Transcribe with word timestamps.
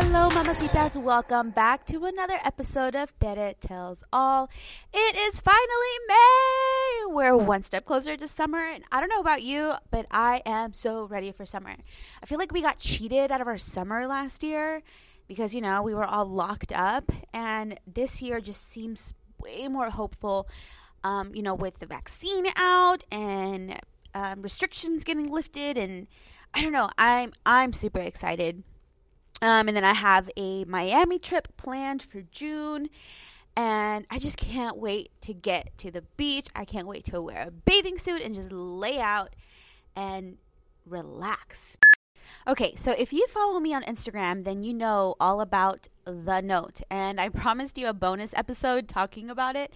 Hello, 0.00 0.28
mamacitas. 0.28 0.96
Welcome 0.96 1.50
back 1.50 1.84
to 1.86 2.04
another 2.04 2.38
episode 2.44 2.94
of 2.94 3.18
Tere 3.18 3.54
Tells 3.58 4.04
All. 4.12 4.48
It 4.94 5.16
is 5.16 5.40
finally 5.40 5.96
May. 6.06 7.12
We're 7.12 7.36
one 7.36 7.64
step 7.64 7.84
closer 7.84 8.16
to 8.16 8.28
summer, 8.28 8.60
and 8.60 8.84
I 8.92 9.00
don't 9.00 9.08
know 9.08 9.18
about 9.18 9.42
you, 9.42 9.72
but 9.90 10.06
I 10.12 10.40
am 10.46 10.72
so 10.72 11.02
ready 11.02 11.32
for 11.32 11.44
summer. 11.44 11.74
I 12.22 12.26
feel 12.26 12.38
like 12.38 12.52
we 12.52 12.62
got 12.62 12.78
cheated 12.78 13.32
out 13.32 13.40
of 13.40 13.48
our 13.48 13.58
summer 13.58 14.06
last 14.06 14.44
year 14.44 14.82
because, 15.26 15.52
you 15.52 15.60
know, 15.60 15.82
we 15.82 15.94
were 15.94 16.06
all 16.06 16.26
locked 16.26 16.72
up, 16.72 17.10
and 17.34 17.76
this 17.84 18.22
year 18.22 18.40
just 18.40 18.70
seems 18.70 19.14
way 19.40 19.66
more 19.66 19.90
hopeful, 19.90 20.48
um, 21.02 21.34
you 21.34 21.42
know, 21.42 21.56
with 21.56 21.80
the 21.80 21.86
vaccine 21.86 22.46
out 22.54 23.02
and 23.10 23.80
um, 24.14 24.42
restrictions 24.42 25.02
getting 25.02 25.28
lifted, 25.28 25.76
and 25.76 26.06
I 26.54 26.62
don't 26.62 26.72
know. 26.72 26.88
I'm 26.96 27.32
I'm 27.44 27.72
super 27.72 28.00
excited. 28.00 28.62
Um, 29.40 29.68
and 29.68 29.76
then 29.76 29.84
I 29.84 29.94
have 29.94 30.30
a 30.36 30.64
Miami 30.64 31.18
trip 31.18 31.48
planned 31.56 32.02
for 32.02 32.22
June. 32.22 32.88
And 33.56 34.06
I 34.08 34.18
just 34.20 34.36
can't 34.36 34.76
wait 34.76 35.10
to 35.22 35.34
get 35.34 35.76
to 35.78 35.90
the 35.90 36.02
beach. 36.16 36.46
I 36.54 36.64
can't 36.64 36.86
wait 36.86 37.04
to 37.06 37.20
wear 37.20 37.48
a 37.48 37.50
bathing 37.50 37.98
suit 37.98 38.22
and 38.22 38.34
just 38.34 38.52
lay 38.52 39.00
out 39.00 39.34
and 39.96 40.38
relax. 40.86 41.76
Okay, 42.46 42.74
so 42.76 42.94
if 42.96 43.12
you 43.12 43.26
follow 43.26 43.58
me 43.58 43.74
on 43.74 43.82
Instagram, 43.82 44.44
then 44.44 44.62
you 44.62 44.72
know 44.72 45.16
all 45.18 45.40
about 45.40 45.88
the 46.04 46.40
note. 46.40 46.82
And 46.90 47.20
I 47.20 47.28
promised 47.30 47.78
you 47.78 47.88
a 47.88 47.92
bonus 47.92 48.32
episode 48.34 48.88
talking 48.88 49.28
about 49.28 49.56
it. 49.56 49.72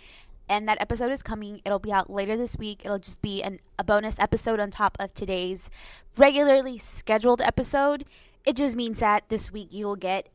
And 0.48 0.68
that 0.68 0.80
episode 0.80 1.10
is 1.10 1.22
coming. 1.22 1.60
It'll 1.64 1.78
be 1.78 1.92
out 1.92 2.10
later 2.10 2.36
this 2.36 2.56
week. 2.56 2.82
It'll 2.84 2.98
just 2.98 3.22
be 3.22 3.42
an, 3.42 3.58
a 3.78 3.84
bonus 3.84 4.18
episode 4.18 4.60
on 4.60 4.70
top 4.70 4.96
of 5.00 5.14
today's 5.14 5.70
regularly 6.16 6.78
scheduled 6.78 7.40
episode. 7.40 8.04
It 8.44 8.56
just 8.56 8.76
means 8.76 8.98
that 9.00 9.28
this 9.28 9.52
week 9.52 9.72
you 9.72 9.86
will 9.86 9.96
get 9.96 10.28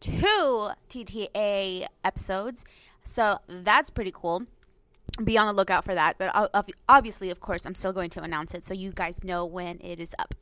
two 0.00 0.70
TTA 0.88 1.86
episodes. 2.04 2.64
So 3.04 3.38
that's 3.46 3.90
pretty 3.90 4.12
cool. 4.12 4.44
Be 5.22 5.36
on 5.36 5.46
the 5.46 5.52
lookout 5.52 5.84
for 5.84 5.94
that. 5.94 6.16
But 6.18 6.30
obviously, 6.88 7.30
of 7.30 7.40
course, 7.40 7.66
I'm 7.66 7.74
still 7.74 7.92
going 7.92 8.10
to 8.10 8.22
announce 8.22 8.54
it 8.54 8.66
so 8.66 8.72
you 8.72 8.92
guys 8.92 9.22
know 9.22 9.44
when 9.44 9.78
it 9.80 10.00
is 10.00 10.14
up. 10.18 10.34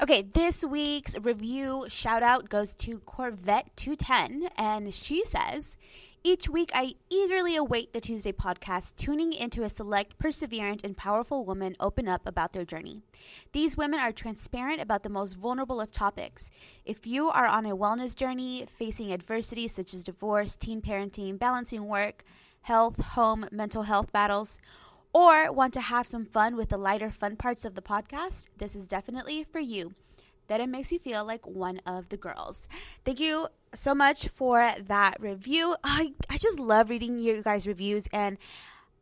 Okay, 0.00 0.22
this 0.22 0.64
week's 0.64 1.18
review 1.18 1.84
shout 1.88 2.22
out 2.22 2.48
goes 2.48 2.72
to 2.72 3.00
Corvette 3.00 3.70
210, 3.76 4.48
and 4.56 4.94
she 4.94 5.22
says, 5.26 5.76
each 6.22 6.50
week, 6.50 6.70
I 6.74 6.94
eagerly 7.08 7.56
await 7.56 7.92
the 7.92 8.00
Tuesday 8.00 8.32
podcast, 8.32 8.94
tuning 8.96 9.32
into 9.32 9.62
a 9.62 9.70
select, 9.70 10.18
perseverant, 10.18 10.84
and 10.84 10.94
powerful 10.94 11.46
woman 11.46 11.76
open 11.80 12.08
up 12.08 12.26
about 12.26 12.52
their 12.52 12.66
journey. 12.66 13.00
These 13.52 13.78
women 13.78 14.00
are 14.00 14.12
transparent 14.12 14.82
about 14.82 15.02
the 15.02 15.08
most 15.08 15.34
vulnerable 15.34 15.80
of 15.80 15.92
topics. 15.92 16.50
If 16.84 17.06
you 17.06 17.30
are 17.30 17.46
on 17.46 17.64
a 17.64 17.76
wellness 17.76 18.14
journey, 18.14 18.66
facing 18.68 19.12
adversity 19.12 19.66
such 19.66 19.94
as 19.94 20.04
divorce, 20.04 20.56
teen 20.56 20.82
parenting, 20.82 21.38
balancing 21.38 21.86
work, 21.86 22.22
health, 22.62 23.00
home, 23.00 23.46
mental 23.50 23.84
health 23.84 24.12
battles, 24.12 24.58
or 25.14 25.50
want 25.50 25.72
to 25.74 25.80
have 25.80 26.06
some 26.06 26.26
fun 26.26 26.54
with 26.54 26.68
the 26.68 26.76
lighter 26.76 27.10
fun 27.10 27.36
parts 27.36 27.64
of 27.64 27.74
the 27.74 27.82
podcast, 27.82 28.48
this 28.58 28.76
is 28.76 28.86
definitely 28.86 29.44
for 29.44 29.58
you. 29.58 29.94
That 30.48 30.60
it 30.60 30.68
makes 30.68 30.92
you 30.92 30.98
feel 30.98 31.24
like 31.24 31.46
one 31.46 31.80
of 31.86 32.08
the 32.08 32.16
girls. 32.16 32.68
Thank 33.04 33.20
you 33.20 33.48
so 33.74 33.94
much 33.94 34.28
for 34.28 34.72
that 34.86 35.20
review. 35.20 35.76
I, 35.84 36.14
I 36.28 36.38
just 36.38 36.58
love 36.58 36.90
reading 36.90 37.18
you 37.18 37.42
guys' 37.42 37.66
reviews 37.66 38.06
and 38.12 38.38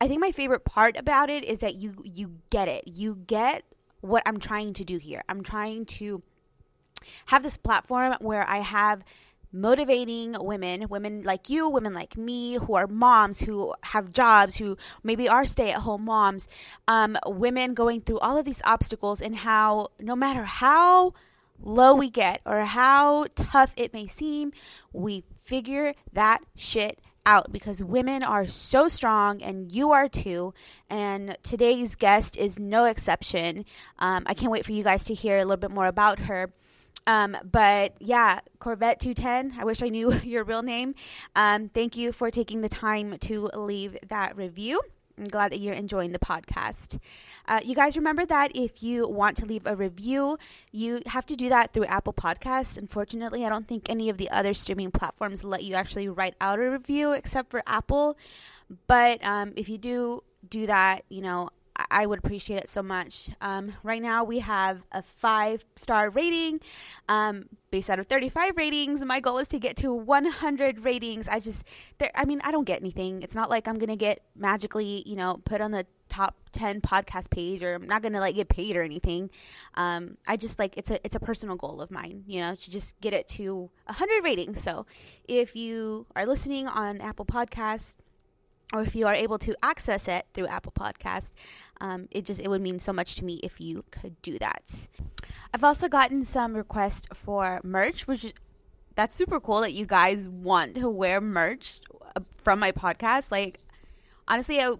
I 0.00 0.06
think 0.06 0.20
my 0.20 0.32
favorite 0.32 0.64
part 0.64 0.96
about 0.96 1.28
it 1.28 1.44
is 1.44 1.58
that 1.58 1.74
you 1.74 1.94
you 2.04 2.36
get 2.50 2.68
it. 2.68 2.84
You 2.86 3.16
get 3.26 3.64
what 4.00 4.22
I'm 4.26 4.38
trying 4.38 4.72
to 4.74 4.84
do 4.84 4.98
here. 4.98 5.24
I'm 5.28 5.42
trying 5.42 5.86
to 5.86 6.22
have 7.26 7.42
this 7.42 7.56
platform 7.56 8.16
where 8.20 8.48
I 8.48 8.58
have 8.58 9.02
motivating 9.50 10.36
women, 10.38 10.88
women 10.88 11.22
like 11.22 11.48
you, 11.48 11.68
women 11.68 11.94
like 11.94 12.16
me, 12.16 12.56
who 12.56 12.74
are 12.74 12.86
moms, 12.86 13.40
who 13.40 13.74
have 13.82 14.12
jobs, 14.12 14.56
who 14.56 14.76
maybe 15.02 15.28
are 15.28 15.46
stay 15.46 15.72
at 15.72 15.80
home 15.80 16.04
moms, 16.04 16.48
um, 16.86 17.16
women 17.26 17.74
going 17.74 18.00
through 18.00 18.18
all 18.18 18.36
of 18.36 18.44
these 18.44 18.62
obstacles, 18.64 19.20
and 19.20 19.36
how 19.36 19.88
no 19.98 20.14
matter 20.14 20.44
how 20.44 21.12
low 21.60 21.94
we 21.94 22.10
get 22.10 22.40
or 22.44 22.62
how 22.62 23.26
tough 23.34 23.72
it 23.76 23.92
may 23.92 24.06
seem, 24.06 24.52
we 24.92 25.24
figure 25.42 25.94
that 26.12 26.40
shit 26.56 27.00
out 27.26 27.52
because 27.52 27.82
women 27.82 28.22
are 28.22 28.46
so 28.46 28.88
strong 28.88 29.42
and 29.42 29.70
you 29.70 29.92
are 29.92 30.08
too. 30.08 30.54
And 30.88 31.36
today's 31.42 31.94
guest 31.94 32.36
is 32.36 32.58
no 32.58 32.86
exception. 32.86 33.64
Um, 33.98 34.24
I 34.26 34.34
can't 34.34 34.50
wait 34.50 34.64
for 34.64 34.72
you 34.72 34.82
guys 34.82 35.04
to 35.04 35.14
hear 35.14 35.36
a 35.36 35.44
little 35.44 35.58
bit 35.58 35.70
more 35.70 35.86
about 35.86 36.20
her. 36.20 36.52
Um, 37.06 37.36
but 37.42 37.94
yeah, 38.00 38.40
Corvette 38.58 39.00
210, 39.00 39.60
I 39.60 39.64
wish 39.64 39.82
I 39.82 39.88
knew 39.88 40.12
your 40.24 40.44
real 40.44 40.62
name. 40.62 40.94
Um, 41.36 41.68
thank 41.68 41.96
you 41.96 42.12
for 42.12 42.30
taking 42.30 42.62
the 42.62 42.68
time 42.68 43.18
to 43.18 43.50
leave 43.54 43.96
that 44.08 44.36
review. 44.36 44.80
I'm 45.18 45.24
glad 45.24 45.52
that 45.52 45.58
you're 45.58 45.74
enjoying 45.74 46.12
the 46.12 46.18
podcast. 46.18 46.98
Uh, 47.46 47.60
you 47.64 47.74
guys 47.74 47.96
remember 47.96 48.24
that 48.26 48.52
if 48.54 48.82
you 48.82 49.08
want 49.08 49.36
to 49.38 49.46
leave 49.46 49.66
a 49.66 49.74
review, 49.74 50.38
you 50.70 51.00
have 51.06 51.26
to 51.26 51.36
do 51.36 51.48
that 51.48 51.72
through 51.72 51.86
Apple 51.86 52.12
Podcasts. 52.12 52.78
Unfortunately, 52.78 53.44
I 53.44 53.48
don't 53.48 53.66
think 53.66 53.90
any 53.90 54.08
of 54.08 54.18
the 54.18 54.30
other 54.30 54.54
streaming 54.54 54.90
platforms 54.90 55.42
let 55.42 55.64
you 55.64 55.74
actually 55.74 56.08
write 56.08 56.34
out 56.40 56.58
a 56.58 56.70
review 56.70 57.12
except 57.12 57.50
for 57.50 57.62
Apple. 57.66 58.16
But 58.86 59.24
um, 59.24 59.52
if 59.56 59.68
you 59.68 59.78
do 59.78 60.22
do 60.48 60.66
that, 60.66 61.02
you 61.08 61.20
know, 61.20 61.50
I 61.90 62.06
would 62.06 62.18
appreciate 62.18 62.58
it 62.58 62.68
so 62.68 62.82
much. 62.82 63.30
Um, 63.40 63.74
right 63.82 64.02
now, 64.02 64.24
we 64.24 64.40
have 64.40 64.82
a 64.92 65.02
five 65.02 65.64
star 65.76 66.10
rating 66.10 66.60
um, 67.08 67.48
based 67.70 67.90
out 67.90 67.98
of 67.98 68.06
35 68.06 68.56
ratings. 68.56 69.04
My 69.04 69.20
goal 69.20 69.38
is 69.38 69.48
to 69.48 69.58
get 69.58 69.76
to 69.78 69.92
100 69.92 70.84
ratings. 70.84 71.28
I 71.28 71.40
just, 71.40 71.64
there, 71.98 72.10
I 72.14 72.24
mean, 72.24 72.40
I 72.44 72.50
don't 72.50 72.64
get 72.64 72.80
anything. 72.80 73.22
It's 73.22 73.34
not 73.34 73.50
like 73.50 73.66
I'm 73.66 73.78
going 73.78 73.88
to 73.88 73.96
get 73.96 74.22
magically, 74.36 75.02
you 75.06 75.16
know, 75.16 75.40
put 75.44 75.60
on 75.60 75.70
the 75.70 75.86
top 76.08 76.36
10 76.52 76.80
podcast 76.80 77.30
page 77.30 77.62
or 77.62 77.74
I'm 77.74 77.86
not 77.86 78.02
going 78.02 78.14
to 78.14 78.20
like 78.20 78.34
get 78.34 78.48
paid 78.48 78.76
or 78.76 78.82
anything. 78.82 79.30
Um, 79.74 80.16
I 80.26 80.36
just 80.36 80.58
like, 80.58 80.76
it's 80.76 80.90
a, 80.90 81.04
it's 81.04 81.14
a 81.14 81.20
personal 81.20 81.56
goal 81.56 81.80
of 81.80 81.90
mine, 81.90 82.24
you 82.26 82.40
know, 82.40 82.54
to 82.54 82.70
just 82.70 82.98
get 83.00 83.12
it 83.12 83.28
to 83.28 83.70
100 83.84 84.24
ratings. 84.24 84.62
So 84.62 84.86
if 85.26 85.54
you 85.54 86.06
are 86.16 86.26
listening 86.26 86.66
on 86.66 87.00
Apple 87.00 87.26
Podcasts, 87.26 87.96
or 88.72 88.82
if 88.82 88.94
you 88.94 89.06
are 89.06 89.14
able 89.14 89.38
to 89.38 89.56
access 89.62 90.08
it 90.08 90.26
through 90.34 90.46
Apple 90.46 90.72
Podcast, 90.72 91.32
um, 91.80 92.08
it 92.10 92.24
just 92.24 92.40
it 92.40 92.48
would 92.48 92.60
mean 92.60 92.78
so 92.78 92.92
much 92.92 93.14
to 93.16 93.24
me 93.24 93.40
if 93.42 93.60
you 93.60 93.84
could 93.90 94.20
do 94.22 94.38
that. 94.38 94.88
I've 95.54 95.64
also 95.64 95.88
gotten 95.88 96.24
some 96.24 96.54
requests 96.54 97.06
for 97.14 97.60
merch, 97.64 98.06
which 98.06 98.34
that's 98.94 99.16
super 99.16 99.40
cool 99.40 99.60
that 99.60 99.72
you 99.72 99.86
guys 99.86 100.26
want 100.26 100.74
to 100.74 100.90
wear 100.90 101.20
merch 101.20 101.80
uh, 102.16 102.20
from 102.42 102.58
my 102.58 102.72
podcast. 102.72 103.30
Like 103.30 103.60
honestly, 104.26 104.60
I, 104.60 104.74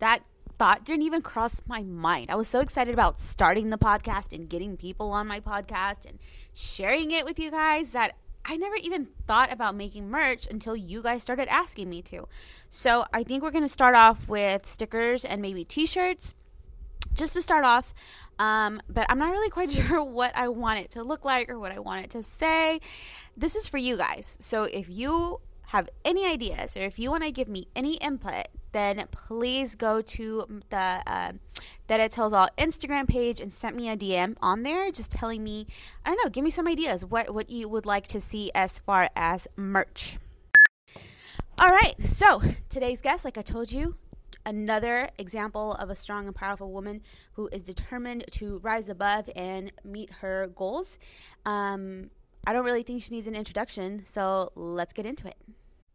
that 0.00 0.22
thought 0.58 0.84
didn't 0.84 1.02
even 1.02 1.22
cross 1.22 1.62
my 1.66 1.82
mind. 1.82 2.26
I 2.28 2.34
was 2.34 2.48
so 2.48 2.60
excited 2.60 2.92
about 2.92 3.18
starting 3.18 3.70
the 3.70 3.78
podcast 3.78 4.34
and 4.34 4.48
getting 4.48 4.76
people 4.76 5.12
on 5.12 5.26
my 5.26 5.40
podcast 5.40 6.04
and 6.04 6.18
sharing 6.52 7.10
it 7.10 7.24
with 7.24 7.38
you 7.38 7.50
guys 7.50 7.92
that 7.92 8.16
I 8.44 8.56
never 8.56 8.76
even 8.76 9.08
thought 9.26 9.52
about 9.52 9.74
making 9.74 10.08
merch 10.08 10.46
until 10.46 10.74
you 10.74 11.02
guys 11.02 11.22
started 11.22 11.48
asking 11.48 11.88
me 11.88 12.02
to. 12.02 12.26
So 12.68 13.04
I 13.12 13.22
think 13.22 13.42
we're 13.42 13.50
going 13.50 13.64
to 13.64 13.68
start 13.68 13.94
off 13.94 14.28
with 14.28 14.66
stickers 14.66 15.24
and 15.24 15.42
maybe 15.42 15.64
t 15.64 15.86
shirts 15.86 16.34
just 17.14 17.34
to 17.34 17.42
start 17.42 17.64
off. 17.64 17.94
Um, 18.38 18.80
but 18.88 19.06
I'm 19.08 19.18
not 19.18 19.30
really 19.30 19.50
quite 19.50 19.70
sure 19.72 20.02
what 20.02 20.34
I 20.34 20.48
want 20.48 20.80
it 20.80 20.90
to 20.92 21.02
look 21.02 21.24
like 21.24 21.50
or 21.50 21.58
what 21.58 21.72
I 21.72 21.78
want 21.78 22.04
it 22.04 22.10
to 22.10 22.22
say. 22.22 22.80
This 23.36 23.54
is 23.54 23.68
for 23.68 23.78
you 23.78 23.96
guys. 23.96 24.36
So 24.40 24.64
if 24.64 24.88
you 24.88 25.40
have 25.66 25.88
any 26.04 26.26
ideas 26.26 26.76
or 26.76 26.80
if 26.80 26.98
you 26.98 27.10
want 27.10 27.22
to 27.24 27.30
give 27.30 27.48
me 27.48 27.66
any 27.76 27.94
input, 27.94 28.48
then 28.72 29.04
please 29.10 29.74
go 29.74 30.00
to 30.00 30.62
the 30.70 31.02
uh, 31.06 31.32
Tere 31.88 32.08
Tells 32.08 32.32
All 32.32 32.48
Instagram 32.56 33.08
page 33.08 33.40
and 33.40 33.52
send 33.52 33.76
me 33.76 33.88
a 33.88 33.96
DM 33.96 34.36
on 34.40 34.62
there, 34.62 34.90
just 34.90 35.10
telling 35.10 35.42
me, 35.42 35.66
I 36.04 36.10
don't 36.10 36.24
know, 36.24 36.30
give 36.30 36.44
me 36.44 36.50
some 36.50 36.68
ideas 36.68 37.04
what 37.04 37.34
what 37.34 37.50
you 37.50 37.68
would 37.68 37.86
like 37.86 38.06
to 38.08 38.20
see 38.20 38.50
as 38.54 38.78
far 38.78 39.10
as 39.16 39.48
merch. 39.56 40.18
All 41.58 41.70
right, 41.70 41.94
so 42.00 42.40
today's 42.68 43.02
guest, 43.02 43.24
like 43.24 43.36
I 43.36 43.42
told 43.42 43.70
you, 43.70 43.96
another 44.46 45.10
example 45.18 45.74
of 45.74 45.90
a 45.90 45.94
strong 45.94 46.26
and 46.26 46.34
powerful 46.34 46.72
woman 46.72 47.02
who 47.32 47.48
is 47.52 47.62
determined 47.62 48.24
to 48.32 48.58
rise 48.58 48.88
above 48.88 49.28
and 49.36 49.70
meet 49.84 50.10
her 50.20 50.50
goals. 50.54 50.98
Um, 51.44 52.10
I 52.46 52.52
don't 52.52 52.64
really 52.64 52.82
think 52.82 53.02
she 53.02 53.14
needs 53.14 53.26
an 53.26 53.34
introduction, 53.34 54.06
so 54.06 54.52
let's 54.54 54.92
get 54.92 55.04
into 55.04 55.28
it. 55.28 55.36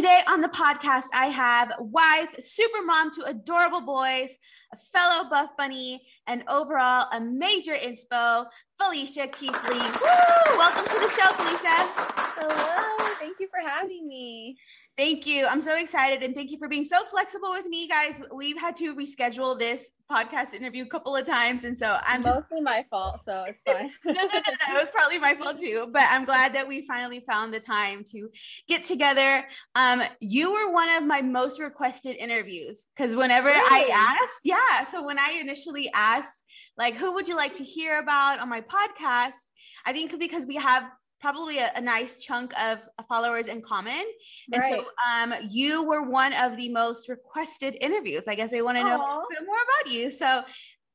Today 0.00 0.20
on 0.28 0.40
the 0.40 0.48
podcast, 0.48 1.08
I 1.12 1.26
have 1.26 1.74
wife, 1.78 2.30
super 2.38 2.82
mom 2.82 3.10
to 3.10 3.24
adorable 3.24 3.82
boys, 3.82 4.34
a 4.72 4.76
fellow 4.78 5.28
buff 5.28 5.50
bunny, 5.58 6.00
and 6.26 6.42
overall 6.48 7.06
a 7.12 7.20
major 7.20 7.74
inspo, 7.74 8.46
Felicia 8.80 9.28
Keithley. 9.28 9.78
Woo! 9.78 10.56
Welcome 10.56 10.86
to 10.86 11.00
the 11.00 11.10
show, 11.10 11.30
Felicia. 11.34 11.76
Hello, 12.38 13.12
thank 13.18 13.36
you 13.40 13.48
for 13.50 13.60
having 13.60 14.08
me. 14.08 14.56
Thank 14.96 15.26
you. 15.26 15.46
I'm 15.46 15.62
so 15.62 15.78
excited 15.78 16.22
and 16.22 16.34
thank 16.34 16.50
you 16.50 16.58
for 16.58 16.68
being 16.68 16.84
so 16.84 17.02
flexible 17.10 17.50
with 17.52 17.64
me, 17.66 17.88
guys. 17.88 18.20
We've 18.34 18.60
had 18.60 18.74
to 18.76 18.94
reschedule 18.94 19.58
this 19.58 19.92
podcast 20.10 20.52
interview 20.52 20.84
a 20.84 20.88
couple 20.88 21.16
of 21.16 21.24
times. 21.24 21.64
And 21.64 21.78
so 21.78 21.98
I'm 22.02 22.22
just 22.22 22.40
mostly 22.40 22.60
my 22.60 22.84
fault, 22.90 23.20
so 23.24 23.44
it's 23.46 23.62
fine. 23.62 23.90
no, 24.04 24.12
no, 24.12 24.20
no, 24.24 24.28
no. 24.34 24.76
It 24.76 24.80
was 24.80 24.90
probably 24.90 25.18
my 25.18 25.34
fault 25.34 25.58
too. 25.58 25.88
But 25.90 26.02
I'm 26.10 26.24
glad 26.24 26.54
that 26.54 26.68
we 26.68 26.86
finally 26.86 27.24
found 27.26 27.54
the 27.54 27.60
time 27.60 28.04
to 28.12 28.28
get 28.68 28.84
together. 28.84 29.46
Um, 29.74 30.02
you 30.20 30.52
were 30.52 30.72
one 30.72 30.90
of 30.90 31.04
my 31.04 31.22
most 31.22 31.60
requested 31.60 32.16
interviews 32.16 32.84
because 32.94 33.16
whenever 33.16 33.48
Really? 33.48 33.92
I 33.92 34.18
asked, 34.22 34.40
yeah. 34.44 34.84
So 34.84 35.02
when 35.02 35.18
I 35.18 35.38
initially 35.40 35.90
asked, 35.94 36.44
like, 36.76 36.96
who 36.96 37.14
would 37.14 37.28
you 37.28 37.36
like 37.36 37.54
to 37.54 37.64
hear 37.64 37.98
about 37.98 38.40
on 38.40 38.48
my 38.48 38.60
podcast? 38.60 39.50
I 39.86 39.92
think 39.92 40.18
because 40.18 40.46
we 40.46 40.56
have 40.56 40.84
probably 41.20 41.58
a, 41.58 41.70
a 41.76 41.80
nice 41.80 42.18
chunk 42.18 42.52
of 42.60 42.80
followers 43.08 43.48
in 43.48 43.62
common. 43.62 44.02
And 44.52 44.62
so 44.62 44.84
um, 45.08 45.34
you 45.48 45.84
were 45.84 46.02
one 46.02 46.32
of 46.32 46.56
the 46.56 46.68
most 46.70 47.08
requested 47.08 47.76
interviews. 47.80 48.26
I 48.28 48.34
guess 48.34 48.50
they 48.50 48.62
want 48.62 48.78
to 48.78 48.84
know 48.84 48.98
more 48.98 49.56
about 49.82 49.92
you. 49.92 50.10
So 50.10 50.42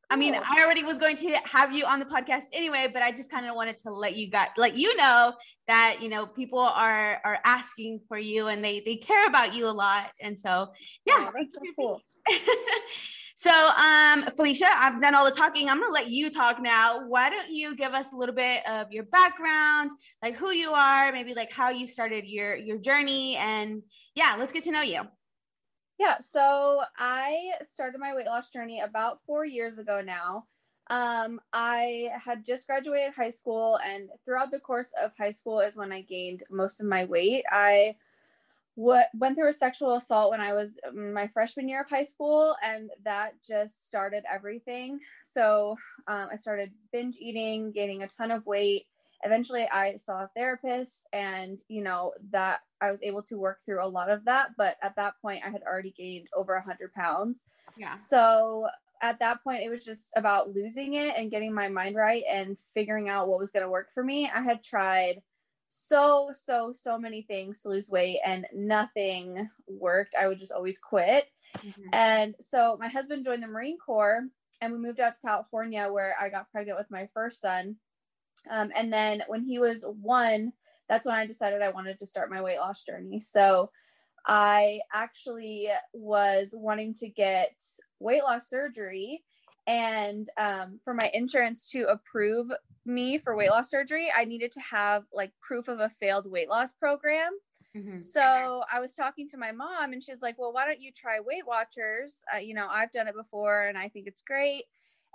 I 0.09 0.15
mean, 0.17 0.33
Cool. 0.33 0.43
I 0.45 0.63
already 0.63 0.83
was 0.83 0.99
going 0.99 1.15
to 1.17 1.39
have 1.45 1.73
you 1.73 1.85
on 1.85 1.99
the 1.99 2.05
podcast 2.05 2.43
anyway, 2.53 2.87
but 2.91 3.01
I 3.01 3.11
just 3.11 3.31
kind 3.31 3.45
of 3.47 3.55
wanted 3.55 3.77
to 3.79 3.91
let 3.91 4.15
you 4.15 4.29
got 4.29 4.49
let 4.57 4.77
you 4.77 4.95
know 4.97 5.33
that 5.67 5.97
you 6.01 6.09
know 6.09 6.27
people 6.27 6.59
are 6.59 7.19
are 7.23 7.39
asking 7.43 8.01
for 8.07 8.17
you 8.17 8.47
and 8.47 8.63
they 8.63 8.81
they 8.81 8.95
care 8.97 9.27
about 9.27 9.55
you 9.55 9.67
a 9.67 9.71
lot. 9.71 10.11
And 10.21 10.37
so 10.37 10.69
yeah, 11.05 11.25
Aw, 11.27 11.31
that's 11.35 11.55
so 11.55 11.61
cool. 11.75 12.01
so, 13.35 13.51
um, 13.51 14.23
Felicia, 14.37 14.65
I've 14.65 15.01
done 15.01 15.13
all 15.13 15.25
the 15.25 15.31
talking. 15.31 15.69
I'm 15.69 15.81
gonna 15.81 15.91
let 15.91 16.09
you 16.09 16.29
talk 16.29 16.61
now. 16.61 17.05
Why 17.05 17.29
don't 17.29 17.51
you 17.51 17.75
give 17.75 17.93
us 17.93 18.13
a 18.13 18.15
little 18.15 18.33
bit 18.33 18.65
of 18.65 18.91
your 18.93 19.03
background, 19.03 19.91
like 20.23 20.35
who 20.35 20.51
you 20.51 20.71
are, 20.71 21.11
maybe 21.11 21.33
like 21.33 21.51
how 21.51 21.69
you 21.69 21.85
started 21.85 22.25
your 22.25 22.55
your 22.55 22.77
journey, 22.77 23.35
and 23.35 23.83
yeah, 24.15 24.35
let's 24.39 24.53
get 24.53 24.63
to 24.63 24.71
know 24.71 24.81
you. 24.81 25.01
Yeah, 25.99 26.19
so 26.19 26.81
I 26.97 27.51
started 27.63 27.99
my 27.99 28.15
weight 28.15 28.25
loss 28.25 28.49
journey 28.49 28.79
about 28.79 29.19
four 29.25 29.45
years 29.45 29.77
ago 29.77 30.01
now. 30.01 30.45
Um, 30.89 31.41
I 31.51 32.11
had 32.23 32.45
just 32.45 32.67
graduated 32.67 33.13
high 33.13 33.31
school, 33.31 33.79
and 33.85 34.09
throughout 34.23 34.51
the 34.51 34.59
course 34.59 34.93
of 35.01 35.11
high 35.17 35.31
school 35.31 35.59
is 35.59 35.75
when 35.75 35.91
I 35.91 36.01
gained 36.01 36.43
most 36.49 36.79
of 36.79 36.87
my 36.87 37.03
weight. 37.03 37.43
I 37.51 37.95
what 38.75 39.07
went 39.13 39.37
through 39.37 39.49
a 39.49 39.53
sexual 39.53 39.95
assault 39.95 40.31
when 40.31 40.41
I 40.41 40.53
was 40.53 40.77
my 40.93 41.27
freshman 41.27 41.67
year 41.67 41.81
of 41.81 41.89
high 41.89 42.03
school, 42.03 42.55
and 42.61 42.89
that 43.03 43.33
just 43.47 43.85
started 43.85 44.23
everything. 44.31 44.99
So 45.23 45.77
um, 46.07 46.27
I 46.31 46.35
started 46.35 46.71
binge 46.91 47.15
eating, 47.19 47.71
gaining 47.71 48.03
a 48.03 48.07
ton 48.07 48.31
of 48.31 48.45
weight. 48.45 48.85
Eventually, 49.23 49.67
I 49.71 49.95
saw 49.95 50.23
a 50.23 50.29
therapist, 50.35 51.01
and 51.13 51.59
you 51.69 51.81
know 51.81 52.13
that 52.31 52.59
I 52.81 52.91
was 52.91 52.99
able 53.01 53.23
to 53.23 53.37
work 53.37 53.59
through 53.65 53.83
a 53.83 53.87
lot 53.87 54.09
of 54.09 54.25
that. 54.25 54.49
But 54.57 54.75
at 54.83 54.95
that 54.97 55.15
point, 55.21 55.43
I 55.45 55.49
had 55.49 55.63
already 55.63 55.93
gained 55.97 56.27
over 56.35 56.53
a 56.53 56.61
hundred 56.61 56.93
pounds. 56.93 57.45
Yeah. 57.77 57.95
So 57.95 58.67
at 59.01 59.19
that 59.19 59.43
point, 59.43 59.63
it 59.63 59.69
was 59.69 59.85
just 59.85 60.11
about 60.15 60.53
losing 60.53 60.95
it 60.95 61.15
and 61.17 61.31
getting 61.31 61.53
my 61.53 61.69
mind 61.69 61.95
right 61.95 62.23
and 62.29 62.59
figuring 62.73 63.09
out 63.09 63.27
what 63.27 63.39
was 63.39 63.51
going 63.51 63.63
to 63.63 63.69
work 63.69 63.87
for 63.93 64.03
me. 64.03 64.29
I 64.29 64.41
had 64.41 64.63
tried 64.63 65.21
so, 65.69 66.31
so, 66.33 66.73
so 66.77 66.97
many 66.97 67.21
things 67.23 67.61
to 67.61 67.69
lose 67.69 67.89
weight 67.89 68.19
and 68.25 68.47
nothing 68.53 69.49
worked. 69.67 70.15
I 70.15 70.27
would 70.27 70.39
just 70.39 70.51
always 70.51 70.77
quit. 70.77 71.27
And 71.93 72.35
so 72.39 72.77
my 72.79 72.87
husband 72.87 73.25
joined 73.25 73.43
the 73.43 73.47
Marine 73.47 73.77
Corps 73.77 74.23
and 74.61 74.73
we 74.73 74.79
moved 74.79 74.99
out 74.99 75.15
to 75.15 75.21
California 75.21 75.87
where 75.91 76.15
I 76.19 76.29
got 76.29 76.51
pregnant 76.51 76.77
with 76.77 76.89
my 76.91 77.09
first 77.13 77.41
son. 77.41 77.75
Um, 78.49 78.71
and 78.75 78.91
then 78.93 79.23
when 79.27 79.43
he 79.43 79.59
was 79.59 79.83
one, 79.83 80.53
that's 80.87 81.05
when 81.05 81.15
I 81.15 81.25
decided 81.25 81.61
I 81.61 81.69
wanted 81.69 81.99
to 81.99 82.05
start 82.05 82.29
my 82.29 82.41
weight 82.41 82.59
loss 82.59 82.83
journey. 82.83 83.19
So 83.19 83.71
I 84.25 84.81
actually 84.93 85.69
was 85.93 86.49
wanting 86.53 86.93
to 86.95 87.09
get 87.09 87.53
weight 87.99 88.23
loss 88.23 88.49
surgery. 88.49 89.23
And 89.67 90.29
um, 90.37 90.79
for 90.83 90.93
my 90.93 91.09
insurance 91.13 91.69
to 91.71 91.85
approve 91.85 92.51
me 92.85 93.17
for 93.17 93.35
weight 93.35 93.49
loss 93.49 93.69
surgery, 93.69 94.11
I 94.15 94.25
needed 94.25 94.51
to 94.53 94.61
have 94.61 95.05
like 95.11 95.33
proof 95.39 95.67
of 95.67 95.79
a 95.79 95.89
failed 95.89 96.29
weight 96.29 96.49
loss 96.49 96.71
program. 96.73 97.39
Mhm. 97.73 98.13
So 98.13 98.61
I 98.71 98.79
was 98.81 98.93
talking 98.93 99.27
to 99.29 99.37
my 99.37 99.51
mom, 99.51 99.93
and 99.93 100.03
she's 100.03 100.21
like, 100.21 100.37
"Well, 100.37 100.53
why 100.53 100.65
don't 100.65 100.81
you 100.81 100.91
try 100.91 101.19
Weight 101.21 101.45
Watchers? 101.47 102.23
Uh, 102.33 102.37
you 102.39 102.53
know, 102.53 102.67
I've 102.69 102.91
done 102.91 103.07
it 103.07 103.15
before, 103.15 103.63
and 103.67 103.77
I 103.77 103.89
think 103.89 104.07
it's 104.07 104.21
great." 104.21 104.65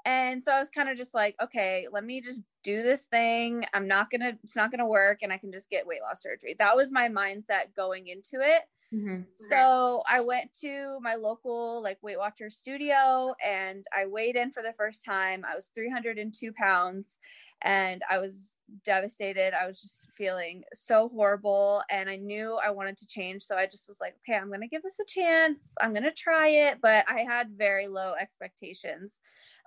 And 0.07 0.43
so 0.43 0.53
I 0.53 0.59
was 0.59 0.71
kind 0.71 0.89
of 0.89 0.97
just 0.97 1.13
like, 1.15 1.37
"Okay, 1.41 1.89
let 1.93 2.05
me 2.05 2.21
just 2.23 2.43
do 2.63 2.83
this 2.83 3.07
thing. 3.07 3.65
I'm 3.75 3.87
not 3.87 4.11
gonna, 4.11 4.39
it's 4.43 4.57
not 4.57 4.71
gonna 4.71 4.87
work, 4.87 5.19
and 5.23 5.33
I 5.33 5.39
can 5.39 5.53
just 5.53 5.71
get 5.71 5.87
weight 5.87 6.03
loss 6.03 6.23
surgery." 6.23 6.55
That 6.59 6.77
was 6.77 6.91
my 6.93 7.09
mindset 7.09 7.75
going 7.75 8.09
into 8.09 8.41
it. 8.41 8.63
Mhm. 8.93 9.29
So 9.37 10.03
I 10.09 10.21
went 10.21 10.53
to 10.61 10.99
my 11.01 11.15
local 11.15 11.81
like 11.83 11.99
Weight 12.03 12.19
Watchers 12.19 12.57
studio 12.57 13.35
and 13.43 13.87
I 13.97 14.07
weighed 14.07 14.37
in 14.37 14.51
for 14.51 14.63
the 14.63 14.73
first 14.73 15.05
time. 15.05 15.45
I 15.45 15.55
was 15.55 15.69
302 15.69 16.53
pounds 16.53 17.19
and 17.63 18.03
I 18.11 18.19
was 18.19 18.57
devastated. 18.85 19.55
I 19.55 19.67
was 19.67 19.81
just 19.81 20.09
feeling 20.17 20.65
so 20.75 21.09
horrible 21.09 21.83
and 21.91 22.11
I 22.11 22.17
knew 22.17 22.55
I 22.57 22.71
wanted 22.71 22.97
to 22.99 23.07
change. 23.07 23.45
So 23.45 23.57
I 23.57 23.67
just 23.67 23.89
was 23.89 24.01
like, 24.01 24.17
okay, 24.19 24.37
I'm 24.37 24.49
going 24.49 24.61
to 24.61 24.69
give 24.69 24.83
this 24.83 24.99
a 24.99 25.05
chance. 25.07 25.75
I'm 25.81 25.93
going 25.93 26.03
to 26.05 26.13
try 26.13 26.49
it. 26.49 26.81
But 26.81 27.09
I 27.09 27.21
had 27.23 27.57
very 27.57 27.87
low 27.89 28.15
expectations. 28.15 29.21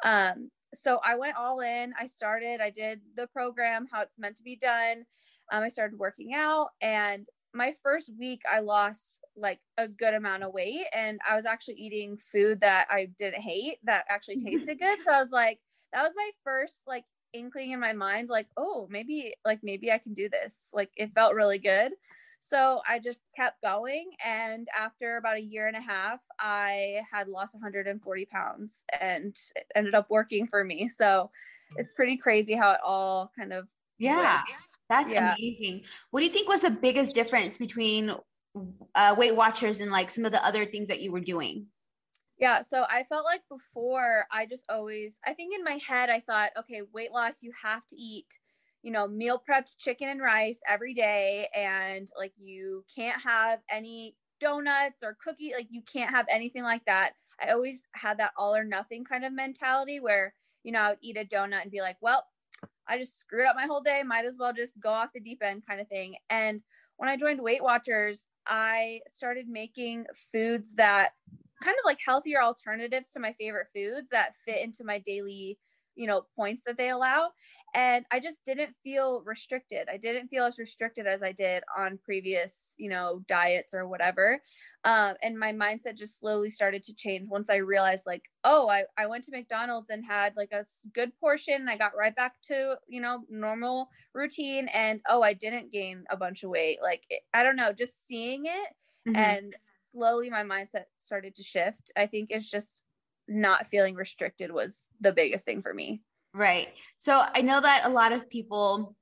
Um, 0.04 0.52
so 0.74 1.00
I 1.04 1.16
went 1.16 1.38
all 1.38 1.60
in. 1.62 1.94
I 2.00 2.08
started, 2.08 2.62
I 2.62 2.70
did 2.72 3.02
the 3.16 3.28
program, 3.28 3.88
how 3.92 4.02
it's 4.02 4.20
meant 4.20 4.38
to 4.38 4.44
be 4.44 4.56
done. 4.56 5.06
Um, 5.52 5.64
I 5.64 5.70
started 5.70 6.00
working 6.00 6.34
out 6.34 6.70
and 6.82 7.28
my 7.54 7.74
first 7.84 8.10
week 8.18 8.42
I 8.52 8.60
lost 8.60 9.24
like 9.36 9.60
a 9.78 9.88
good 9.88 10.14
amount 10.14 10.44
of 10.44 10.54
weight 10.54 10.86
and 10.94 11.20
I 11.28 11.36
was 11.36 11.46
actually 11.46 11.76
eating 11.76 12.18
food 12.18 12.62
that 12.62 12.88
I 12.90 13.10
didn't 13.18 13.42
hate 13.42 13.78
that 13.84 14.06
actually 14.10 14.38
tasted 14.46 14.80
good. 14.80 15.00
So 15.06 15.12
I 15.12 15.20
was 15.20 15.32
like, 15.32 15.60
that 15.94 16.04
was 16.04 16.14
my 16.16 16.32
first 16.44 16.84
like 16.88 17.06
inkling 17.34 17.72
in 17.72 17.80
my 17.80 17.94
mind, 17.94 18.30
like, 18.30 18.48
oh, 18.58 18.88
maybe 18.90 19.34
like 19.46 19.60
maybe 19.64 19.92
I 19.92 19.98
can 19.98 20.14
do 20.14 20.30
this. 20.30 20.70
Like 20.74 20.92
it 20.96 21.14
felt 21.14 21.36
really 21.36 21.60
good. 21.60 21.94
So 22.40 22.82
I 22.88 23.00
just 23.00 23.28
kept 23.36 23.62
going. 23.62 24.12
And 24.24 24.68
after 24.78 25.18
about 25.18 25.38
a 25.38 25.42
year 25.42 25.68
and 25.68 25.78
a 25.78 25.82
half, 25.82 26.20
I 26.40 27.02
had 27.10 27.30
lost 27.30 27.54
140 27.54 28.26
pounds 28.26 28.84
and 29.00 29.36
it 29.56 29.66
ended 29.76 29.96
up 29.96 30.10
working 30.10 30.48
for 30.48 30.64
me. 30.64 30.90
So 30.90 31.32
it's 31.78 31.94
pretty 31.94 32.18
crazy 32.18 32.54
how 32.54 32.72
it 32.72 32.80
all 32.86 33.32
kind 33.38 33.54
of 33.54 33.68
Yeah, 33.98 34.42
went. 34.42 34.42
That's 34.90 35.14
Yeah. 35.14 35.36
amazing. 35.38 35.86
What 36.12 36.20
do 36.22 36.26
you 36.26 36.32
think 36.32 36.48
was 36.48 36.62
the 36.62 36.70
biggest 36.72 37.14
difference 37.14 37.58
between 37.58 38.16
uh, 38.96 39.16
Weight 39.18 39.36
Watchers 39.36 39.80
and 39.80 39.92
like 39.92 40.10
some 40.12 40.26
of 40.26 40.32
the 40.32 40.46
other 40.46 40.66
things 40.66 40.88
that 40.90 41.02
you 41.02 41.12
were 41.12 41.22
doing? 41.22 41.68
Yeah, 42.38 42.62
so 42.64 42.86
I 42.90 43.04
felt 43.04 43.26
like 43.26 43.48
before 43.48 44.26
I 44.32 44.46
just 44.46 44.64
always 44.70 45.20
I 45.26 45.34
think 45.34 45.54
in 45.56 45.64
my 45.64 45.78
head 45.86 46.10
I 46.10 46.20
thought, 46.20 46.52
okay, 46.58 46.82
weight 46.82 47.12
loss 47.12 47.36
you 47.42 47.52
have 47.62 47.86
to 47.88 47.96
eat, 47.96 48.28
you 48.82 48.92
know, 48.92 49.08
meal 49.08 49.42
prepped 49.48 49.78
chicken 49.78 50.10
and 50.10 50.22
rice 50.22 50.60
every 50.68 50.94
day 50.94 51.48
and 51.56 52.10
like 52.18 52.34
you 52.38 52.86
can't 52.94 53.22
have 53.22 53.62
any 53.70 54.18
donuts 54.40 55.04
or 55.04 55.18
cookie 55.24 55.54
like 55.56 55.68
you 55.70 55.84
can't 55.84 56.10
have 56.12 56.26
anything 56.30 56.64
like 56.64 56.84
that. 56.86 57.14
I 57.40 57.50
always 57.52 57.84
had 57.94 58.18
that 58.20 58.34
all 58.38 58.56
or 58.56 58.64
nothing 58.64 59.06
kind 59.06 59.26
of 59.26 59.34
mentality 59.34 60.00
where, 60.00 60.34
you 60.64 60.72
know, 60.72 60.80
I 60.82 60.90
would 60.92 61.00
eat 61.02 61.18
a 61.18 61.26
donut 61.26 61.62
and 61.62 61.72
be 61.72 61.82
like, 61.82 61.98
well, 62.02 62.26
I 62.88 62.98
just 62.98 63.20
screwed 63.20 63.48
up 63.48 63.56
my 63.56 63.66
whole 63.66 63.82
day, 63.82 64.04
might 64.04 64.26
as 64.26 64.36
well 64.38 64.54
just 64.54 64.80
go 64.80 64.90
off 64.90 65.14
the 65.14 65.20
deep 65.20 65.42
end 65.44 65.64
kind 65.68 65.82
of 65.82 65.88
thing. 65.88 66.16
And 66.30 66.62
when 66.98 67.10
I 67.10 67.18
joined 67.18 67.42
Weight 67.42 67.64
Watchers, 67.64 68.24
I 68.46 69.02
started 69.08 69.48
making 69.48 70.06
foods 70.32 70.74
that 70.76 71.12
kind 71.62 71.76
of 71.80 71.86
like 71.86 72.00
healthier 72.06 72.42
alternatives 72.44 73.10
to 73.12 73.20
my 73.20 73.34
favorite 73.34 73.68
foods 73.74 74.10
that 74.12 74.36
fit 74.46 74.62
into 74.62 74.84
my 74.84 75.00
daily 75.00 75.58
you 75.96 76.08
know 76.08 76.26
points 76.36 76.64
that 76.66 76.78
they 76.78 76.90
allow 76.90 77.30
and 77.74 78.06
i 78.12 78.20
just 78.20 78.44
didn't 78.46 78.74
feel 78.84 79.22
restricted 79.26 79.88
i 79.92 79.98
didn't 79.98 80.28
feel 80.28 80.46
as 80.46 80.60
restricted 80.60 81.06
as 81.06 81.24
i 81.24 81.32
did 81.32 81.64
on 81.78 82.00
previous 82.04 82.74
you 82.78 82.90
know 82.90 83.22
diets 83.28 83.74
or 83.74 83.88
whatever 83.88 84.42
um, 84.86 85.16
and 85.24 85.40
my 85.40 85.54
mindset 85.54 85.96
just 85.96 86.20
slowly 86.20 86.50
started 86.50 86.84
to 86.84 86.94
change 86.94 87.28
once 87.30 87.50
i 87.50 87.56
realized 87.56 88.06
like 88.06 88.24
oh 88.44 88.68
I, 88.70 88.84
I 88.98 89.08
went 89.08 89.24
to 89.26 89.32
mcdonald's 89.32 89.90
and 89.90 90.06
had 90.06 90.34
like 90.36 90.52
a 90.52 90.66
good 90.94 91.12
portion 91.20 91.56
and 91.56 91.70
i 91.70 91.78
got 91.78 91.98
right 91.98 92.16
back 92.16 92.34
to 92.48 92.76
you 92.88 93.02
know 93.02 93.24
normal 93.30 93.90
routine 94.14 94.68
and 94.68 95.02
oh 95.10 95.22
i 95.22 95.34
didn't 95.34 95.72
gain 95.72 96.04
a 96.10 96.18
bunch 96.18 96.44
of 96.44 96.50
weight 96.50 96.80
like 96.82 97.04
i 97.34 97.44
don't 97.44 97.56
know 97.56 97.72
just 97.72 98.08
seeing 98.08 98.46
it 98.46 99.10
mm-hmm. 99.10 99.16
and 99.16 99.56
slowly 99.92 100.30
my 100.30 100.44
mindset 100.44 100.86
started 100.98 101.36
to 101.36 101.44
shift 101.44 101.92
i 101.96 102.06
think 102.06 102.30
it's 102.30 102.50
just 102.50 102.84
not 103.28 103.68
feeling 103.68 103.96
restricted 103.96 104.52
was 104.52 104.86
the 105.02 105.12
biggest 105.12 105.46
thing 105.46 105.62
for 105.62 105.74
me. 105.74 106.02
Right. 106.34 106.70
So 106.98 107.24
I 107.34 107.42
know 107.42 107.62
that 107.62 107.86
a 107.86 107.90
lot 107.90 108.12
of 108.12 108.30
people 108.30 108.96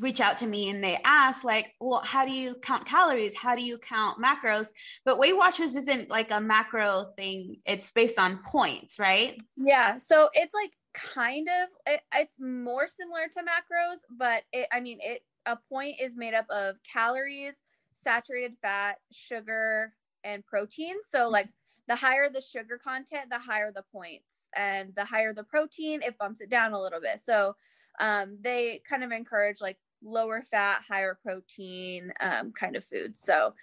reach 0.00 0.20
out 0.20 0.38
to 0.38 0.46
me 0.46 0.70
and 0.70 0.82
they 0.82 0.98
ask 1.04 1.44
like 1.44 1.72
well 1.78 2.02
how 2.04 2.24
do 2.24 2.32
you 2.32 2.56
count 2.62 2.84
calories? 2.84 3.34
How 3.34 3.54
do 3.54 3.62
you 3.62 3.78
count 3.78 4.18
macros? 4.22 4.68
But 5.04 5.18
weight 5.18 5.36
watchers 5.36 5.76
isn't 5.76 6.10
like 6.10 6.30
a 6.32 6.40
macro 6.40 7.12
thing. 7.16 7.58
It's 7.64 7.90
based 7.90 8.18
on 8.18 8.40
points 8.44 8.98
right? 8.98 9.40
Yeah. 9.56 9.98
So 9.98 10.30
it's 10.32 10.54
like 10.54 10.72
kind 10.94 11.48
of 11.48 11.68
it, 11.86 12.00
it's 12.14 12.40
more 12.40 12.86
similar 12.86 13.26
to 13.28 13.40
macros 13.40 13.96
but 14.16 14.44
it 14.52 14.68
i 14.70 14.78
mean 14.78 14.96
it 15.02 15.22
a 15.44 15.58
point 15.68 15.96
is 16.00 16.14
made 16.14 16.34
up 16.34 16.46
of 16.50 16.76
calories 16.90 17.54
saturated 17.94 18.54
fat 18.60 18.98
sugar 19.10 19.92
and 20.22 20.44
protein. 20.44 20.96
So 21.04 21.28
like 21.28 21.48
the 21.88 21.96
higher 21.96 22.30
the 22.30 22.40
sugar 22.40 22.78
content, 22.82 23.30
the 23.30 23.38
higher 23.38 23.72
the 23.72 23.84
points, 23.92 24.48
and 24.56 24.94
the 24.94 25.04
higher 25.04 25.34
the 25.34 25.44
protein, 25.44 26.02
it 26.02 26.18
bumps 26.18 26.40
it 26.40 26.50
down 26.50 26.72
a 26.72 26.80
little 26.80 27.00
bit. 27.00 27.20
So 27.20 27.56
um, 28.00 28.38
they 28.40 28.82
kind 28.88 29.04
of 29.04 29.12
encourage 29.12 29.60
like 29.60 29.78
lower 30.02 30.42
fat, 30.42 30.82
higher 30.88 31.18
protein 31.22 32.12
um, 32.20 32.52
kind 32.52 32.76
of 32.76 32.84
foods. 32.84 33.20
So 33.20 33.54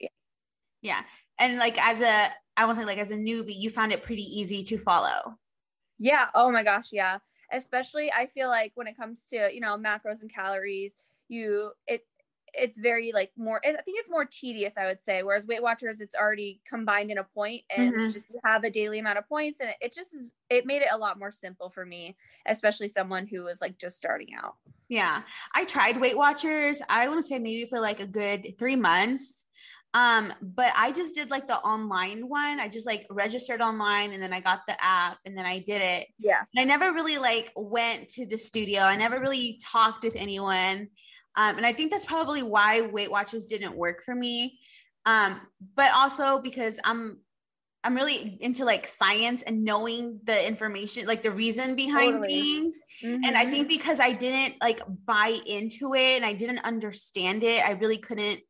yeah. 0.00 0.08
yeah, 0.82 1.00
and 1.38 1.58
like 1.58 1.78
as 1.80 2.00
a, 2.00 2.30
I 2.56 2.64
want 2.64 2.76
to 2.76 2.82
say 2.82 2.86
like 2.86 2.98
as 2.98 3.10
a 3.10 3.16
newbie, 3.16 3.58
you 3.58 3.70
found 3.70 3.92
it 3.92 4.02
pretty 4.02 4.22
easy 4.22 4.62
to 4.64 4.78
follow. 4.78 5.38
Yeah. 5.98 6.26
Oh 6.34 6.50
my 6.50 6.62
gosh. 6.62 6.88
Yeah. 6.92 7.18
Especially, 7.52 8.12
I 8.12 8.26
feel 8.26 8.48
like 8.48 8.72
when 8.74 8.86
it 8.86 8.96
comes 8.96 9.24
to 9.26 9.48
you 9.52 9.60
know 9.60 9.76
macros 9.76 10.20
and 10.20 10.32
calories, 10.32 10.94
you 11.28 11.72
it 11.86 12.04
it's 12.54 12.78
very 12.78 13.12
like 13.12 13.30
more 13.36 13.60
i 13.64 13.68
think 13.68 13.98
it's 13.98 14.10
more 14.10 14.24
tedious 14.24 14.74
i 14.76 14.86
would 14.86 15.02
say 15.02 15.22
whereas 15.22 15.46
weight 15.46 15.62
watchers 15.62 16.00
it's 16.00 16.14
already 16.14 16.60
combined 16.66 17.10
in 17.10 17.18
a 17.18 17.24
point 17.24 17.62
and 17.76 17.92
mm-hmm. 17.92 18.08
just 18.08 18.26
you 18.30 18.38
have 18.44 18.64
a 18.64 18.70
daily 18.70 18.98
amount 18.98 19.18
of 19.18 19.28
points 19.28 19.60
and 19.60 19.70
it 19.80 19.94
just 19.94 20.14
is 20.14 20.30
it 20.50 20.66
made 20.66 20.82
it 20.82 20.88
a 20.92 20.96
lot 20.96 21.18
more 21.18 21.30
simple 21.30 21.70
for 21.70 21.84
me 21.84 22.16
especially 22.46 22.88
someone 22.88 23.26
who 23.26 23.42
was 23.42 23.60
like 23.60 23.78
just 23.78 23.96
starting 23.96 24.28
out. 24.34 24.54
Yeah. 24.88 25.22
I 25.54 25.64
tried 25.64 26.00
weight 26.00 26.16
watchers 26.16 26.80
i 26.88 27.08
want 27.08 27.22
to 27.22 27.26
say 27.26 27.38
maybe 27.38 27.66
for 27.68 27.80
like 27.80 28.00
a 28.00 28.06
good 28.06 28.54
three 28.58 28.76
months 28.76 29.44
um 29.94 30.32
but 30.42 30.72
i 30.76 30.92
just 30.92 31.14
did 31.14 31.30
like 31.30 31.48
the 31.48 31.56
online 31.56 32.28
one 32.28 32.60
i 32.60 32.68
just 32.68 32.86
like 32.86 33.06
registered 33.10 33.62
online 33.62 34.12
and 34.12 34.22
then 34.22 34.32
i 34.32 34.40
got 34.40 34.60
the 34.66 34.76
app 34.84 35.18
and 35.24 35.36
then 35.36 35.46
i 35.46 35.58
did 35.58 35.80
it. 35.80 36.08
Yeah. 36.18 36.42
And 36.54 36.60
i 36.60 36.64
never 36.64 36.92
really 36.92 37.18
like 37.18 37.52
went 37.56 38.08
to 38.10 38.26
the 38.26 38.38
studio 38.38 38.80
i 38.80 38.96
never 38.96 39.20
really 39.20 39.60
talked 39.62 40.04
with 40.04 40.14
anyone 40.16 40.88
um, 41.38 41.56
and 41.56 41.64
I 41.64 41.72
think 41.72 41.92
that's 41.92 42.04
probably 42.04 42.42
why 42.42 42.82
Weight 42.82 43.12
Watchers 43.12 43.46
didn't 43.46 43.76
work 43.76 44.02
for 44.02 44.12
me. 44.12 44.58
Um, 45.06 45.40
but 45.76 45.92
also 45.94 46.40
because 46.40 46.80
I'm 46.84 47.18
I'm 47.84 47.94
really 47.94 48.36
into 48.40 48.64
like 48.64 48.88
science 48.88 49.42
and 49.42 49.64
knowing 49.64 50.18
the 50.24 50.46
information, 50.46 51.06
like 51.06 51.22
the 51.22 51.30
reason 51.30 51.76
behind 51.76 52.14
totally. 52.14 52.28
things. 52.28 52.80
Mm-hmm. 53.04 53.24
And 53.24 53.36
I 53.36 53.44
think 53.44 53.68
mm-hmm. 53.68 53.78
because 53.78 54.00
I 54.00 54.12
didn't 54.12 54.60
like 54.60 54.80
buy 55.06 55.38
into 55.46 55.94
it 55.94 56.16
and 56.16 56.24
I 56.24 56.32
didn't 56.32 56.58
understand 56.58 57.44
it, 57.44 57.64
I 57.64 57.70
really 57.70 57.98
couldn't, 57.98 58.40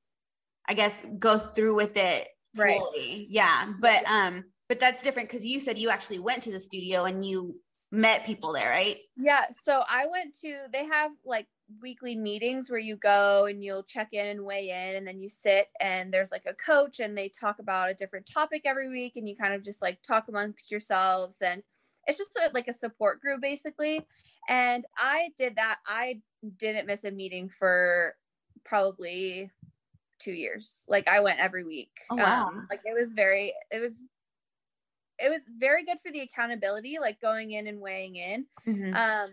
I 0.67 0.73
guess, 0.73 1.05
go 1.19 1.39
through 1.39 1.75
with 1.75 1.95
it 1.99 2.27
fully. 2.57 2.73
Right. 2.73 3.27
Yeah. 3.29 3.71
But 3.79 4.03
um, 4.07 4.45
but 4.71 4.81
that's 4.81 5.03
different 5.03 5.29
because 5.29 5.45
you 5.45 5.61
said 5.61 5.77
you 5.77 5.91
actually 5.91 6.21
went 6.21 6.43
to 6.45 6.53
the 6.53 6.61
studio 6.61 7.05
and 7.05 7.23
you 7.23 7.61
met 7.93 8.25
people 8.25 8.55
there, 8.55 8.71
right? 8.71 8.97
Yeah. 9.19 9.45
So 9.53 9.85
I 9.87 10.07
went 10.07 10.39
to 10.41 10.57
they 10.73 10.87
have 10.87 11.11
like 11.27 11.47
weekly 11.83 12.17
meetings 12.17 12.71
where 12.71 12.79
you 12.79 12.97
go 12.97 13.47
and 13.47 13.63
you'll 13.63 13.83
check 13.83 14.09
in 14.13 14.27
and 14.27 14.45
weigh 14.45 14.71
in 14.71 14.97
and 14.97 15.07
then 15.07 15.21
you 15.21 15.29
sit 15.29 15.69
and 15.81 16.13
there's 16.13 16.33
like 16.33 16.47
a 16.47 16.55
coach 16.55 17.01
and 17.01 17.17
they 17.17 17.29
talk 17.29 17.59
about 17.59 17.91
a 17.91 17.95
different 17.95 18.27
topic 18.27 18.63
every 18.65 18.89
week 18.89 19.15
and 19.17 19.29
you 19.29 19.37
kind 19.37 19.53
of 19.53 19.63
just 19.63 19.83
like 19.83 20.03
talk 20.03 20.25
amongst 20.29 20.71
yourselves 20.71 21.37
and 21.43 21.63
it's 22.07 22.19
just 22.19 22.37
like 22.55 22.69
a 22.69 22.73
support 22.73 23.21
group 23.21 23.41
basically 23.43 24.01
and 24.49 24.87
i 24.97 25.29
did 25.37 25.57
that 25.57 25.79
i 25.87 26.19
didn't 26.57 26.87
miss 26.87 27.05
a 27.05 27.11
meeting 27.11 27.49
for 27.49 28.15
probably 28.65 29.51
two 30.19 30.33
years 30.33 30.85
like 30.89 31.07
i 31.07 31.21
went 31.21 31.39
every 31.39 31.65
week 31.65 32.01
oh, 32.11 32.17
wow. 32.17 32.47
Um, 32.47 32.67
like 32.71 32.81
it 32.85 32.99
was 32.99 33.13
very 33.13 33.53
it 33.71 33.81
was 33.81 34.03
it 35.19 35.31
was 35.31 35.43
very 35.59 35.85
good 35.85 35.99
for 36.01 36.11
the 36.11 36.21
accountability 36.21 36.97
like 36.99 37.21
going 37.21 37.53
in 37.53 37.67
and 37.67 37.81
weighing 37.81 38.17
in 38.17 38.47
mm-hmm. 38.67 38.95
um 38.95 39.31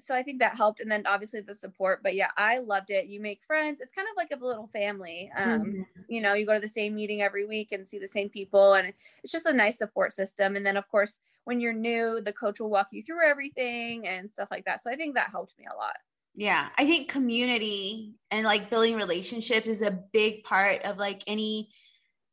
so 0.00 0.14
I 0.14 0.22
think 0.22 0.40
that 0.40 0.56
helped. 0.56 0.80
And 0.80 0.90
then 0.90 1.04
obviously 1.06 1.40
the 1.40 1.54
support. 1.54 2.02
But 2.02 2.14
yeah, 2.14 2.30
I 2.36 2.58
loved 2.58 2.90
it. 2.90 3.06
You 3.06 3.20
make 3.20 3.40
friends. 3.46 3.80
It's 3.80 3.92
kind 3.92 4.08
of 4.10 4.16
like 4.16 4.30
a 4.30 4.44
little 4.44 4.68
family. 4.72 5.30
Um, 5.36 5.60
mm-hmm. 5.60 5.82
You 6.08 6.20
know, 6.20 6.34
you 6.34 6.46
go 6.46 6.54
to 6.54 6.60
the 6.60 6.68
same 6.68 6.94
meeting 6.94 7.22
every 7.22 7.46
week 7.46 7.72
and 7.72 7.86
see 7.86 7.98
the 7.98 8.08
same 8.08 8.28
people. 8.28 8.74
And 8.74 8.92
it's 9.22 9.32
just 9.32 9.46
a 9.46 9.52
nice 9.52 9.78
support 9.78 10.12
system. 10.12 10.56
And 10.56 10.64
then, 10.64 10.76
of 10.76 10.88
course, 10.88 11.18
when 11.44 11.60
you're 11.60 11.72
new, 11.72 12.20
the 12.20 12.32
coach 12.32 12.60
will 12.60 12.70
walk 12.70 12.88
you 12.90 13.02
through 13.02 13.24
everything 13.24 14.06
and 14.06 14.30
stuff 14.30 14.48
like 14.50 14.64
that. 14.66 14.82
So 14.82 14.90
I 14.90 14.96
think 14.96 15.14
that 15.14 15.30
helped 15.30 15.58
me 15.58 15.66
a 15.72 15.76
lot. 15.76 15.96
Yeah. 16.34 16.68
I 16.76 16.84
think 16.84 17.08
community 17.08 18.12
and 18.30 18.44
like 18.44 18.68
building 18.68 18.96
relationships 18.96 19.68
is 19.68 19.80
a 19.80 19.98
big 20.12 20.44
part 20.44 20.82
of 20.82 20.98
like 20.98 21.22
any 21.26 21.70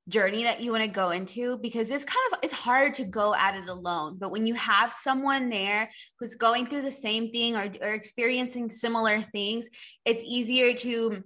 journey 0.09 0.43
that 0.43 0.59
you 0.59 0.71
want 0.71 0.83
to 0.83 0.89
go 0.89 1.11
into 1.11 1.57
because 1.59 1.89
it's 1.89 2.03
kind 2.03 2.33
of 2.33 2.39
it's 2.43 2.53
hard 2.53 2.93
to 2.93 3.05
go 3.05 3.33
at 3.35 3.55
it 3.55 3.69
alone 3.69 4.17
but 4.19 4.31
when 4.31 4.45
you 4.45 4.53
have 4.53 4.91
someone 4.91 5.47
there 5.47 5.89
who's 6.19 6.35
going 6.35 6.65
through 6.65 6.81
the 6.81 6.91
same 6.91 7.31
thing 7.31 7.55
or, 7.55 7.71
or 7.81 7.93
experiencing 7.93 8.69
similar 8.69 9.21
things 9.21 9.69
it's 10.03 10.21
easier 10.23 10.73
to 10.73 11.23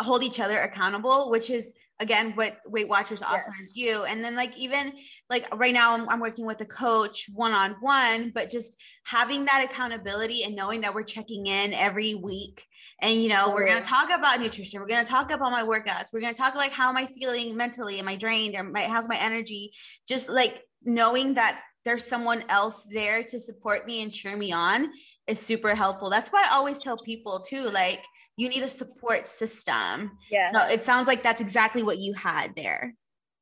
hold 0.00 0.22
each 0.22 0.40
other 0.40 0.60
accountable 0.60 1.30
which 1.30 1.50
is 1.50 1.74
again 2.04 2.32
what 2.36 2.58
weight 2.66 2.88
watchers 2.88 3.22
offers 3.22 3.72
yeah. 3.74 3.84
you 3.84 4.04
and 4.04 4.22
then 4.22 4.36
like 4.36 4.56
even 4.56 4.92
like 5.28 5.52
right 5.56 5.74
now 5.74 5.94
I'm, 5.94 6.08
I'm 6.08 6.20
working 6.20 6.46
with 6.46 6.60
a 6.60 6.66
coach 6.66 7.28
one-on-one 7.32 8.30
but 8.34 8.50
just 8.50 8.76
having 9.04 9.44
that 9.46 9.66
accountability 9.68 10.44
and 10.44 10.54
knowing 10.54 10.82
that 10.82 10.94
we're 10.94 11.02
checking 11.02 11.46
in 11.46 11.72
every 11.74 12.14
week 12.14 12.64
and 13.00 13.22
you 13.22 13.28
know 13.28 13.50
we're 13.50 13.66
going 13.66 13.82
to 13.82 13.88
talk 13.88 14.10
about 14.10 14.40
nutrition 14.40 14.80
we're 14.80 14.86
going 14.86 15.04
to 15.04 15.10
talk 15.10 15.30
about 15.30 15.50
my 15.50 15.62
workouts 15.62 16.12
we're 16.12 16.20
going 16.20 16.34
to 16.34 16.40
talk 16.40 16.54
like 16.54 16.72
how 16.72 16.88
am 16.88 16.96
i 16.96 17.06
feeling 17.06 17.56
mentally 17.56 17.98
am 17.98 18.08
i 18.08 18.16
drained 18.16 18.54
or 18.54 18.62
my, 18.62 18.82
how's 18.82 19.08
my 19.08 19.16
energy? 19.16 19.72
Just 20.06 20.28
like 20.28 20.62
knowing 20.82 21.34
that 21.34 21.60
there's 21.84 22.06
someone 22.06 22.44
else 22.48 22.82
there 22.90 23.22
to 23.22 23.38
support 23.38 23.86
me 23.86 24.02
and 24.02 24.12
cheer 24.12 24.36
me 24.36 24.52
on 24.52 24.90
is 25.26 25.38
super 25.38 25.74
helpful. 25.74 26.10
That's 26.10 26.30
why 26.30 26.46
i 26.48 26.54
always 26.54 26.78
tell 26.78 26.96
people 26.96 27.40
too 27.40 27.70
like 27.70 28.04
you 28.36 28.48
need 28.48 28.62
a 28.62 28.68
support 28.68 29.28
system. 29.28 30.12
Yeah. 30.30 30.50
So 30.52 30.72
it 30.72 30.84
sounds 30.84 31.06
like 31.06 31.22
that's 31.22 31.40
exactly 31.40 31.82
what 31.82 31.98
you 31.98 32.14
had 32.14 32.54
there. 32.56 32.94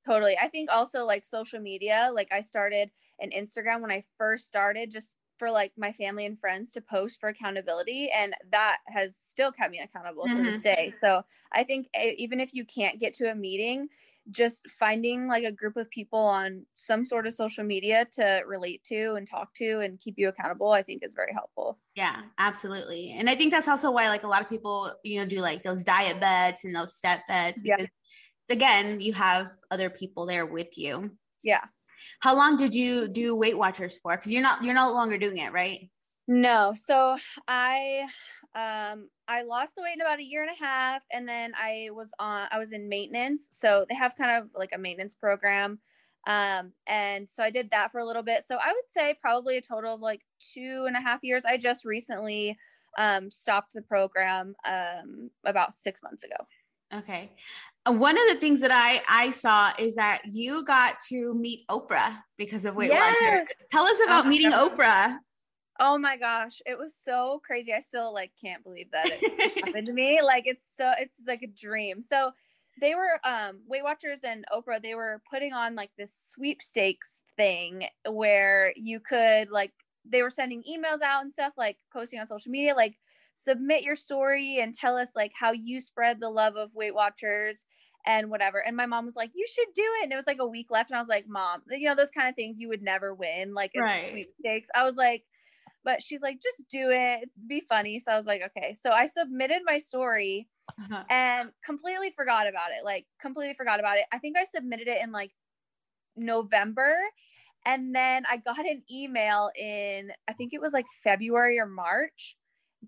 Totally. 0.07 0.37
I 0.37 0.49
think 0.49 0.71
also 0.71 1.05
like 1.05 1.25
social 1.25 1.61
media, 1.61 2.11
like 2.13 2.29
I 2.33 2.41
started 2.41 2.91
an 3.21 3.31
Instagram 3.31 3.81
when 3.81 3.93
I 3.93 4.05
first 4.19 4.47
started 4.47 4.91
just 4.91 5.17
for 5.39 5.51
like 5.51 5.73
my 5.77 5.93
family 5.93 6.27
and 6.27 6.39
friends 6.39 6.71
to 6.73 6.81
post 6.81 7.19
for 7.21 7.29
accountability 7.29 8.11
and 8.11 8.35
that 8.51 8.79
has 8.87 9.17
still 9.17 9.51
kept 9.51 9.71
me 9.71 9.81
accountable 9.81 10.25
mm-hmm. 10.25 10.37
to 10.37 10.43
this 10.43 10.61
mm-hmm. 10.61 10.63
day. 10.63 10.95
So 11.01 11.23
I 11.53 11.65
think 11.65 11.89
eh, 11.95 12.13
even 12.19 12.41
if 12.41 12.55
you 12.55 12.65
can't 12.65 13.01
get 13.01 13.15
to 13.15 13.31
a 13.31 13.35
meeting, 13.35 13.89
just 14.31 14.67
finding 14.79 15.27
like 15.27 15.45
a 15.45 15.53
group 15.53 15.77
of 15.77 15.91
people 15.91 16.19
on 16.19 16.65
some 16.77 17.05
sort 17.05 17.27
of 17.27 17.35
social 17.35 17.65
media 17.65 18.07
to 18.13 18.43
relate 18.47 18.83
to 18.85 19.15
and 19.15 19.29
talk 19.29 19.53
to 19.55 19.81
and 19.81 20.01
keep 20.01 20.15
you 20.17 20.29
accountable 20.29 20.71
i 20.71 20.83
think 20.83 21.03
is 21.03 21.13
very 21.13 21.33
helpful. 21.33 21.79
Yeah 21.95 22.23
absolutely. 22.39 23.15
And 23.19 23.29
i 23.29 23.35
think 23.35 23.51
that's 23.53 23.69
also 23.69 23.91
why 23.91 24.09
like 24.09 24.25
a 24.25 24.29
lot 24.29 24.43
of 24.43 24.49
people 24.49 24.93
you 25.03 25.21
know 25.21 25.27
do 25.27 25.41
like 25.41 25.63
those 25.63 25.85
diet 25.85 26.21
bets 26.21 26.65
and 26.65 26.75
those 26.75 26.97
step 26.97 27.21
bets 27.27 27.61
because 27.61 27.89
yeah. 28.49 28.55
again 28.55 29.01
you 29.01 29.13
have 29.13 29.53
other 29.71 29.91
people 29.91 30.27
there 30.27 30.47
with 30.47 30.79
you. 30.79 31.11
Yeah. 31.43 31.65
How 32.21 32.37
long 32.37 32.57
did 32.57 32.75
you 32.75 33.09
do 33.09 33.37
weight 33.37 33.57
watchers 33.57 33.99
for? 33.99 34.13
Because 34.17 34.31
you're 34.31 34.43
not 34.43 34.63
you're 34.63 34.75
no 34.75 34.93
longer 34.93 35.19
doing 35.19 35.39
it 35.39 35.53
right? 35.53 35.91
No. 36.29 36.75
So 36.77 37.17
I 37.49 38.07
um 38.55 39.09
I 39.29 39.43
lost 39.43 39.75
the 39.77 39.83
weight 39.83 39.95
in 39.95 40.01
about 40.03 40.19
a 40.19 40.25
year 40.25 40.43
and 40.43 40.51
a 40.51 40.65
half 40.65 41.03
and 41.11 41.27
then 41.27 41.53
I 41.57 41.89
was 41.93 42.13
on 42.19 42.49
I 42.51 42.59
was 42.59 42.73
in 42.73 42.89
maintenance. 42.89 43.49
So 43.51 43.87
they 43.89 43.95
have 43.95 44.15
kind 44.17 44.31
of 44.43 44.51
like 44.55 44.71
a 44.75 44.79
maintenance 44.79 45.15
program. 45.15 45.79
Um 46.27 46.73
and 46.87 47.29
so 47.29 47.43
I 47.43 47.51
did 47.51 47.71
that 47.71 47.93
for 47.93 48.01
a 48.01 48.05
little 48.07 48.23
bit. 48.23 48.45
So 48.45 48.57
I 48.57 48.69
would 48.69 48.91
say 48.91 49.17
probably 49.21 49.57
a 49.57 49.63
total 49.63 49.95
of 49.95 50.01
like 50.01 50.21
two 50.53 50.85
and 50.87 50.97
a 50.97 51.01
half 51.01 51.21
years. 51.23 51.45
I 51.45 51.57
just 51.57 51.85
recently 51.85 52.59
um 52.99 53.31
stopped 53.31 53.73
the 53.73 53.83
program 53.83 54.55
um 54.67 55.31
about 55.45 55.75
six 55.75 56.03
months 56.03 56.25
ago. 56.25 56.37
Okay. 56.95 57.31
Uh, 57.87 57.93
One 57.93 58.19
of 58.19 58.25
the 58.29 58.35
things 58.39 58.61
that 58.61 58.71
I 58.71 59.03
I 59.09 59.31
saw 59.31 59.73
is 59.79 59.95
that 59.95 60.21
you 60.31 60.63
got 60.65 60.97
to 61.09 61.33
meet 61.35 61.67
Oprah 61.71 62.19
because 62.37 62.67
of 62.67 62.77
Weight 62.77 62.91
Watchers. 62.91 63.17
Yes. 63.23 63.47
Tell 63.71 63.85
us 63.85 63.99
about 64.05 64.27
Oh, 64.27 64.29
meeting. 64.29 64.53
Oprah. 64.53 65.17
Oh 65.81 65.99
my 65.99 66.17
gosh, 66.17 66.61
it 66.67 66.79
was 66.79 66.95
so 66.95 67.41
crazy. 67.45 67.73
I 67.73 67.81
still 67.81 68.13
like 68.13 68.33
can't 68.41 68.63
believe 68.63 68.91
that 68.93 69.11
it 69.11 69.23
happened 69.63 69.87
to 69.87 69.93
me. 69.93 70.21
Like 70.23 70.45
it's 70.47 70.69
so 70.77 70.93
it's 70.99 71.23
like 71.27 71.43
a 71.43 71.47
dream. 71.47 72.03
So 72.03 72.33
they 72.81 72.95
were 72.95 73.19
um 73.25 73.63
Weight 73.67 73.83
Watchers 73.83 74.21
and 74.23 74.45
Oprah, 74.53 74.83
they 74.83 74.95
were 74.95 75.23
putting 75.31 75.53
on 75.53 75.75
like 75.75 75.91
this 75.97 76.15
sweepstakes 76.35 77.23
thing 77.37 77.87
where 78.09 78.73
you 78.77 79.01
could 79.01 79.51
like 79.51 79.73
they 80.05 80.23
were 80.23 80.31
sending 80.31 80.63
emails 80.65 81.01
out 81.03 81.23
and 81.23 81.33
stuff 81.33 81.55
like 81.57 81.79
posting 81.93 82.19
on 82.21 82.27
social 82.27 82.51
media 82.51 82.75
like 82.75 82.97
submit 83.35 83.83
your 83.83 83.97
story 83.97 84.59
and 84.59 84.75
tell 84.75 84.97
us 84.97 85.11
like 85.17 85.33
how 85.39 85.53
you 85.53 85.81
spread 85.81 86.21
the 86.21 86.29
love 86.31 86.57
of 86.57 86.75
Weight 86.75 86.95
Watchers 86.95 87.65
and 88.05 88.31
whatever. 88.31 88.59
And 88.65 88.77
my 88.77 88.87
mom 88.87 89.07
was 89.07 89.17
like, 89.17 89.31
"You 89.35 89.47
should 89.49 89.69
do 89.75 89.83
it." 90.01 90.05
And 90.05 90.13
it 90.13 90.17
was 90.17 90.27
like 90.27 90.39
a 90.41 90.47
week 90.47 90.71
left 90.71 90.91
and 90.91 90.97
I 90.97 91.01
was 91.01 91.09
like, 91.09 91.27
"Mom, 91.29 91.63
you 91.71 91.89
know 91.89 91.95
those 91.95 92.11
kind 92.11 92.29
of 92.29 92.35
things 92.37 92.61
you 92.61 92.69
would 92.69 92.83
never 92.83 93.15
win 93.15 93.55
like 93.55 93.71
it's 93.75 93.91
Right. 93.91 94.35
sweepstakes." 94.45 94.69
I 94.75 94.85
was 94.85 94.97
like 94.97 95.25
but 95.85 96.03
she's 96.03 96.21
like, 96.21 96.41
just 96.43 96.69
do 96.71 96.91
it, 96.91 97.29
be 97.47 97.61
funny. 97.61 97.99
So 97.99 98.13
I 98.13 98.17
was 98.17 98.27
like, 98.27 98.43
okay. 98.47 98.75
So 98.75 98.91
I 98.91 99.07
submitted 99.07 99.63
my 99.65 99.79
story 99.79 100.49
Uh-huh. 100.79 101.05
and 101.11 101.51
completely 101.65 102.13
forgot 102.17 102.47
about 102.47 102.71
it. 102.71 102.85
Like, 102.85 103.07
completely 103.21 103.55
forgot 103.55 103.81
about 103.81 103.99
it. 103.99 104.05
I 104.13 104.19
think 104.19 104.37
I 104.37 104.45
submitted 104.45 104.89
it 104.89 105.03
in 105.03 105.13
like 105.13 105.33
November. 106.17 106.95
And 107.65 107.95
then 107.95 108.25
I 108.29 108.39
got 108.39 108.59
an 108.59 108.83
email 108.91 109.51
in, 109.57 110.11
I 110.29 110.33
think 110.33 110.53
it 110.53 110.61
was 110.61 110.73
like 110.73 110.87
February 111.05 111.59
or 111.61 111.67
March, 111.67 112.37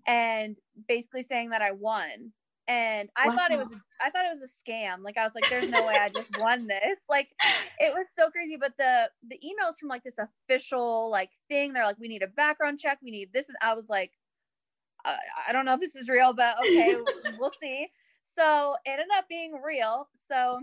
and 0.05 0.57
basically 0.87 1.23
saying 1.23 1.51
that 1.51 1.61
I 1.61 1.71
won. 1.71 2.33
And 2.67 3.09
I 3.15 3.29
thought 3.35 3.51
it 3.51 3.59
was, 3.59 3.79
I 4.01 4.09
thought 4.09 4.25
it 4.25 4.39
was 4.39 4.49
a 4.49 4.71
scam. 4.71 5.03
Like 5.03 5.17
I 5.17 5.23
was 5.23 5.35
like, 5.35 5.47
there's 5.49 5.69
no 5.69 5.85
way 5.85 5.93
I 5.99 6.09
just 6.09 6.29
won 6.39 6.65
this. 6.65 6.99
Like 7.09 7.29
it 7.79 7.93
was 7.93 8.07
so 8.11 8.31
crazy. 8.31 8.57
But 8.59 8.73
the 8.77 9.09
the 9.27 9.35
emails 9.35 9.77
from 9.79 9.89
like 9.89 10.03
this 10.03 10.17
official 10.17 11.11
like 11.11 11.29
thing, 11.47 11.73
they're 11.73 11.85
like, 11.85 11.99
we 11.99 12.07
need 12.07 12.23
a 12.23 12.27
background 12.27 12.79
check, 12.79 12.97
we 13.03 13.11
need 13.11 13.29
this, 13.33 13.49
and 13.49 13.57
I 13.61 13.75
was 13.75 13.87
like, 13.87 14.11
uh, 15.05 15.15
I 15.47 15.51
don't 15.51 15.65
know 15.65 15.75
if 15.75 15.79
this 15.79 15.95
is 15.95 16.09
real, 16.09 16.33
but 16.33 16.55
okay, 16.65 16.95
we'll 17.39 17.51
see. 17.61 17.87
So 18.23 18.75
it 18.83 18.91
ended 18.91 19.07
up 19.15 19.27
being 19.29 19.61
real. 19.63 20.09
So 20.15 20.59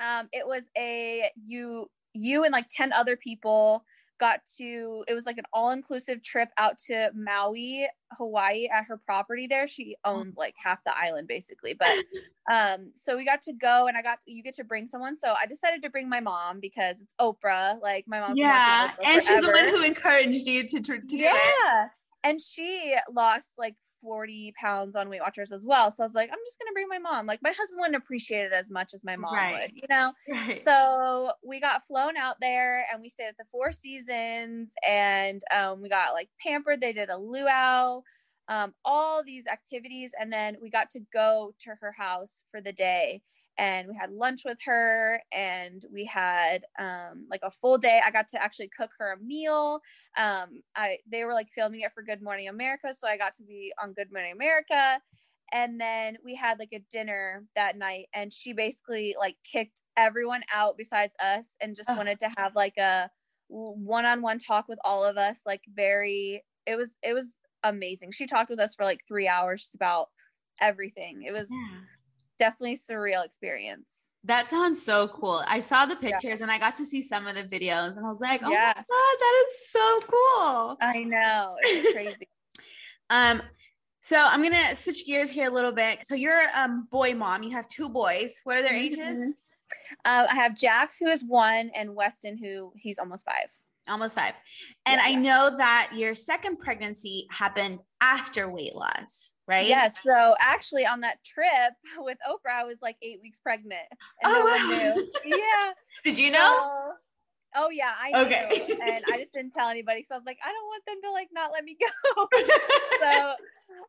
um, 0.00 0.28
it 0.32 0.46
was 0.46 0.64
a 0.76 1.30
you 1.46 1.88
you 2.14 2.44
and 2.44 2.52
like 2.52 2.66
ten 2.68 2.92
other 2.92 3.16
people 3.16 3.84
got 4.18 4.40
to 4.58 5.04
it 5.08 5.14
was 5.14 5.26
like 5.26 5.38
an 5.38 5.44
all-inclusive 5.52 6.22
trip 6.22 6.48
out 6.58 6.78
to 6.78 7.10
Maui, 7.14 7.88
Hawaii 8.12 8.68
at 8.68 8.84
her 8.84 8.96
property 8.96 9.46
there. 9.46 9.68
She 9.68 9.96
owns 10.04 10.36
like 10.36 10.54
half 10.56 10.82
the 10.84 10.96
island 10.96 11.28
basically. 11.28 11.74
But 11.74 11.90
um 12.52 12.90
so 12.94 13.16
we 13.16 13.24
got 13.24 13.42
to 13.42 13.52
go 13.52 13.86
and 13.86 13.96
I 13.96 14.02
got 14.02 14.18
you 14.26 14.42
get 14.42 14.56
to 14.56 14.64
bring 14.64 14.86
someone. 14.86 15.16
So 15.16 15.34
I 15.40 15.46
decided 15.46 15.82
to 15.82 15.90
bring 15.90 16.08
my 16.08 16.20
mom 16.20 16.60
because 16.60 17.00
it's 17.00 17.14
Oprah. 17.20 17.80
Like 17.80 18.06
my 18.06 18.20
mom's 18.20 18.38
Yeah, 18.38 18.92
and 19.04 19.22
she's 19.22 19.40
the 19.40 19.50
one 19.50 19.64
who 19.64 19.82
encouraged 19.82 20.46
you 20.46 20.66
to, 20.68 20.80
to 20.80 20.98
do 20.98 21.16
yeah. 21.16 21.32
it. 21.34 21.90
And 22.24 22.40
she 22.40 22.96
lost 23.10 23.54
like 23.58 23.76
40 24.00 24.52
pounds 24.60 24.96
on 24.96 25.08
Weight 25.08 25.20
Watchers 25.20 25.52
as 25.52 25.64
well. 25.66 25.90
So 25.90 26.02
I 26.02 26.06
was 26.06 26.14
like, 26.14 26.30
I'm 26.30 26.38
just 26.46 26.58
gonna 26.58 26.72
bring 26.72 26.88
my 26.88 26.98
mom. 26.98 27.26
Like 27.26 27.42
my 27.42 27.52
husband 27.52 27.78
wouldn't 27.80 27.96
appreciate 28.02 28.46
it 28.46 28.52
as 28.52 28.70
much 28.70 28.94
as 28.94 29.04
my 29.04 29.16
mom 29.16 29.48
Right. 29.48 29.48
would, 29.48 29.72
you 29.74 29.86
know? 29.88 30.12
Right. 30.28 30.66
So 30.66 31.32
we 31.44 31.60
got 31.60 31.86
flown 31.86 32.16
out 32.16 32.36
there 32.40 32.84
and 32.92 33.00
we 33.00 33.08
stayed 33.08 33.28
at 33.28 33.36
the 33.38 33.44
Four 33.50 33.72
Seasons 33.72 34.72
and 34.86 35.42
um, 35.54 35.80
we 35.80 35.88
got 35.88 36.14
like 36.14 36.30
pampered. 36.40 36.80
They 36.80 36.92
did 36.92 37.10
a 37.10 37.16
luau, 37.16 38.02
um, 38.48 38.74
all 38.84 39.22
these 39.24 39.46
activities. 39.46 40.12
And 40.18 40.32
then 40.32 40.56
we 40.60 40.70
got 40.70 40.90
to 40.90 41.00
go 41.12 41.54
to 41.60 41.70
her 41.80 41.92
house 41.92 42.42
for 42.50 42.60
the 42.60 42.72
day 42.72 43.22
and 43.58 43.88
we 43.88 43.94
had 43.94 44.12
lunch 44.12 44.42
with 44.44 44.58
her 44.64 45.20
and 45.32 45.84
we 45.92 46.04
had 46.04 46.64
um, 46.78 47.26
like 47.30 47.40
a 47.42 47.50
full 47.50 47.78
day. 47.78 48.00
I 48.04 48.10
got 48.10 48.28
to 48.28 48.42
actually 48.42 48.70
cook 48.76 48.90
her 48.98 49.12
a 49.12 49.22
meal. 49.22 49.80
Um, 50.16 50.62
I 50.76 50.98
They 51.10 51.24
were 51.24 51.34
like 51.34 51.48
filming 51.54 51.80
it 51.80 51.92
for 51.92 52.02
Good 52.02 52.22
Morning 52.22 52.48
America. 52.48 52.94
So 52.94 53.08
I 53.08 53.16
got 53.16 53.34
to 53.34 53.42
be 53.42 53.72
on 53.82 53.92
Good 53.92 54.12
Morning 54.12 54.32
America 54.32 55.00
and 55.52 55.80
then 55.80 56.18
we 56.24 56.34
had 56.34 56.58
like 56.58 56.72
a 56.72 56.84
dinner 56.90 57.44
that 57.56 57.76
night 57.76 58.08
and 58.14 58.32
she 58.32 58.52
basically 58.52 59.14
like 59.18 59.36
kicked 59.50 59.82
everyone 59.96 60.42
out 60.52 60.76
besides 60.76 61.12
us 61.20 61.54
and 61.60 61.76
just 61.76 61.88
wanted 61.96 62.20
to 62.20 62.28
have 62.36 62.54
like 62.54 62.76
a 62.76 63.10
one-on-one 63.48 64.38
talk 64.38 64.68
with 64.68 64.78
all 64.84 65.04
of 65.04 65.16
us 65.16 65.40
like 65.46 65.62
very 65.74 66.44
it 66.66 66.76
was 66.76 66.96
it 67.02 67.14
was 67.14 67.34
amazing 67.64 68.12
she 68.12 68.26
talked 68.26 68.50
with 68.50 68.60
us 68.60 68.74
for 68.74 68.84
like 68.84 69.00
three 69.08 69.26
hours 69.26 69.70
about 69.74 70.08
everything 70.60 71.22
it 71.26 71.32
was 71.32 71.48
Yeah. 71.50 71.78
Definitely 72.38 72.76
surreal 72.76 73.24
experience 73.24 73.92
That 74.24 74.48
sounds 74.50 74.82
so 74.82 75.08
cool. 75.08 75.42
I 75.46 75.60
saw 75.60 75.86
the 75.86 75.96
pictures 75.96 76.40
and 76.40 76.50
I 76.50 76.58
got 76.58 76.74
to 76.76 76.84
see 76.84 77.02
some 77.02 77.26
of 77.26 77.34
the 77.36 77.44
videos 77.44 77.96
and 77.96 78.04
I 78.04 78.08
was 78.08 78.20
like, 78.20 78.42
oh 78.44 78.50
Yeah. 78.50 78.72
my 78.76 78.84
God, 78.94 79.16
that 79.24 79.44
is 79.46 79.70
so 79.70 80.00
cool. 80.12 80.76
i 80.80 81.02
know 81.04 81.56
it's 81.62 81.92
crazy 81.96 82.28
Um, 83.10 83.42
so 84.02 84.16
I'm 84.16 84.42
gonna 84.42 84.74
switch 84.76 85.04
gears 85.06 85.30
here 85.30 85.46
a 85.48 85.50
little 85.50 85.72
bit. 85.72 86.04
So 86.06 86.14
you're 86.14 86.42
um 86.56 86.88
boy 86.90 87.14
mom. 87.14 87.42
You 87.42 87.50
have 87.52 87.68
two 87.68 87.88
boys. 87.88 88.40
What 88.44 88.56
are 88.58 88.62
their 88.62 88.74
ages? 88.86 89.18
Mhm. 89.18 89.32
uh, 90.04 90.26
i 90.30 90.34
have 90.34 90.54
jax 90.56 90.98
who 90.98 91.06
is 91.08 91.22
one 91.24 91.70
and 91.74 91.94
weston 91.94 92.36
who 92.36 92.72
he's 92.76 92.98
almost 92.98 93.24
five 93.24 93.50
Almost 93.88 94.14
five. 94.14 94.34
And 94.86 95.00
Yeah. 95.00 95.06
I 95.06 95.14
know 95.14 95.56
that 95.56 95.90
your 95.94 96.14
second 96.14 96.58
pregnancy 96.58 97.26
happened 97.30 97.78
after 98.00 98.48
weight 98.50 98.74
loss, 98.74 99.34
right? 99.46 99.66
Yes. 99.66 99.98
So 100.02 100.34
actually, 100.40 100.86
on 100.86 101.00
that 101.00 101.18
trip 101.24 101.72
with 101.98 102.18
Oprah, 102.28 102.52
I 102.60 102.64
was 102.64 102.76
like 102.82 102.96
eight 103.02 103.20
weeks 103.22 103.38
pregnant, 103.38 103.86
and 104.22 104.32
Oh, 104.32 104.38
no 104.38 104.44
one 104.44 104.68
wow. 104.70 104.94
knew. 104.94 105.12
Yeah. 105.24 105.72
Did 106.04 106.18
you 106.18 106.30
know? 106.30 106.56
So- 106.58 106.92
oh 107.56 107.70
yeah, 107.70 107.92
I 107.98 108.10
knew, 108.10 108.26
Okay. 108.26 108.76
and 108.82 109.04
I 109.10 109.18
just 109.18 109.32
didn't 109.32 109.52
tell 109.54 109.68
anybody 109.68 110.00
because 110.02 110.12
I 110.12 110.18
was 110.18 110.26
like, 110.26 110.38
I 110.44 110.52
don't 110.52 110.66
want 110.66 110.84
them 110.86 110.96
to 111.02 111.10
like 111.12 111.28
not 111.32 111.50
let 111.52 111.64
me 111.64 111.76
go. 111.80 112.28
so 113.00 113.34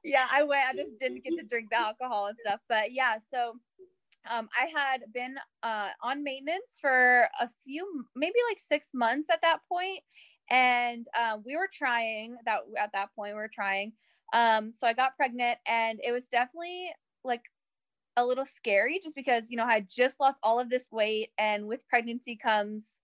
yeah, 0.03 0.27
I 0.31 0.43
went. 0.43 0.61
I 0.69 0.73
just 0.73 0.97
didn't 0.99 1.23
get 1.23 1.35
to 1.35 1.43
drink 1.43 1.69
the 1.69 1.77
alcohol 1.77 2.27
and 2.27 2.37
stuff. 2.45 2.59
But 2.69 2.93
yeah, 2.93 3.15
so 3.31 3.53
um, 4.27 4.49
I 4.57 4.67
had 4.75 5.11
been 5.13 5.37
uh, 5.63 5.91
on 6.01 6.23
maintenance 6.23 6.77
for 6.79 7.29
a 7.39 7.49
few, 7.63 8.05
maybe 8.15 8.35
like 8.49 8.59
six 8.59 8.89
months 8.93 9.29
at 9.29 9.41
that 9.41 9.61
point, 9.67 10.03
and 10.49 11.07
um, 11.17 11.43
we 11.45 11.55
were 11.55 11.69
trying 11.71 12.37
that 12.45 12.61
at 12.77 12.91
that 12.93 13.13
point. 13.15 13.33
We 13.35 13.39
were 13.41 13.51
trying. 13.53 13.93
Um, 14.33 14.71
so 14.73 14.87
I 14.87 14.93
got 14.93 15.15
pregnant, 15.17 15.59
and 15.65 15.99
it 16.03 16.11
was 16.11 16.27
definitely 16.27 16.91
like 17.23 17.43
a 18.17 18.25
little 18.25 18.45
scary, 18.45 18.99
just 19.01 19.15
because 19.15 19.49
you 19.49 19.57
know 19.57 19.65
I 19.65 19.73
had 19.75 19.89
just 19.89 20.19
lost 20.19 20.39
all 20.43 20.59
of 20.59 20.69
this 20.69 20.87
weight, 20.91 21.31
and 21.37 21.67
with 21.67 21.87
pregnancy 21.87 22.35
comes 22.37 22.99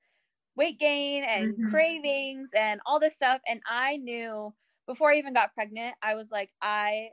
weight 0.55 0.79
gain 0.79 1.23
and 1.23 1.55
Mhm. 1.57 1.63
cravings 1.63 2.51
and 2.55 2.81
all 2.85 2.99
this 2.99 3.15
stuff. 3.15 3.41
And 3.47 3.61
I 3.67 3.97
knew 3.97 4.55
before 4.87 5.11
I 5.11 5.17
even 5.17 5.33
got 5.33 5.53
pregnant, 5.53 5.95
I 6.01 6.15
was 6.15 6.31
like, 6.31 6.51
I 6.61 7.09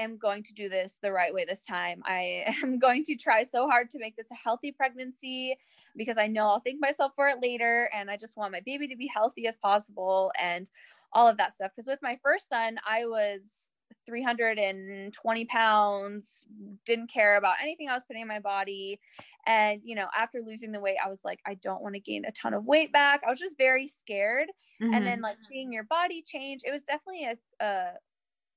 am 0.00 0.18
going 0.18 0.42
to 0.44 0.54
do 0.54 0.68
this 0.68 0.98
the 1.02 1.12
right 1.12 1.32
way 1.32 1.44
this 1.44 1.64
time. 1.64 2.02
I 2.04 2.44
am 2.62 2.78
going 2.78 3.04
to 3.04 3.16
try 3.16 3.42
so 3.44 3.68
hard 3.68 3.90
to 3.90 3.98
make 3.98 4.16
this 4.16 4.30
a 4.30 4.34
healthy 4.34 4.72
pregnancy 4.72 5.56
because 5.96 6.18
I 6.18 6.26
know 6.26 6.48
I'll 6.48 6.60
thank 6.60 6.80
myself 6.80 7.12
for 7.14 7.28
it 7.28 7.40
later. 7.40 7.90
And 7.92 8.10
I 8.10 8.16
just 8.16 8.36
want 8.36 8.52
my 8.52 8.60
baby 8.60 8.88
to 8.88 8.96
be 8.96 9.06
healthy 9.06 9.46
as 9.46 9.56
possible 9.56 10.32
and 10.38 10.70
all 11.12 11.28
of 11.28 11.36
that 11.38 11.54
stuff. 11.54 11.72
Because 11.74 11.86
with 11.86 12.00
my 12.02 12.18
first 12.22 12.48
son, 12.48 12.78
I 12.86 13.06
was 13.06 13.70
320 14.06 15.44
pounds, 15.46 16.46
didn't 16.84 17.10
care 17.10 17.36
about 17.36 17.56
anything 17.60 17.88
I 17.88 17.94
was 17.94 18.04
putting 18.04 18.22
in 18.22 18.28
my 18.28 18.40
body. 18.40 19.00
And, 19.46 19.80
you 19.84 19.94
know, 19.94 20.08
after 20.16 20.40
losing 20.42 20.72
the 20.72 20.80
weight, 20.80 20.98
I 21.04 21.08
was 21.08 21.24
like, 21.24 21.40
I 21.46 21.54
don't 21.54 21.82
want 21.82 21.94
to 21.94 22.00
gain 22.00 22.24
a 22.24 22.32
ton 22.32 22.54
of 22.54 22.64
weight 22.64 22.92
back. 22.92 23.22
I 23.26 23.30
was 23.30 23.38
just 23.40 23.56
very 23.58 23.88
scared 23.88 24.48
and 24.92 25.06
Mhm. 25.06 25.06
then 25.06 25.20
like 25.20 25.38
seeing 25.40 25.72
your 25.72 25.84
body 25.84 26.20
change 26.20 26.62
it 26.64 26.72
was 26.72 26.82
definitely 26.82 27.24
a, 27.24 27.36
a 27.64 27.92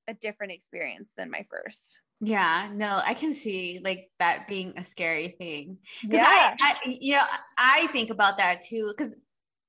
a 0.08 0.14
different 0.14 0.54
experience 0.54 1.14
than 1.18 1.30
my 1.30 1.46
first 1.50 1.98
yeah, 2.26 2.70
no, 2.74 3.02
I 3.06 3.16
can 3.16 3.34
see 3.34 3.82
like 3.84 4.10
that 4.20 4.48
being 4.48 4.74
a 4.78 4.84
scary 4.84 5.36
thing. 5.38 5.78
Because 6.02 6.20
Yeah. 6.20 6.56
I, 6.62 6.76
I, 6.86 6.98
you 7.02 7.16
know, 7.16 7.26
I 7.58 7.88
think 7.88 8.12
about 8.12 8.38
that 8.38 8.62
too. 8.62 8.94
Because 8.96 9.14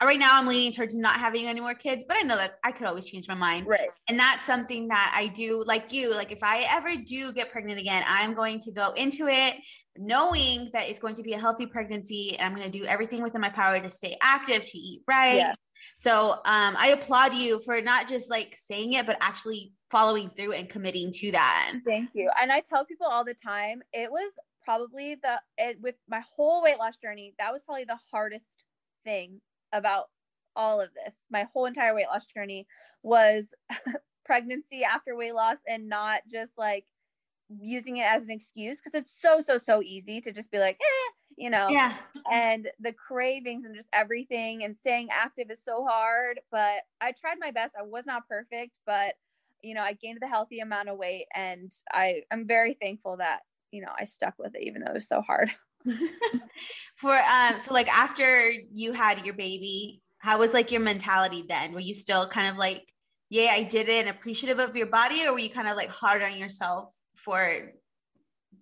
right 0.02 0.18
now 0.18 0.38
I'm 0.38 0.46
leaning 0.46 0.72
towards 0.72 0.96
not 0.96 1.18
having 1.18 1.46
any 1.46 1.60
more 1.60 1.74
kids, 1.74 2.04
but 2.06 2.16
I 2.16 2.20
know 2.20 2.36
that 2.36 2.58
I 2.62 2.70
could 2.70 2.86
always 2.86 3.06
change 3.06 3.26
my 3.26 3.34
mind. 3.34 3.66
Right. 3.66 3.88
And 4.08 4.18
that's 4.18 4.44
something 4.44 4.88
that 4.88 5.12
I 5.16 5.28
do 5.28 5.64
like 5.66 5.92
you. 5.92 6.14
Like 6.14 6.30
if 6.30 6.42
I 6.42 6.66
ever 6.70 6.94
do 6.96 7.32
get 7.32 7.50
pregnant 7.50 7.80
again, 7.80 8.04
I'm 8.06 8.34
going 8.34 8.60
to 8.60 8.70
go 8.70 8.92
into 8.92 9.26
it 9.26 9.56
knowing 9.96 10.70
that 10.74 10.88
it's 10.88 11.00
going 11.00 11.14
to 11.14 11.22
be 11.22 11.32
a 11.32 11.40
healthy 11.40 11.66
pregnancy 11.66 12.36
and 12.38 12.46
I'm 12.46 12.58
going 12.58 12.70
to 12.70 12.78
do 12.78 12.84
everything 12.84 13.22
within 13.22 13.40
my 13.40 13.48
power 13.48 13.80
to 13.80 13.90
stay 13.90 14.16
active, 14.20 14.64
to 14.64 14.78
eat 14.78 15.02
right. 15.08 15.36
Yeah. 15.36 15.54
So 15.96 16.32
um, 16.32 16.76
I 16.76 16.88
applaud 16.88 17.34
you 17.34 17.60
for 17.60 17.80
not 17.80 18.08
just 18.08 18.30
like 18.30 18.56
saying 18.56 18.94
it, 18.94 19.06
but 19.06 19.16
actually 19.20 19.72
following 19.94 20.28
through 20.30 20.52
and 20.52 20.68
committing 20.68 21.12
to 21.12 21.30
that. 21.30 21.74
Thank 21.86 22.10
you. 22.14 22.28
And 22.40 22.50
I 22.50 22.60
tell 22.60 22.84
people 22.84 23.06
all 23.06 23.24
the 23.24 23.34
time, 23.34 23.80
it 23.92 24.10
was 24.10 24.32
probably 24.64 25.14
the 25.14 25.40
it, 25.56 25.80
with 25.80 25.94
my 26.08 26.20
whole 26.34 26.62
weight 26.62 26.78
loss 26.78 26.96
journey, 26.96 27.32
that 27.38 27.52
was 27.52 27.62
probably 27.64 27.84
the 27.84 27.98
hardest 28.10 28.64
thing 29.04 29.40
about 29.72 30.06
all 30.56 30.80
of 30.80 30.88
this. 30.94 31.14
My 31.30 31.46
whole 31.52 31.66
entire 31.66 31.94
weight 31.94 32.08
loss 32.12 32.26
journey 32.26 32.66
was 33.04 33.54
pregnancy 34.24 34.82
after 34.82 35.16
weight 35.16 35.34
loss 35.34 35.58
and 35.68 35.88
not 35.88 36.22
just 36.30 36.58
like 36.58 36.86
using 37.60 37.98
it 37.98 38.06
as 38.06 38.24
an 38.24 38.30
excuse 38.30 38.80
because 38.80 38.98
it's 38.98 39.20
so 39.20 39.40
so 39.40 39.58
so 39.58 39.82
easy 39.82 40.20
to 40.20 40.32
just 40.32 40.50
be 40.50 40.58
like 40.58 40.78
eh, 40.80 41.12
you 41.36 41.50
know 41.50 41.68
yeah 41.68 41.96
and 42.32 42.68
the 42.80 42.92
cravings 42.92 43.66
and 43.66 43.76
just 43.76 43.88
everything 43.92 44.64
and 44.64 44.74
staying 44.74 45.08
active 45.10 45.50
is 45.50 45.62
so 45.62 45.84
hard 45.84 46.40
but 46.50 46.78
i 47.02 47.12
tried 47.12 47.36
my 47.38 47.50
best 47.50 47.74
i 47.78 47.82
was 47.82 48.06
not 48.06 48.26
perfect 48.26 48.72
but 48.86 49.12
you 49.64 49.74
know 49.74 49.82
i 49.82 49.92
gained 49.94 50.18
the 50.20 50.28
healthy 50.28 50.60
amount 50.60 50.88
of 50.88 50.98
weight 50.98 51.26
and 51.34 51.72
i 51.92 52.22
i'm 52.30 52.46
very 52.46 52.76
thankful 52.80 53.16
that 53.16 53.40
you 53.70 53.80
know 53.80 53.90
i 53.98 54.04
stuck 54.04 54.34
with 54.38 54.54
it 54.54 54.62
even 54.62 54.82
though 54.82 54.90
it 54.90 54.94
was 54.94 55.08
so 55.08 55.20
hard 55.20 55.50
for 56.96 57.16
um 57.16 57.58
so 57.58 57.74
like 57.74 57.88
after 57.88 58.50
you 58.72 58.92
had 58.92 59.24
your 59.24 59.34
baby 59.34 60.00
how 60.18 60.38
was 60.38 60.52
like 60.52 60.70
your 60.70 60.80
mentality 60.80 61.44
then 61.48 61.72
were 61.72 61.80
you 61.80 61.94
still 61.94 62.26
kind 62.26 62.48
of 62.48 62.56
like 62.56 62.82
yeah 63.30 63.50
i 63.52 63.62
did 63.62 63.88
it 63.88 64.06
and 64.06 64.08
appreciative 64.08 64.58
of 64.58 64.76
your 64.76 64.86
body 64.86 65.26
or 65.26 65.32
were 65.32 65.38
you 65.38 65.50
kind 65.50 65.68
of 65.68 65.76
like 65.76 65.90
hard 65.90 66.22
on 66.22 66.36
yourself 66.38 66.94
for 67.14 67.72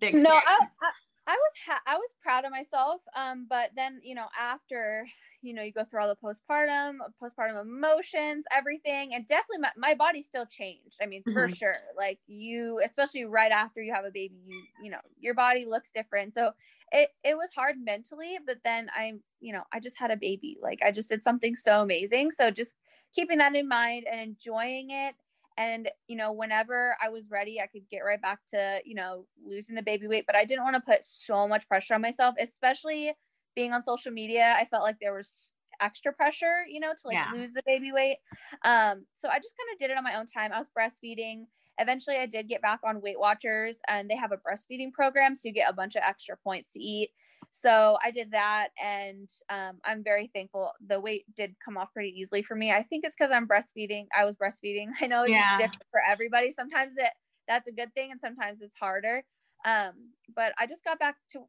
the 0.00 0.08
experience? 0.08 0.22
no 0.22 0.30
I, 0.30 0.58
I, 0.82 1.32
I 1.32 1.32
was 1.34 1.52
ha- 1.66 1.82
i 1.86 1.94
was 1.96 2.08
proud 2.22 2.44
of 2.44 2.50
myself 2.50 3.00
um 3.16 3.46
but 3.48 3.70
then 3.76 4.00
you 4.02 4.14
know 4.14 4.26
after 4.38 5.06
you 5.42 5.52
know 5.52 5.62
you 5.62 5.72
go 5.72 5.84
through 5.84 6.00
all 6.00 6.08
the 6.08 6.16
postpartum 6.16 6.96
postpartum 7.22 7.60
emotions 7.60 8.44
everything 8.56 9.14
and 9.14 9.26
definitely 9.26 9.58
my, 9.58 9.70
my 9.76 9.94
body 9.94 10.22
still 10.22 10.46
changed 10.46 10.96
i 11.02 11.06
mean 11.06 11.20
mm-hmm. 11.22 11.32
for 11.32 11.48
sure 11.48 11.76
like 11.96 12.18
you 12.26 12.80
especially 12.84 13.24
right 13.24 13.52
after 13.52 13.82
you 13.82 13.92
have 13.92 14.04
a 14.04 14.10
baby 14.10 14.36
you 14.46 14.62
you 14.82 14.90
know 14.90 14.98
your 15.20 15.34
body 15.34 15.64
looks 15.64 15.90
different 15.94 16.32
so 16.32 16.52
it 16.92 17.08
it 17.24 17.34
was 17.34 17.48
hard 17.54 17.76
mentally, 17.82 18.38
but 18.46 18.58
then 18.64 18.88
I'm, 18.96 19.20
you 19.40 19.52
know, 19.52 19.62
I 19.72 19.80
just 19.80 19.98
had 19.98 20.10
a 20.10 20.16
baby. 20.16 20.58
Like 20.62 20.80
I 20.84 20.92
just 20.92 21.08
did 21.08 21.24
something 21.24 21.56
so 21.56 21.80
amazing. 21.80 22.30
So 22.30 22.50
just 22.50 22.74
keeping 23.14 23.38
that 23.38 23.56
in 23.56 23.68
mind 23.68 24.06
and 24.10 24.20
enjoying 24.20 24.90
it 24.90 25.14
and 25.58 25.90
you 26.08 26.16
know 26.16 26.32
whenever 26.32 26.96
i 27.02 27.10
was 27.10 27.24
ready 27.28 27.60
i 27.60 27.66
could 27.66 27.82
get 27.90 27.98
right 27.98 28.22
back 28.22 28.38
to 28.48 28.80
you 28.86 28.94
know 28.94 29.26
losing 29.46 29.74
the 29.74 29.82
baby 29.82 30.06
weight 30.06 30.24
but 30.26 30.34
i 30.34 30.46
didn't 30.46 30.64
want 30.64 30.74
to 30.74 30.80
put 30.80 31.04
so 31.04 31.46
much 31.46 31.68
pressure 31.68 31.92
on 31.92 32.00
myself 32.00 32.34
especially 32.40 33.12
being 33.54 33.72
on 33.72 33.82
social 33.82 34.12
media 34.12 34.54
i 34.58 34.64
felt 34.66 34.82
like 34.82 34.96
there 35.00 35.14
was 35.14 35.50
extra 35.80 36.12
pressure 36.12 36.64
you 36.68 36.78
know 36.78 36.92
to 36.92 37.06
like 37.06 37.14
yeah. 37.14 37.30
lose 37.34 37.52
the 37.52 37.62
baby 37.66 37.92
weight 37.92 38.18
um 38.64 39.04
so 39.18 39.28
i 39.28 39.38
just 39.38 39.54
kind 39.56 39.72
of 39.72 39.78
did 39.78 39.90
it 39.90 39.96
on 39.96 40.04
my 40.04 40.18
own 40.18 40.26
time 40.26 40.52
i 40.52 40.58
was 40.58 40.68
breastfeeding 40.78 41.44
eventually 41.78 42.16
I 42.16 42.26
did 42.26 42.48
get 42.48 42.62
back 42.62 42.80
on 42.84 43.00
Weight 43.00 43.18
Watchers 43.18 43.78
and 43.88 44.08
they 44.08 44.16
have 44.16 44.32
a 44.32 44.36
breastfeeding 44.36 44.92
program. 44.92 45.34
So 45.36 45.42
you 45.44 45.52
get 45.52 45.70
a 45.70 45.74
bunch 45.74 45.96
of 45.96 46.02
extra 46.06 46.36
points 46.42 46.72
to 46.72 46.80
eat. 46.80 47.10
So 47.50 47.98
I 48.02 48.10
did 48.10 48.30
that 48.30 48.68
and 48.82 49.28
um, 49.50 49.78
I'm 49.84 50.02
very 50.02 50.30
thankful. 50.34 50.72
The 50.88 51.00
weight 51.00 51.24
did 51.36 51.54
come 51.62 51.76
off 51.76 51.92
pretty 51.92 52.18
easily 52.18 52.42
for 52.42 52.54
me. 52.54 52.72
I 52.72 52.82
think 52.82 53.04
it's 53.04 53.16
because 53.18 53.32
I'm 53.32 53.48
breastfeeding. 53.48 54.06
I 54.16 54.24
was 54.24 54.36
breastfeeding. 54.36 54.88
I 55.00 55.06
know 55.06 55.22
it's 55.22 55.32
yeah. 55.32 55.58
different 55.58 55.82
for 55.90 56.00
everybody. 56.06 56.54
Sometimes 56.56 56.92
it 56.96 57.10
that's 57.48 57.66
a 57.66 57.72
good 57.72 57.92
thing 57.94 58.12
and 58.12 58.20
sometimes 58.20 58.62
it's 58.62 58.76
harder. 58.78 59.24
Um, 59.64 59.92
but 60.34 60.52
I 60.58 60.66
just 60.66 60.84
got 60.84 60.98
back 60.98 61.16
to 61.32 61.40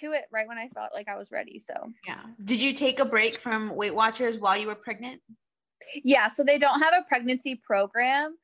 to 0.00 0.12
it 0.12 0.24
right 0.32 0.46
when 0.46 0.58
I 0.58 0.68
felt 0.68 0.90
like 0.94 1.08
I 1.08 1.16
was 1.16 1.30
ready. 1.30 1.58
So 1.58 1.74
yeah. 2.06 2.22
Did 2.44 2.60
you 2.60 2.72
take 2.72 3.00
a 3.00 3.04
break 3.04 3.38
from 3.38 3.74
Weight 3.74 3.94
Watchers 3.94 4.38
while 4.38 4.56
you 4.56 4.66
were 4.66 4.74
pregnant? 4.74 5.20
Yeah, 6.04 6.28
so 6.28 6.42
they 6.42 6.58
don't 6.58 6.80
have 6.80 6.94
a 6.94 7.04
pregnancy 7.08 7.60
program. 7.64 8.36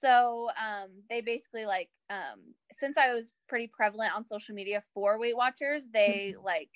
So 0.00 0.50
um, 0.60 0.88
they 1.08 1.20
basically 1.20 1.66
like 1.66 1.88
um, 2.10 2.40
since 2.78 2.96
I 2.96 3.12
was 3.12 3.34
pretty 3.48 3.70
prevalent 3.74 4.14
on 4.14 4.26
social 4.26 4.54
media 4.54 4.82
for 4.92 5.18
Weight 5.18 5.36
Watchers, 5.36 5.82
they 5.92 6.34
mm-hmm. 6.34 6.44
like 6.44 6.70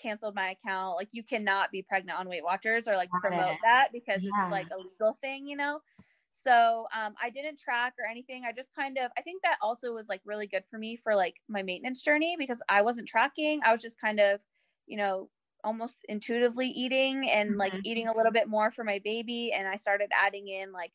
canceled 0.00 0.34
my 0.34 0.50
account. 0.50 0.96
Like 0.96 1.08
you 1.12 1.22
cannot 1.22 1.70
be 1.70 1.82
pregnant 1.82 2.18
on 2.18 2.28
Weight 2.28 2.44
Watchers 2.44 2.88
or 2.88 2.96
like 2.96 3.10
promote 3.22 3.56
that 3.62 3.88
because 3.92 4.22
yeah. 4.22 4.30
it's 4.42 4.52
like 4.52 4.66
a 4.70 4.78
legal 4.78 5.18
thing, 5.20 5.46
you 5.46 5.56
know. 5.56 5.80
So 6.44 6.86
um, 6.96 7.14
I 7.22 7.30
didn't 7.30 7.58
track 7.58 7.94
or 7.98 8.08
anything. 8.10 8.44
I 8.44 8.52
just 8.52 8.74
kind 8.74 8.98
of 8.98 9.10
I 9.18 9.22
think 9.22 9.42
that 9.42 9.58
also 9.60 9.92
was 9.92 10.08
like 10.08 10.20
really 10.24 10.46
good 10.46 10.64
for 10.70 10.78
me 10.78 10.96
for 10.96 11.14
like 11.14 11.36
my 11.48 11.62
maintenance 11.62 12.02
journey 12.02 12.36
because 12.38 12.60
I 12.68 12.82
wasn't 12.82 13.08
tracking. 13.08 13.60
I 13.64 13.72
was 13.72 13.82
just 13.82 14.00
kind 14.00 14.20
of, 14.20 14.40
you 14.86 14.96
know, 14.96 15.28
almost 15.64 16.04
intuitively 16.08 16.68
eating 16.68 17.28
and 17.28 17.50
mm-hmm. 17.50 17.58
like 17.58 17.72
eating 17.84 18.08
a 18.08 18.14
little 18.14 18.32
bit 18.32 18.48
more 18.48 18.70
for 18.70 18.84
my 18.84 19.00
baby 19.04 19.52
and 19.52 19.66
I 19.66 19.76
started 19.76 20.10
adding 20.12 20.48
in 20.48 20.72
like 20.72 20.92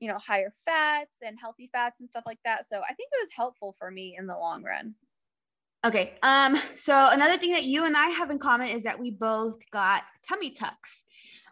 you 0.00 0.08
know, 0.08 0.18
higher 0.18 0.52
fats 0.66 1.14
and 1.24 1.38
healthy 1.40 1.68
fats 1.72 2.00
and 2.00 2.08
stuff 2.10 2.24
like 2.26 2.38
that. 2.44 2.68
So 2.68 2.76
I 2.76 2.92
think 2.94 3.10
it 3.12 3.22
was 3.22 3.30
helpful 3.34 3.74
for 3.78 3.90
me 3.90 4.16
in 4.18 4.26
the 4.26 4.36
long 4.36 4.62
run. 4.62 4.94
Okay. 5.84 6.14
Um, 6.22 6.58
so 6.74 7.10
another 7.10 7.38
thing 7.38 7.52
that 7.52 7.64
you 7.64 7.86
and 7.86 7.96
I 7.96 8.08
have 8.08 8.30
in 8.30 8.38
common 8.38 8.68
is 8.68 8.82
that 8.84 8.98
we 8.98 9.10
both 9.10 9.58
got 9.70 10.02
tummy 10.26 10.50
tucks. 10.50 11.04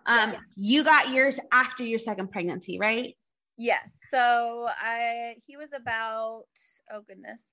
Um, 0.07 0.33
yes. 0.33 0.42
you 0.57 0.85
got 0.85 1.11
yours 1.11 1.38
after 1.52 1.85
your 1.85 1.98
second 1.98 2.31
pregnancy, 2.31 2.78
right? 2.78 3.14
Yes. 3.62 3.96
So 4.11 4.66
I 4.68 5.37
he 5.46 5.57
was 5.57 5.68
about 5.72 6.46
oh 6.92 7.03
goodness. 7.07 7.53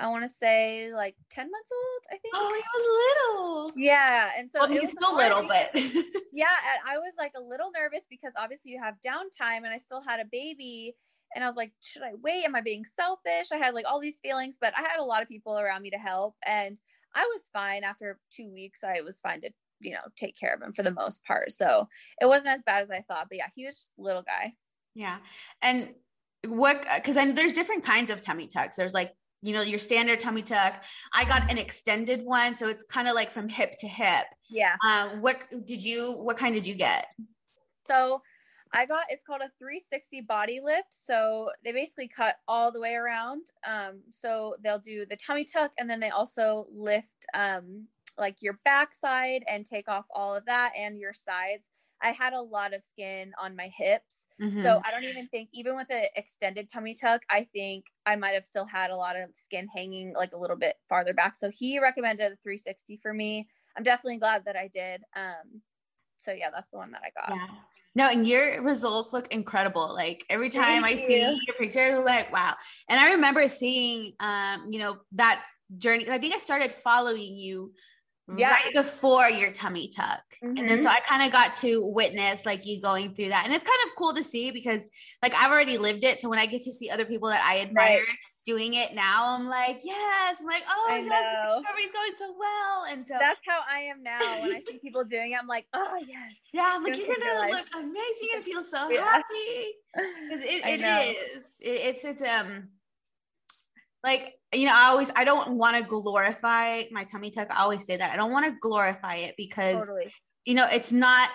I 0.00 0.08
want 0.08 0.24
to 0.24 0.28
say 0.28 0.90
like 0.94 1.14
10 1.30 1.50
months 1.50 1.70
old, 1.70 2.02
I 2.10 2.16
think. 2.16 2.34
Oh, 2.34 2.54
he 2.54 2.64
was 2.74 3.66
little. 3.68 3.72
Yeah. 3.76 4.30
And 4.36 4.50
so 4.50 4.60
well, 4.60 4.68
he's 4.68 4.92
still 4.92 5.14
little, 5.14 5.46
but 5.46 5.70
yeah. 6.32 6.56
And 6.56 6.80
I 6.88 6.96
was 6.96 7.12
like 7.18 7.32
a 7.36 7.42
little 7.42 7.70
nervous 7.76 8.06
because 8.08 8.32
obviously 8.38 8.70
you 8.70 8.80
have 8.82 8.94
downtime 9.06 9.58
and 9.58 9.68
I 9.68 9.76
still 9.76 10.00
had 10.00 10.20
a 10.20 10.24
baby. 10.32 10.96
And 11.34 11.44
I 11.44 11.46
was 11.46 11.56
like, 11.56 11.72
should 11.82 12.02
I 12.02 12.12
wait? 12.22 12.44
Am 12.44 12.54
I 12.54 12.62
being 12.62 12.86
selfish? 12.96 13.52
I 13.52 13.58
had 13.58 13.74
like 13.74 13.84
all 13.86 14.00
these 14.00 14.18
feelings, 14.22 14.56
but 14.58 14.72
I 14.74 14.80
had 14.80 15.00
a 15.00 15.04
lot 15.04 15.22
of 15.22 15.28
people 15.28 15.58
around 15.58 15.82
me 15.82 15.90
to 15.90 15.98
help. 15.98 16.34
And 16.46 16.78
I 17.14 17.24
was 17.24 17.42
fine 17.52 17.84
after 17.84 18.18
two 18.34 18.50
weeks. 18.50 18.80
I 18.82 19.02
was 19.02 19.20
fine 19.20 19.42
to, 19.42 19.50
you 19.80 19.92
know, 19.92 20.00
take 20.16 20.38
care 20.38 20.54
of 20.54 20.62
him 20.62 20.72
for 20.72 20.82
the 20.82 20.90
most 20.90 21.22
part. 21.24 21.52
So 21.52 21.88
it 22.22 22.26
wasn't 22.26 22.48
as 22.48 22.62
bad 22.64 22.82
as 22.82 22.90
I 22.90 23.04
thought. 23.06 23.26
But 23.28 23.36
yeah, 23.36 23.48
he 23.54 23.66
was 23.66 23.76
just 23.76 23.92
a 23.98 24.02
little 24.02 24.22
guy. 24.22 24.54
Yeah. 24.94 25.18
And 25.60 25.90
what 26.46 26.84
because 26.94 27.14
then 27.14 27.34
there's 27.34 27.52
different 27.52 27.84
kinds 27.84 28.10
of 28.10 28.20
tummy 28.20 28.48
tucks. 28.48 28.76
There's 28.76 28.94
like 28.94 29.12
you 29.42 29.52
know, 29.52 29.62
your 29.62 29.80
standard 29.80 30.20
tummy 30.20 30.42
tuck. 30.42 30.84
I 31.12 31.24
got 31.24 31.50
an 31.50 31.58
extended 31.58 32.22
one, 32.22 32.54
so 32.54 32.68
it's 32.68 32.84
kind 32.84 33.08
of 33.08 33.14
like 33.14 33.32
from 33.32 33.48
hip 33.48 33.74
to 33.80 33.88
hip. 33.88 34.26
Yeah. 34.48 34.76
Um, 34.88 35.20
what 35.20 35.42
did 35.66 35.82
you? 35.82 36.12
What 36.12 36.36
kind 36.36 36.54
did 36.54 36.64
you 36.64 36.76
get? 36.76 37.06
So, 37.86 38.22
I 38.72 38.86
got 38.86 39.04
it's 39.10 39.24
called 39.26 39.42
a 39.42 39.50
360 39.58 40.22
body 40.22 40.60
lift. 40.64 40.88
So 40.90 41.50
they 41.64 41.72
basically 41.72 42.08
cut 42.08 42.36
all 42.46 42.70
the 42.70 42.80
way 42.80 42.94
around. 42.94 43.46
Um, 43.66 44.00
so 44.12 44.54
they'll 44.62 44.78
do 44.78 45.04
the 45.10 45.16
tummy 45.16 45.44
tuck, 45.44 45.72
and 45.76 45.90
then 45.90 45.98
they 45.98 46.10
also 46.10 46.68
lift 46.72 47.26
um 47.34 47.86
like 48.16 48.36
your 48.40 48.60
backside 48.64 49.42
and 49.48 49.66
take 49.66 49.88
off 49.88 50.04
all 50.14 50.36
of 50.36 50.44
that 50.46 50.72
and 50.78 51.00
your 51.00 51.14
sides. 51.14 51.64
I 52.02 52.12
had 52.12 52.32
a 52.32 52.40
lot 52.40 52.74
of 52.74 52.82
skin 52.82 53.32
on 53.40 53.56
my 53.56 53.70
hips. 53.76 54.24
Mm-hmm. 54.40 54.62
So 54.62 54.80
I 54.84 54.90
don't 54.90 55.04
even 55.04 55.28
think, 55.28 55.50
even 55.52 55.76
with 55.76 55.88
an 55.90 56.04
extended 56.16 56.68
tummy 56.72 56.94
tuck, 56.94 57.22
I 57.30 57.46
think 57.52 57.84
I 58.06 58.16
might 58.16 58.34
have 58.34 58.44
still 58.44 58.66
had 58.66 58.90
a 58.90 58.96
lot 58.96 59.16
of 59.16 59.30
skin 59.34 59.68
hanging 59.74 60.14
like 60.14 60.32
a 60.32 60.36
little 60.36 60.56
bit 60.56 60.76
farther 60.88 61.14
back. 61.14 61.36
So 61.36 61.50
he 61.50 61.78
recommended 61.78 62.32
the 62.32 62.36
360 62.42 62.98
for 63.02 63.14
me. 63.14 63.46
I'm 63.76 63.84
definitely 63.84 64.18
glad 64.18 64.44
that 64.46 64.56
I 64.56 64.68
did. 64.74 65.02
Um, 65.14 65.62
so 66.24 66.32
yeah, 66.32 66.50
that's 66.52 66.70
the 66.70 66.76
one 66.76 66.92
that 66.92 67.02
I 67.04 67.10
got. 67.20 67.36
Yeah. 67.36 67.54
No, 67.94 68.08
and 68.08 68.26
your 68.26 68.62
results 68.62 69.12
look 69.12 69.32
incredible. 69.32 69.92
Like 69.94 70.24
every 70.30 70.48
time 70.48 70.82
Thank 70.82 70.86
I 70.86 70.90
you. 70.90 71.06
see 71.06 71.20
your 71.46 71.56
pictures, 71.58 72.04
like 72.04 72.32
wow. 72.32 72.54
And 72.88 72.98
I 72.98 73.12
remember 73.12 73.46
seeing, 73.48 74.14
um, 74.18 74.68
you 74.70 74.78
know, 74.78 74.98
that 75.12 75.42
journey. 75.76 76.08
I 76.08 76.18
think 76.18 76.34
I 76.34 76.38
started 76.38 76.72
following 76.72 77.36
you 77.36 77.72
yeah. 78.36 78.50
right 78.50 78.74
before 78.74 79.28
your 79.28 79.52
tummy 79.52 79.88
tuck. 79.88 80.22
Mm-hmm. 80.42 80.56
And 80.56 80.68
then 80.68 80.82
so 80.82 80.88
mm-hmm. 80.88 80.96
I 80.96 81.00
kind 81.08 81.22
of 81.22 81.32
got 81.32 81.56
to 81.56 81.84
witness 81.84 82.46
like 82.46 82.64
you 82.66 82.80
going 82.80 83.14
through 83.14 83.28
that. 83.28 83.44
And 83.44 83.52
it's 83.52 83.64
kind 83.64 83.78
of 83.86 83.96
cool 83.96 84.14
to 84.14 84.24
see 84.24 84.50
because 84.50 84.86
like 85.22 85.34
I've 85.34 85.50
already 85.50 85.78
lived 85.78 86.04
it. 86.04 86.20
So 86.20 86.28
when 86.28 86.38
I 86.38 86.46
get 86.46 86.62
to 86.62 86.72
see 86.72 86.90
other 86.90 87.04
people 87.04 87.28
that 87.28 87.42
I 87.44 87.60
admire 87.60 87.98
right. 87.98 88.06
doing 88.46 88.74
it 88.74 88.94
now, 88.94 89.34
I'm 89.34 89.48
like, 89.48 89.80
yes. 89.82 90.38
I'm 90.40 90.46
like, 90.46 90.62
oh, 90.68 90.88
yes, 90.90 91.62
everybody's 91.68 91.92
going 91.92 92.12
so 92.16 92.34
well. 92.38 92.84
And 92.90 93.06
so 93.06 93.14
that's 93.18 93.40
how 93.46 93.60
I 93.70 93.80
am 93.80 94.02
now. 94.02 94.20
When 94.40 94.54
I 94.54 94.62
see 94.66 94.78
people 94.82 95.04
doing 95.04 95.32
it, 95.32 95.38
I'm 95.40 95.48
like, 95.48 95.66
oh 95.74 95.98
yes. 96.06 96.32
Yeah, 96.52 96.72
I'm 96.74 96.82
like, 96.82 96.96
you're 96.96 97.06
gonna 97.06 97.50
look 97.50 97.66
amazing. 97.74 97.94
You're 98.22 98.32
gonna 98.34 98.44
feel 98.44 98.64
so 98.64 98.90
yeah. 98.90 99.04
happy. 99.04 99.72
Because 99.94 100.44
it, 100.44 100.80
it 100.80 101.16
is. 101.16 101.44
It, 101.60 101.68
it's 101.68 102.04
it's 102.04 102.22
um 102.22 102.68
like 104.04 104.34
you 104.52 104.66
know 104.66 104.74
i 104.74 104.86
always 104.88 105.10
i 105.16 105.24
don't 105.24 105.52
want 105.52 105.76
to 105.76 105.82
glorify 105.82 106.82
my 106.90 107.04
tummy 107.04 107.30
tuck 107.30 107.48
i 107.50 107.62
always 107.62 107.84
say 107.84 107.96
that 107.96 108.10
i 108.10 108.16
don't 108.16 108.32
want 108.32 108.44
to 108.44 108.52
glorify 108.60 109.16
it 109.16 109.34
because 109.36 109.86
totally. 109.86 110.12
you 110.44 110.54
know 110.54 110.68
it's 110.70 110.92
not 110.92 111.30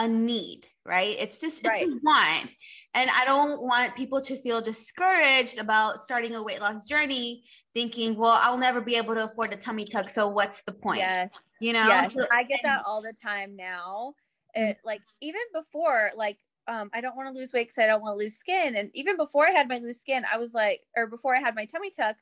a 0.00 0.08
need, 0.08 0.66
right? 0.86 1.14
It's 1.18 1.40
just 1.40 1.60
it's 1.60 1.80
Right. 1.80 1.88
a 1.88 2.00
want. 2.02 2.54
And 2.94 3.10
I 3.10 3.24
don't 3.26 3.62
want 3.62 3.94
people 3.94 4.20
to 4.22 4.36
feel 4.36 4.62
discouraged 4.62 5.58
about 5.58 6.00
starting 6.02 6.34
a 6.34 6.42
weight 6.42 6.60
loss 6.60 6.88
journey 6.88 7.44
thinking, 7.74 8.16
well, 8.16 8.38
I'll 8.40 8.56
never 8.56 8.80
be 8.80 8.96
able 8.96 9.14
to 9.14 9.24
afford 9.24 9.52
a 9.52 9.56
tummy 9.56 9.84
tuck, 9.84 10.08
so 10.08 10.28
what's 10.28 10.62
the 10.62 10.72
point? 10.72 11.00
Yes. 11.00 11.32
You 11.60 11.74
know? 11.74 11.86
yes. 11.86 12.14
So- 12.14 12.26
I 12.32 12.44
get 12.44 12.60
that 12.62 12.82
all 12.86 13.02
the 13.02 13.12
time 13.12 13.56
now. 13.56 14.14
It 14.54 14.78
like 14.84 15.02
even 15.20 15.42
before, 15.52 16.10
like 16.16 16.38
um, 16.66 16.90
I 16.94 17.00
don't 17.00 17.14
want 17.14 17.28
to 17.28 17.38
lose 17.38 17.52
weight 17.52 17.64
because 17.68 17.78
I 17.78 17.86
don't 17.86 18.00
want 18.00 18.14
to 18.14 18.24
lose 18.24 18.36
skin. 18.36 18.74
And 18.74 18.90
even 18.94 19.16
before 19.16 19.46
I 19.46 19.50
had 19.50 19.68
my 19.68 19.78
loose 19.78 20.00
skin, 20.00 20.24
I 20.32 20.38
was 20.38 20.54
like, 20.54 20.80
or 20.96 21.06
before 21.06 21.36
I 21.36 21.40
had 21.40 21.54
my 21.54 21.66
tummy 21.66 21.90
tuck, 21.90 22.16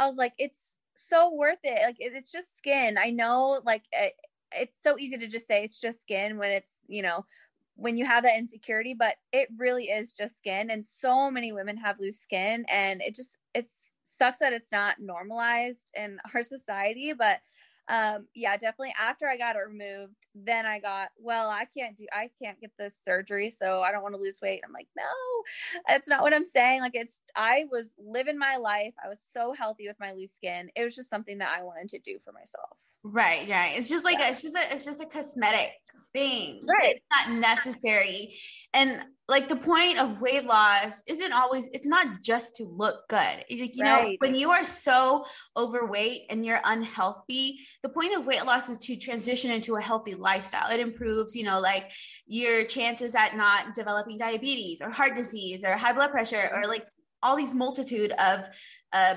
I 0.00 0.06
was 0.06 0.16
like, 0.16 0.32
it's 0.38 0.78
so 0.94 1.32
worth 1.32 1.58
it. 1.64 1.80
Like 1.84 2.00
it- 2.00 2.14
it's 2.14 2.32
just 2.32 2.56
skin. 2.56 2.98
I 2.98 3.10
know, 3.10 3.60
like 3.64 3.84
it, 3.92 4.14
it's 4.52 4.82
so 4.82 4.98
easy 4.98 5.18
to 5.18 5.28
just 5.28 5.46
say 5.46 5.62
it's 5.64 5.80
just 5.80 6.02
skin 6.02 6.38
when 6.38 6.50
it's 6.50 6.80
you 6.88 7.02
know 7.02 7.26
when 7.76 7.96
you 7.96 8.04
have 8.04 8.24
that 8.24 8.38
insecurity, 8.38 8.94
but 8.94 9.16
it 9.32 9.48
really 9.56 9.84
is 9.86 10.12
just 10.12 10.36
skin. 10.38 10.70
And 10.70 10.84
so 10.84 11.30
many 11.30 11.52
women 11.52 11.76
have 11.78 12.00
loose 12.00 12.18
skin, 12.20 12.64
and 12.68 13.02
it 13.02 13.14
just 13.14 13.38
it's 13.54 13.92
sucks 14.04 14.38
that 14.40 14.52
it's 14.54 14.72
not 14.72 15.00
normalized 15.00 15.90
in 15.94 16.18
our 16.34 16.42
society, 16.56 17.12
but 17.12 17.40
um 17.90 18.26
yeah 18.34 18.56
definitely 18.56 18.94
after 18.98 19.28
i 19.28 19.36
got 19.36 19.56
it 19.56 19.60
removed 19.68 20.14
then 20.34 20.64
i 20.64 20.78
got 20.78 21.08
well 21.18 21.50
i 21.50 21.66
can't 21.76 21.96
do 21.96 22.06
i 22.12 22.30
can't 22.42 22.60
get 22.60 22.70
this 22.78 22.98
surgery 23.04 23.50
so 23.50 23.82
i 23.82 23.90
don't 23.90 24.02
want 24.02 24.14
to 24.14 24.20
lose 24.20 24.38
weight 24.40 24.62
i'm 24.64 24.72
like 24.72 24.88
no 24.96 25.02
that's 25.88 26.08
not 26.08 26.22
what 26.22 26.32
i'm 26.32 26.44
saying 26.44 26.80
like 26.80 26.94
it's 26.94 27.20
i 27.34 27.66
was 27.70 27.94
living 27.98 28.38
my 28.38 28.56
life 28.56 28.94
i 29.04 29.08
was 29.08 29.20
so 29.32 29.52
healthy 29.52 29.88
with 29.88 29.98
my 29.98 30.12
loose 30.12 30.32
skin 30.32 30.70
it 30.76 30.84
was 30.84 30.94
just 30.94 31.10
something 31.10 31.38
that 31.38 31.50
i 31.58 31.62
wanted 31.62 31.88
to 31.88 31.98
do 31.98 32.18
for 32.24 32.32
myself 32.32 32.76
Right, 33.02 33.48
right. 33.48 33.78
It's 33.78 33.88
just 33.88 34.04
like 34.04 34.18
Yeah. 34.18 34.28
a, 34.28 34.30
it's 34.30 34.42
just 34.42 34.54
a, 34.54 34.74
it's 34.74 34.84
just 34.84 35.00
a 35.00 35.06
cosmetic 35.06 35.72
thing. 36.12 36.66
Right. 36.68 36.96
It's 36.96 37.06
not 37.10 37.38
necessary. 37.38 38.36
And 38.74 39.00
like 39.30 39.46
the 39.46 39.54
point 39.54 39.96
of 39.96 40.20
weight 40.20 40.44
loss 40.44 41.04
isn't 41.06 41.32
always 41.32 41.68
it's 41.68 41.86
not 41.86 42.20
just 42.20 42.56
to 42.56 42.64
look 42.64 43.06
good. 43.08 43.44
Like, 43.48 43.76
you 43.76 43.84
know, 43.84 44.10
when 44.18 44.34
you 44.34 44.50
are 44.50 44.66
so 44.66 45.24
overweight 45.56 46.22
and 46.30 46.44
you're 46.44 46.60
unhealthy, 46.64 47.60
the 47.84 47.90
point 47.90 48.16
of 48.16 48.26
weight 48.26 48.44
loss 48.44 48.68
is 48.68 48.78
to 48.78 48.96
transition 48.96 49.52
into 49.52 49.76
a 49.76 49.80
healthy 49.80 50.16
lifestyle. 50.16 50.68
It 50.72 50.80
improves, 50.80 51.36
you 51.36 51.44
know, 51.44 51.60
like 51.60 51.92
your 52.26 52.64
chances 52.64 53.14
at 53.14 53.36
not 53.36 53.76
developing 53.76 54.18
diabetes 54.18 54.82
or 54.82 54.90
heart 54.90 55.14
disease 55.14 55.62
or 55.62 55.76
high 55.76 55.92
blood 55.92 56.10
pressure 56.10 56.50
or 56.52 56.66
like 56.66 56.84
all 57.22 57.36
these 57.36 57.54
multitude 57.54 58.12
of 58.12 58.48
uh 58.92 59.14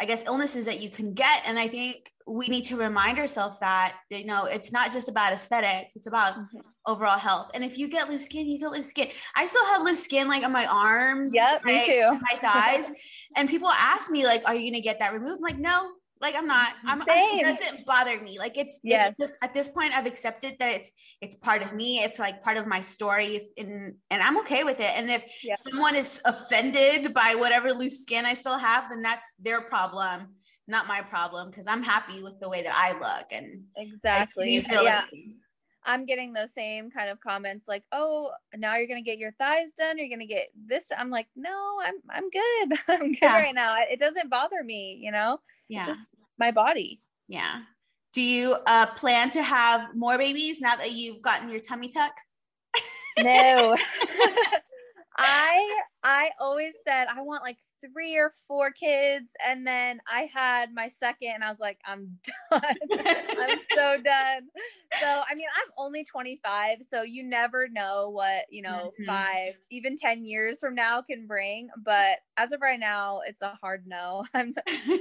I 0.00 0.04
guess 0.06 0.24
illnesses 0.24 0.66
that 0.66 0.80
you 0.80 0.90
can 0.90 1.14
get. 1.14 1.44
And 1.46 1.56
I 1.56 1.68
think 1.68 2.10
we 2.26 2.48
need 2.48 2.64
to 2.64 2.76
remind 2.76 3.20
ourselves 3.20 3.60
that, 3.60 3.94
you 4.10 4.24
know, 4.24 4.46
it's 4.46 4.72
not 4.72 4.90
just 4.90 5.08
about 5.08 5.32
aesthetics, 5.32 5.94
it's 5.94 6.08
about 6.08 6.34
Mhm. 6.34 6.62
Overall 6.86 7.18
health. 7.18 7.50
And 7.54 7.62
if 7.64 7.78
you 7.78 7.88
get 7.88 8.08
loose 8.10 8.26
skin, 8.26 8.46
you 8.46 8.58
get 8.58 8.70
loose 8.70 8.88
skin. 8.90 9.08
I 9.34 9.46
still 9.46 9.64
have 9.66 9.82
loose 9.82 10.02
skin 10.02 10.28
like 10.28 10.44
on 10.44 10.52
my 10.52 10.66
arms. 10.66 11.34
Yep, 11.34 11.64
me 11.64 11.86
too. 11.86 12.10
My 12.32 12.38
thighs. 12.38 12.90
and 13.36 13.48
people 13.48 13.68
ask 13.68 14.10
me, 14.10 14.24
like, 14.26 14.42
are 14.46 14.54
you 14.54 14.70
gonna 14.70 14.82
get 14.82 14.98
that 14.98 15.12
removed? 15.12 15.38
I'm 15.38 15.42
like, 15.42 15.58
no, 15.58 15.90
like 16.20 16.34
I'm 16.36 16.46
not. 16.46 16.74
I'm, 16.86 17.02
I'm- 17.02 17.08
it 17.10 17.42
doesn't 17.42 17.84
bother 17.86 18.20
me. 18.20 18.38
Like 18.38 18.56
it's 18.56 18.78
Yes. 18.82 19.08
it's 19.08 19.18
just 19.18 19.38
at 19.42 19.54
this 19.54 19.68
point 19.68 19.92
I've 19.92 20.06
accepted 20.06 20.54
that 20.60 20.72
it's 20.72 20.92
it's 21.20 21.34
part 21.36 21.62
of 21.62 21.72
me. 21.72 21.98
It's 22.02 22.18
like 22.18 22.42
part 22.42 22.56
of 22.56 22.66
my 22.66 22.80
story. 22.80 23.36
It's 23.36 23.48
in 23.56 23.96
and 24.10 24.22
I'm 24.22 24.38
okay 24.38 24.62
with 24.64 24.78
it. 24.80 24.90
And 24.96 25.10
if 25.10 25.24
Yeah. 25.42 25.54
someone 25.56 25.94
is 25.96 26.20
offended 26.24 27.12
by 27.12 27.34
whatever 27.36 27.72
loose 27.72 28.02
skin 28.02 28.24
I 28.24 28.34
still 28.34 28.58
have, 28.58 28.88
then 28.88 29.02
that's 29.02 29.34
their 29.40 29.62
problem, 29.62 30.36
not 30.68 30.86
my 30.86 31.00
problem, 31.02 31.50
because 31.50 31.66
I'm 31.66 31.82
happy 31.82 32.22
with 32.22 32.38
the 32.40 32.48
way 32.48 32.62
that 32.62 32.74
I 32.74 32.92
look. 32.92 33.26
And 33.32 33.64
exactly 33.76 34.64
yeah. 34.70 35.04
I'm 35.84 36.06
getting 36.06 36.32
those 36.32 36.52
same 36.54 36.90
kind 36.90 37.10
of 37.10 37.20
comments 37.20 37.66
like 37.68 37.82
oh 37.92 38.30
now 38.56 38.76
you're 38.76 38.86
gonna 38.86 39.02
get 39.02 39.18
your 39.18 39.32
thighs 39.32 39.70
done 39.76 39.98
you're 39.98 40.08
gonna 40.08 40.26
get 40.26 40.48
this 40.66 40.84
i'm 40.96 41.10
like 41.10 41.26
no 41.36 41.78
i'm 41.84 41.94
i'm 42.10 42.30
good 42.30 42.78
i'm 42.88 43.08
good 43.12 43.18
Yeah. 43.22 43.36
right 43.38 43.54
now 43.54 43.74
it 43.78 43.98
doesn't 43.98 44.30
bother 44.30 44.62
me 44.62 44.98
you 45.02 45.10
know 45.12 45.38
Yeah. 45.68 45.88
it's 45.90 45.98
just 45.98 46.10
my 46.38 46.50
body 46.50 47.00
yeah. 47.28 47.62
Do 48.12 48.20
you 48.20 48.56
uh, 48.66 48.86
plan 48.88 49.30
to 49.30 49.42
have 49.42 49.94
more 49.96 50.18
babies 50.18 50.60
now 50.60 50.76
that 50.76 50.92
you've 50.92 51.22
gotten 51.22 51.48
your 51.48 51.60
tummy 51.60 51.88
tuck? 51.88 52.12
No. 53.18 53.74
I 55.16 55.80
I 56.02 56.30
always 56.38 56.74
said 56.84 57.06
I 57.08 57.22
want 57.22 57.42
like 57.42 57.56
three 57.92 58.16
or 58.16 58.34
four 58.48 58.70
kids 58.72 59.28
and 59.44 59.66
then 59.66 60.00
I 60.06 60.28
had 60.32 60.72
my 60.72 60.88
second 60.88 61.28
and 61.34 61.44
I 61.44 61.50
was 61.50 61.58
like 61.60 61.80
I'm 61.84 62.20
done. 62.50 62.76
I'm 63.38 63.60
so 63.74 63.98
done. 64.02 64.48
So 65.00 65.06
I 65.28 65.34
mean 65.34 65.46
I'm 65.56 65.70
only 65.76 66.04
25 66.04 66.78
so 66.88 67.02
you 67.02 67.24
never 67.24 67.68
know 67.68 68.10
what, 68.10 68.46
you 68.50 68.62
know, 68.62 68.94
Mhm. 68.98 69.06
5 69.06 69.54
even 69.70 69.96
10 69.96 70.24
years 70.24 70.58
from 70.60 70.74
now 70.74 71.02
can 71.02 71.26
bring, 71.26 71.68
but 71.82 72.18
as 72.36 72.52
of 72.52 72.60
right 72.60 72.78
now 72.80 73.20
it's 73.26 73.42
a 73.42 73.54
hard 73.60 73.86
no. 73.86 74.24
I'm 74.34 74.54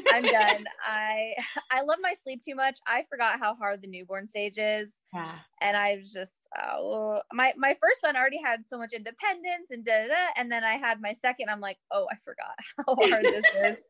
I'm 0.10 0.28
done. 0.30 0.66
I 0.86 1.34
I 1.70 1.82
love 1.84 2.00
my 2.02 2.16
sleep 2.24 2.44
too 2.44 2.56
much. 2.56 2.80
I 2.88 3.06
forgot 3.10 3.40
how 3.40 3.56
hard 3.56 3.82
the 3.82 3.88
newborn 3.88 4.28
stage 4.28 4.58
is 4.58 4.96
Yeah. 5.14 5.40
and 5.62 5.76
I 5.76 5.98
was 5.98 6.14
just 6.14 6.40
oh 6.58 7.22
my 7.34 7.54
my 7.58 7.76
first 7.82 8.00
son 8.02 8.16
already 8.16 8.40
had 8.44 8.62
so 8.68 8.78
much 8.78 8.94
independence 8.94 9.70
and 9.70 9.84
da 9.86 10.04
da 10.04 10.08
da, 10.08 10.28
and 10.38 10.50
then 10.52 10.64
I 10.64 10.74
had 10.74 11.02
my 11.02 11.14
second. 11.14 11.50
I'm 11.50 11.60
like, 11.60 11.78
oh, 11.92 12.08
I 12.12 12.16
forgot 12.24 12.56
how 12.78 12.96
hard 13.10 13.24
this 13.24 13.46
is. 13.46 13.78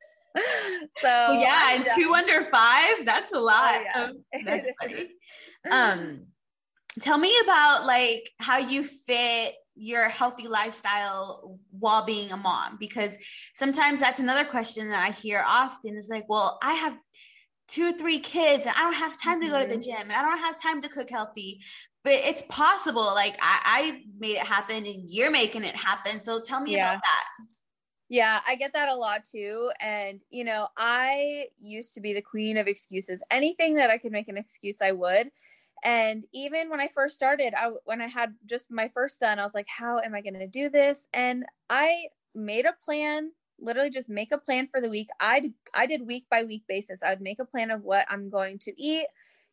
So 1.03 1.07
Well, 1.07 1.41
yeah, 1.41 1.59
I'm 1.61 1.81
and 1.81 1.89
two 1.93 2.13
under 2.15 2.45
five, 2.45 3.05
that's 3.05 3.33
a 3.33 3.39
lot. 3.39 3.81
yeah. 3.83 4.01
Um, 4.03 4.23
that's 4.45 4.69
funny. 4.81 5.09
um 5.69 6.27
tell 7.01 7.17
me 7.17 7.33
about 7.43 7.85
like 7.85 8.29
how 8.39 8.57
you 8.57 8.83
fit 8.83 9.55
your 9.75 10.09
healthy 10.09 10.47
lifestyle 10.47 11.59
while 11.77 12.03
being 12.05 12.31
a 12.31 12.37
mom 12.37 12.77
because 12.79 13.17
sometimes 13.53 13.99
that's 14.01 14.19
another 14.19 14.43
question 14.43 14.89
that 14.89 15.01
i 15.07 15.11
hear 15.11 15.43
often 15.47 15.95
is 15.97 16.09
like 16.09 16.25
well 16.27 16.59
i 16.61 16.73
have 16.73 16.95
two 17.71 17.93
three 17.93 18.19
kids 18.19 18.65
and 18.65 18.75
i 18.75 18.81
don't 18.81 18.93
have 18.95 19.17
time 19.21 19.41
to 19.41 19.47
go 19.49 19.59
to 19.61 19.67
the 19.67 19.77
Mhm. 19.77 19.81
gym 19.81 20.01
and 20.01 20.13
i 20.13 20.21
don't 20.21 20.39
have 20.39 20.61
time 20.61 20.81
to 20.81 20.89
cook 20.89 21.09
healthy 21.09 21.61
but 22.03 22.13
it's 22.13 22.43
possible 22.49 23.05
like 23.05 23.35
i, 23.41 23.61
I 23.63 24.01
made 24.19 24.37
it 24.37 24.45
happen 24.47 24.85
and 24.85 25.09
you're 25.09 25.31
making 25.31 25.63
it 25.63 25.75
happen 25.75 26.19
so 26.19 26.41
tell 26.41 26.61
me 26.61 26.73
Yeah. 26.73 26.75
about 26.75 27.01
that 27.03 27.25
Yeah, 28.09 28.41
I 28.45 28.55
get 28.55 28.73
that 28.73 28.89
a 28.89 28.95
lot 28.95 29.23
too. 29.23 29.71
And, 29.79 30.19
you 30.29 30.43
know, 30.43 30.67
I 30.77 31.47
used 31.57 31.93
to 31.93 32.01
be 32.01 32.13
the 32.13 32.21
queen 32.21 32.57
of 32.57 32.67
excuses. 32.67 33.23
Anything 33.31 33.75
that 33.75 33.89
I 33.89 33.97
could 33.97 34.11
make 34.11 34.27
an 34.27 34.37
excuse, 34.37 34.81
I 34.81 34.91
would. 34.91 35.31
And 35.83 36.25
even 36.33 36.69
when 36.69 36.81
I 36.81 36.89
first 36.89 37.15
started, 37.15 37.53
I 37.55 37.71
when 37.85 38.01
I 38.01 38.07
had 38.07 38.35
just 38.45 38.69
my 38.69 38.89
first 38.89 39.17
son, 39.17 39.39
I 39.39 39.43
was 39.43 39.55
like, 39.55 39.67
how 39.67 39.99
am 39.99 40.13
I 40.13 40.21
going 40.21 40.35
to 40.35 40.47
do 40.47 40.69
this? 40.69 41.07
And 41.13 41.45
I 41.69 42.09
made 42.35 42.65
a 42.65 42.73
plan, 42.83 43.31
literally 43.61 43.89
just 43.91 44.09
make 44.09 44.31
a 44.31 44.37
plan 44.37 44.67
for 44.67 44.81
the 44.81 44.89
week. 44.89 45.09
I 45.19 45.53
I 45.73 45.85
did 45.87 46.07
week 46.07 46.27
by 46.29 46.43
week 46.43 46.63
basis. 46.67 47.03
I 47.03 47.09
would 47.11 47.21
make 47.21 47.39
a 47.39 47.45
plan 47.45 47.71
of 47.71 47.83
what 47.83 48.07
I'm 48.09 48.29
going 48.29 48.59
to 48.59 48.81
eat, 48.81 49.07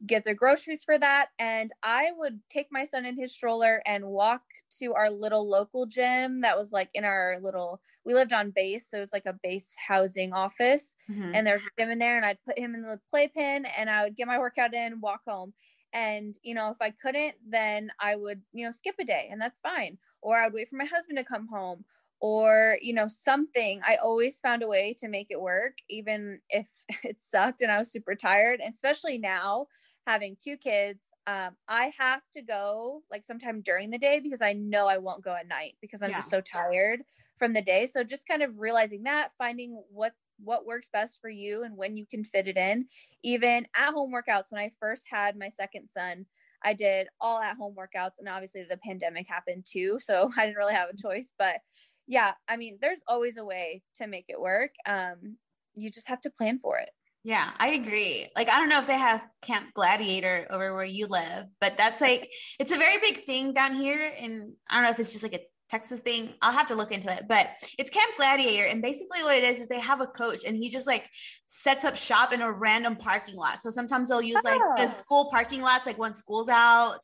get 0.06 0.24
the 0.24 0.34
groceries 0.34 0.84
for 0.84 0.98
that, 0.98 1.28
and 1.38 1.72
I 1.82 2.12
would 2.16 2.40
take 2.48 2.68
my 2.70 2.84
son 2.84 3.04
in 3.04 3.18
his 3.18 3.32
stroller 3.32 3.82
and 3.86 4.06
walk 4.06 4.42
to 4.78 4.94
our 4.94 5.10
little 5.10 5.48
local 5.48 5.86
gym 5.86 6.42
that 6.42 6.58
was 6.58 6.72
like 6.72 6.90
in 6.92 7.04
our 7.04 7.38
little 7.42 7.80
we 8.04 8.12
lived 8.12 8.34
on 8.34 8.50
base 8.50 8.86
so 8.90 8.98
it 8.98 9.00
was 9.00 9.14
like 9.14 9.24
a 9.24 9.32
base 9.42 9.74
housing 9.86 10.34
office 10.34 10.92
Mhm. 11.08 11.28
and 11.32 11.46
there's 11.46 11.64
a 11.64 11.70
gym 11.80 11.90
in 11.90 11.98
there 11.98 12.18
and 12.18 12.26
i'd 12.26 12.42
put 12.44 12.58
him 12.58 12.74
in 12.74 12.82
the 12.82 13.00
playpen 13.08 13.64
and 13.64 13.88
i 13.88 14.04
would 14.04 14.14
get 14.14 14.26
my 14.26 14.38
workout 14.38 14.74
in 14.74 15.00
walk 15.00 15.22
home 15.26 15.54
and 15.94 16.34
you 16.42 16.54
know 16.54 16.68
if 16.70 16.76
i 16.82 16.90
couldn't 16.90 17.34
then 17.48 17.90
i 17.98 18.14
would 18.14 18.42
you 18.52 18.64
know 18.66 18.72
skip 18.72 18.94
a 19.00 19.04
day 19.04 19.28
and 19.32 19.40
that's 19.40 19.62
fine 19.62 19.96
or 20.20 20.38
i'd 20.38 20.52
wait 20.52 20.68
for 20.68 20.76
my 20.76 20.84
husband 20.84 21.16
to 21.16 21.24
come 21.24 21.48
home 21.48 21.82
or 22.20 22.78
you 22.82 22.92
know 22.92 23.06
something 23.08 23.80
i 23.86 23.96
always 23.96 24.40
found 24.40 24.62
a 24.62 24.66
way 24.66 24.94
to 24.98 25.08
make 25.08 25.28
it 25.30 25.40
work 25.40 25.74
even 25.88 26.40
if 26.50 26.68
it 27.04 27.20
sucked 27.20 27.62
and 27.62 27.70
i 27.70 27.78
was 27.78 27.90
super 27.90 28.14
tired 28.14 28.60
and 28.60 28.72
especially 28.74 29.18
now 29.18 29.66
having 30.06 30.36
two 30.42 30.56
kids 30.56 31.10
um, 31.26 31.50
i 31.68 31.92
have 31.98 32.22
to 32.32 32.42
go 32.42 33.02
like 33.10 33.24
sometime 33.24 33.60
during 33.60 33.90
the 33.90 33.98
day 33.98 34.20
because 34.20 34.42
i 34.42 34.52
know 34.52 34.86
i 34.86 34.98
won't 34.98 35.22
go 35.22 35.34
at 35.34 35.46
night 35.46 35.74
because 35.80 36.02
i'm 36.02 36.12
just 36.12 36.30
so 36.30 36.40
tired 36.40 37.02
from 37.38 37.52
the 37.52 37.62
day. 37.62 37.86
So 37.86 38.04
just 38.04 38.28
kind 38.28 38.42
of 38.42 38.58
realizing 38.58 39.04
that 39.04 39.30
finding 39.38 39.80
what 39.90 40.12
what 40.44 40.66
works 40.66 40.88
best 40.92 41.20
for 41.20 41.30
you 41.30 41.64
and 41.64 41.76
when 41.76 41.96
you 41.96 42.06
can 42.06 42.22
fit 42.22 42.46
it 42.46 42.56
in. 42.56 42.86
Even 43.22 43.66
at 43.76 43.92
home 43.92 44.12
workouts 44.12 44.50
when 44.50 44.60
i 44.60 44.70
first 44.80 45.04
had 45.10 45.36
my 45.36 45.48
second 45.48 45.88
son 45.88 46.26
i 46.64 46.72
did 46.72 47.08
all 47.20 47.40
at 47.40 47.56
home 47.56 47.74
workouts 47.76 48.18
and 48.18 48.28
obviously 48.28 48.64
the 48.68 48.76
pandemic 48.78 49.26
happened 49.28 49.64
too 49.64 49.96
so 50.00 50.30
i 50.36 50.44
didn't 50.44 50.56
really 50.56 50.74
have 50.74 50.88
a 50.88 50.96
choice 50.96 51.32
but 51.38 51.60
yeah 52.08 52.32
i 52.48 52.56
mean 52.56 52.78
there's 52.80 53.02
always 53.06 53.36
a 53.36 53.44
way 53.44 53.82
to 53.94 54.06
make 54.08 54.24
it 54.28 54.40
work 54.40 54.72
um 54.86 55.36
you 55.76 55.90
just 55.90 56.08
have 56.08 56.20
to 56.20 56.30
plan 56.30 56.58
for 56.58 56.78
it 56.78 56.90
Yeah, 57.24 57.50
I 57.58 57.68
agree. 57.80 58.28
Like, 58.38 58.48
I 58.48 58.58
don't 58.58 58.70
know 58.72 58.78
if 58.80 58.86
they 58.86 58.96
have 58.96 59.20
Camp 59.42 59.74
Gladiator 59.74 60.46
over 60.50 60.72
where 60.72 60.84
you 60.98 61.06
live, 61.08 61.44
but 61.60 61.76
that's 61.76 62.00
like, 62.00 62.30
it's 62.60 62.72
a 62.72 62.78
very 62.78 62.98
big 63.06 63.24
thing 63.26 63.52
down 63.52 63.74
here. 63.74 64.12
And 64.22 64.52
I 64.70 64.74
don't 64.74 64.84
know 64.84 64.90
if 64.90 65.00
it's 65.00 65.12
just 65.12 65.24
like 65.24 65.34
a 65.34 65.44
Texas 65.68 66.00
thing. 66.00 66.32
I'll 66.40 66.52
have 66.60 66.68
to 66.68 66.76
look 66.80 66.92
into 66.92 67.12
it, 67.12 67.24
but 67.28 67.50
it's 67.78 67.90
Camp 67.90 68.12
Gladiator. 68.16 68.66
And 68.70 68.80
basically, 68.80 69.22
what 69.24 69.36
it 69.36 69.44
is, 69.44 69.58
is 69.60 69.66
they 69.68 69.80
have 69.80 70.00
a 70.00 70.06
coach 70.06 70.44
and 70.46 70.56
he 70.56 70.70
just 70.70 70.86
like 70.86 71.06
sets 71.48 71.84
up 71.84 71.96
shop 71.96 72.32
in 72.32 72.40
a 72.40 72.50
random 72.50 72.96
parking 72.96 73.36
lot. 73.36 73.60
So 73.62 73.68
sometimes 73.68 74.08
they'll 74.08 74.22
use 74.22 74.44
like 74.44 74.62
the 74.78 74.86
Oh. 74.88 74.94
school 75.00 75.28
parking 75.30 75.60
lots, 75.60 75.86
like 75.86 75.98
when 75.98 76.14
school's 76.14 76.48
out, 76.48 77.00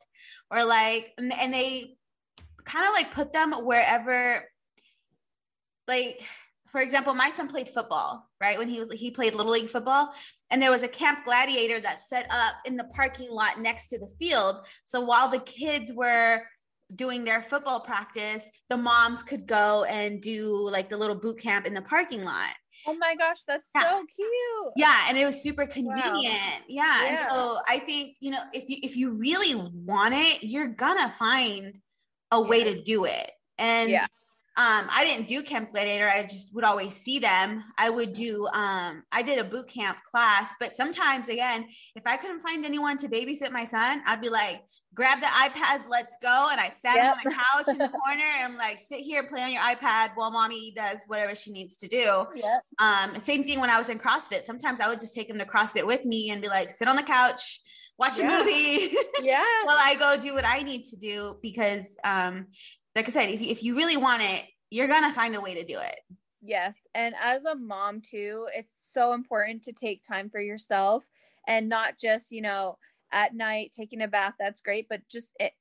or 0.49 0.65
like, 0.65 1.11
and, 1.19 1.31
and 1.33 1.53
they, 1.53 1.95
kind 2.63 2.87
of 2.87 2.93
like 2.93 3.13
put 3.13 3.31
them 3.31 3.51
wherever 3.51 4.43
like 5.87 6.21
for 6.75 6.81
example, 6.81 7.13
my 7.13 7.29
son 7.29 7.47
played 7.47 7.69
football, 7.69 8.29
right? 8.41 8.57
When 8.57 8.67
he 8.67 8.79
was 8.79 8.91
he 8.91 9.09
played 9.09 9.33
little 9.33 9.53
league 9.53 9.69
football, 9.69 10.13
and 10.51 10.61
there 10.61 10.71
was 10.71 10.83
a 10.83 10.89
camp 10.89 11.23
gladiator 11.23 11.79
that 11.79 12.01
set 12.01 12.27
up 12.29 12.55
in 12.65 12.75
the 12.75 12.83
parking 12.93 13.31
lot 13.31 13.61
next 13.61 13.87
to 13.87 13.97
the 13.97 14.09
field. 14.19 14.57
So 14.83 14.99
while 14.99 15.29
the 15.29 15.39
kids 15.39 15.93
were 15.93 16.41
doing 16.93 17.23
their 17.23 17.41
football 17.41 17.79
practice, 17.79 18.43
the 18.67 18.75
moms 18.75 19.23
could 19.23 19.47
go 19.47 19.85
and 19.85 20.21
do 20.21 20.69
like 20.69 20.89
the 20.89 20.97
little 20.97 21.15
boot 21.15 21.39
camp 21.39 21.65
in 21.65 21.73
the 21.73 21.81
parking 21.81 22.25
lot. 22.25 22.51
Oh 22.85 22.97
my 22.97 23.15
gosh, 23.15 23.39
that's 23.47 23.69
yeah. 23.73 23.83
so 23.83 24.03
cute. 24.13 24.73
Yeah, 24.75 25.05
and 25.07 25.17
it 25.17 25.25
was 25.25 25.41
super 25.41 25.65
convenient. 25.65 26.03
Wow. 26.03 26.19
Yeah. 26.19 26.59
yeah. 26.67 27.07
And 27.07 27.19
so 27.29 27.59
I 27.69 27.79
think, 27.79 28.17
you 28.19 28.31
know, 28.31 28.41
if 28.51 28.67
you 28.67 28.79
if 28.83 28.97
you 28.97 29.11
really 29.11 29.55
want 29.55 30.13
it, 30.13 30.43
you're 30.43 30.67
gonna 30.67 31.09
find 31.09 31.79
a 32.31 32.41
way 32.41 32.65
to 32.65 32.83
do 32.83 33.05
it. 33.05 33.31
And 33.57 33.89
yeah 33.89 34.07
um, 34.57 34.87
I 34.89 35.03
didn't 35.03 35.27
do 35.27 35.43
Camp 35.43 35.71
Gladiator. 35.71 36.07
I 36.07 36.23
just 36.23 36.55
would 36.55 36.63
always 36.63 36.95
see 36.95 37.19
them. 37.19 37.61
I 37.77 37.89
would 37.89 38.13
do, 38.13 38.47
um, 38.47 39.03
I 39.11 39.21
did 39.21 39.37
a 39.37 39.43
boot 39.43 39.67
camp 39.67 39.97
class, 40.09 40.53
but 40.61 40.77
sometimes, 40.77 41.27
again, 41.27 41.65
if 41.93 42.03
I 42.05 42.15
couldn't 42.15 42.39
find 42.39 42.63
anyone 42.63 42.97
to 42.99 43.09
babysit 43.09 43.51
my 43.51 43.65
son, 43.65 44.01
I'd 44.05 44.21
be 44.21 44.29
like, 44.29 44.61
grab 44.93 45.19
the 45.19 45.25
iPad, 45.25 45.83
let's 45.89 46.15
go. 46.21 46.47
And 46.49 46.61
I'd 46.61 46.77
sat 46.77 46.95
yep. 46.95 47.15
on 47.15 47.17
my 47.25 47.31
couch 47.33 47.67
in 47.67 47.77
the 47.77 47.89
corner 47.89 48.23
and 48.39 48.55
like, 48.55 48.79
sit 48.79 49.01
here, 49.01 49.23
play 49.23 49.41
on 49.41 49.51
your 49.51 49.61
iPad 49.61 50.11
while 50.15 50.31
mommy 50.31 50.71
does 50.71 51.01
whatever 51.07 51.35
she 51.35 51.51
needs 51.51 51.75
to 51.77 51.89
do. 51.89 52.25
Yep. 52.33 52.61
Um, 52.79 53.21
same 53.23 53.43
thing 53.43 53.59
when 53.59 53.69
I 53.69 53.77
was 53.77 53.89
in 53.89 53.99
CrossFit. 53.99 54.45
Sometimes 54.45 54.79
I 54.79 54.87
would 54.87 55.01
just 55.01 55.13
take 55.13 55.29
him 55.29 55.37
to 55.37 55.45
CrossFit 55.45 55.85
with 55.85 56.05
me 56.05 56.29
and 56.29 56.41
be 56.41 56.47
like, 56.47 56.71
sit 56.71 56.87
on 56.87 56.95
the 56.95 57.03
couch, 57.03 57.59
watch 57.97 58.19
yeah. 58.19 58.41
a 58.41 58.43
movie 58.43 58.93
yeah 59.23 59.41
while 59.63 59.77
i 59.79 59.95
go 59.97 60.17
do 60.19 60.33
what 60.33 60.43
i 60.45 60.61
need 60.61 60.83
to 60.83 60.97
do 60.97 61.37
because 61.41 61.95
um 62.03 62.45
like 62.95 63.07
I 63.07 63.11
said, 63.11 63.29
if, 63.29 63.41
if 63.41 63.63
you 63.63 63.75
really 63.75 63.97
want 63.97 64.23
it, 64.23 64.45
you're 64.69 64.87
going 64.87 65.03
to 65.03 65.13
find 65.13 65.35
a 65.35 65.41
way 65.41 65.53
to 65.55 65.65
do 65.65 65.79
it. 65.79 65.95
Yes. 66.41 66.87
And 66.93 67.15
as 67.21 67.43
a 67.43 67.55
mom, 67.55 68.01
too, 68.01 68.47
it's 68.55 68.91
so 68.93 69.13
important 69.13 69.63
to 69.63 69.73
take 69.73 70.03
time 70.03 70.29
for 70.29 70.39
yourself 70.39 71.05
and 71.47 71.67
not 71.67 71.97
just, 71.99 72.31
you 72.31 72.41
know, 72.41 72.77
at 73.11 73.35
night 73.35 73.73
taking 73.75 74.01
a 74.01 74.07
bath. 74.07 74.35
That's 74.39 74.61
great. 74.61 74.87
But 74.89 75.01
just 75.09 75.31
it, 75.39 75.53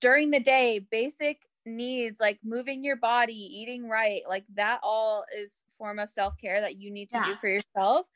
during 0.00 0.30
the 0.30 0.40
day, 0.40 0.86
basic 0.90 1.42
needs 1.66 2.18
like 2.20 2.38
moving 2.42 2.82
your 2.82 2.96
body, 2.96 3.34
eating 3.34 3.88
right, 3.88 4.22
like 4.28 4.44
that 4.54 4.80
all 4.82 5.24
is 5.36 5.52
form 5.76 5.98
of 5.98 6.10
self 6.10 6.34
care 6.38 6.60
that 6.60 6.76
you 6.76 6.90
need 6.90 7.10
to 7.10 7.16
yeah. 7.16 7.26
do 7.26 7.36
for 7.36 7.48
yourself 7.48 8.06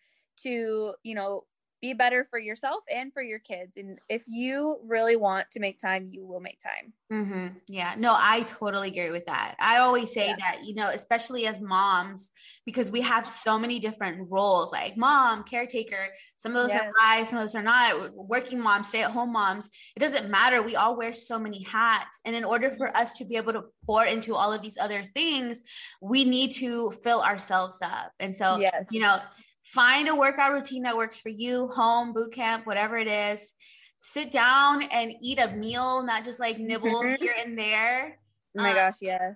to, 0.42 0.94
you 1.02 1.14
know, 1.14 1.44
be 1.84 1.92
better 1.92 2.24
for 2.24 2.38
yourself 2.38 2.82
and 2.90 3.12
for 3.12 3.22
your 3.22 3.38
kids. 3.38 3.76
And 3.76 3.98
if 4.08 4.22
you 4.26 4.78
really 4.86 5.16
want 5.16 5.50
to 5.50 5.60
make 5.60 5.78
time, 5.78 6.08
you 6.10 6.26
will 6.26 6.40
make 6.40 6.58
time. 6.58 6.94
Mm-hmm. 7.12 7.58
Yeah, 7.68 7.94
no, 7.98 8.14
I 8.16 8.44
totally 8.44 8.88
agree 8.88 9.10
with 9.10 9.26
that. 9.26 9.54
I 9.60 9.76
always 9.76 10.10
say 10.10 10.28
yeah. 10.28 10.36
that, 10.38 10.64
you 10.64 10.74
know, 10.74 10.88
especially 10.88 11.46
as 11.46 11.60
moms, 11.60 12.30
because 12.64 12.90
we 12.90 13.02
have 13.02 13.26
so 13.26 13.58
many 13.58 13.78
different 13.80 14.30
roles 14.30 14.72
like 14.72 14.96
mom, 14.96 15.44
caretaker. 15.44 16.08
Some 16.38 16.56
of 16.56 16.64
us 16.64 16.70
yes. 16.72 16.84
are 16.86 16.92
wives, 16.98 17.28
some 17.28 17.38
of 17.38 17.44
us 17.44 17.54
are 17.54 17.62
not. 17.62 18.14
Working 18.14 18.60
moms, 18.60 18.88
stay 18.88 19.02
at 19.02 19.10
home 19.10 19.32
moms. 19.32 19.68
It 19.94 20.00
doesn't 20.00 20.30
matter. 20.30 20.62
We 20.62 20.76
all 20.76 20.96
wear 20.96 21.12
so 21.12 21.38
many 21.38 21.64
hats. 21.64 22.18
And 22.24 22.34
in 22.34 22.44
order 22.44 22.72
for 22.72 22.96
us 22.96 23.12
to 23.18 23.26
be 23.26 23.36
able 23.36 23.52
to 23.52 23.64
pour 23.84 24.06
into 24.06 24.34
all 24.34 24.54
of 24.54 24.62
these 24.62 24.78
other 24.80 25.04
things, 25.14 25.62
we 26.00 26.24
need 26.24 26.52
to 26.52 26.92
fill 27.02 27.20
ourselves 27.20 27.80
up. 27.82 28.10
And 28.18 28.34
so, 28.34 28.58
yes. 28.58 28.86
you 28.90 29.00
know, 29.00 29.18
find 29.74 30.08
a 30.08 30.14
workout 30.14 30.52
routine 30.52 30.84
that 30.84 30.96
works 30.96 31.20
for 31.20 31.30
you, 31.30 31.66
home, 31.68 32.12
boot 32.12 32.32
camp, 32.32 32.64
whatever 32.64 32.96
it 32.96 33.08
is. 33.08 33.52
Sit 33.98 34.30
down 34.30 34.84
and 34.84 35.12
eat 35.20 35.40
a 35.40 35.48
meal, 35.48 36.04
not 36.04 36.24
just 36.24 36.38
like 36.38 36.58
nibble 36.58 37.02
mm-hmm. 37.02 37.22
here 37.22 37.34
and 37.44 37.58
there. 37.58 38.18
Oh 38.56 38.62
my 38.62 38.70
um, 38.70 38.76
gosh, 38.76 38.98
yes. 39.00 39.34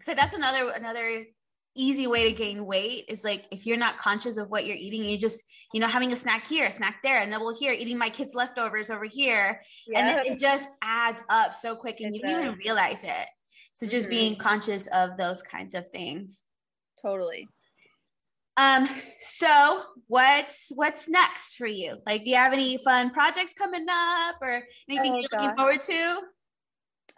So 0.00 0.14
that's 0.14 0.32
another 0.32 0.70
another 0.70 1.26
easy 1.74 2.06
way 2.06 2.24
to 2.24 2.32
gain 2.32 2.64
weight 2.64 3.04
is 3.08 3.22
like 3.22 3.46
if 3.50 3.66
you're 3.66 3.76
not 3.76 3.98
conscious 3.98 4.36
of 4.36 4.48
what 4.48 4.64
you're 4.66 4.76
eating, 4.76 5.04
you 5.04 5.18
just, 5.18 5.44
you 5.72 5.80
know, 5.80 5.86
having 5.86 6.12
a 6.12 6.16
snack 6.16 6.46
here, 6.46 6.66
a 6.66 6.72
snack 6.72 6.96
there, 7.02 7.22
a 7.22 7.26
nibble 7.26 7.54
here, 7.54 7.72
eating 7.72 7.98
my 7.98 8.08
kids' 8.08 8.34
leftovers 8.34 8.90
over 8.90 9.04
here. 9.04 9.60
And 9.94 10.26
it 10.26 10.38
just 10.38 10.68
adds 10.82 11.22
up 11.28 11.52
so 11.52 11.76
quick 11.76 12.00
and 12.00 12.14
it 12.14 12.18
you 12.18 12.22
does. 12.22 12.32
don't 12.32 12.46
even 12.46 12.58
realize 12.58 13.04
it. 13.04 13.26
So 13.74 13.86
just 13.86 14.06
mm-hmm. 14.06 14.16
being 14.16 14.36
conscious 14.36 14.88
of 14.88 15.16
those 15.16 15.42
kinds 15.42 15.74
of 15.74 15.88
things. 15.90 16.40
Totally. 17.00 17.48
Um, 18.58 18.88
so 19.20 19.82
what's 20.08 20.72
what's 20.74 21.08
next 21.08 21.54
for 21.54 21.66
you? 21.66 21.98
Like, 22.04 22.24
do 22.24 22.30
you 22.30 22.36
have 22.36 22.52
any 22.52 22.76
fun 22.78 23.10
projects 23.10 23.54
coming 23.54 23.86
up 23.88 24.34
or 24.42 24.64
anything 24.90 25.12
oh, 25.12 25.20
you're 25.20 25.28
looking 25.32 25.56
forward 25.56 25.80
to? 25.82 26.20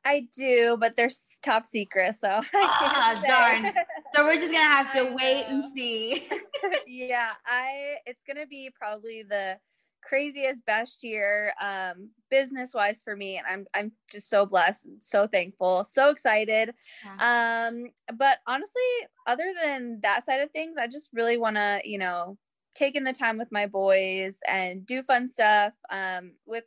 I 0.04 0.28
do, 0.36 0.76
but 0.78 0.96
they're 0.96 1.08
top 1.42 1.66
secret, 1.66 2.14
so 2.14 2.42
ah, 2.54 3.22
darn. 3.26 3.72
So 4.14 4.24
we're 4.24 4.34
just 4.34 4.52
gonna 4.52 4.64
have 4.70 4.92
to 4.92 5.14
wait 5.14 5.46
and 5.48 5.64
see. 5.74 6.28
yeah, 6.86 7.30
I 7.46 7.96
it's 8.04 8.20
gonna 8.28 8.46
be 8.46 8.70
probably 8.78 9.22
the 9.22 9.56
craziest 10.02 10.64
best 10.66 11.04
year 11.04 11.52
um 11.60 12.08
business 12.30 12.72
wise 12.74 13.02
for 13.02 13.16
me 13.16 13.36
and 13.36 13.46
i'm 13.46 13.66
i'm 13.74 13.92
just 14.10 14.28
so 14.28 14.46
blessed 14.46 14.86
and 14.86 14.96
so 15.00 15.26
thankful 15.26 15.84
so 15.84 16.10
excited. 16.10 16.72
Yeah. 17.04 17.68
um 17.68 17.86
but 18.16 18.38
honestly 18.46 18.82
other 19.26 19.52
than 19.62 20.00
that 20.02 20.24
side 20.24 20.40
of 20.40 20.50
things 20.50 20.76
i 20.78 20.86
just 20.86 21.10
really 21.12 21.36
want 21.36 21.56
to 21.56 21.80
you 21.84 21.98
know 21.98 22.36
take 22.74 22.94
in 22.94 23.04
the 23.04 23.12
time 23.12 23.36
with 23.36 23.50
my 23.50 23.66
boys 23.66 24.38
and 24.46 24.86
do 24.86 25.02
fun 25.02 25.26
stuff. 25.26 25.72
Um 25.90 26.32
with 26.46 26.64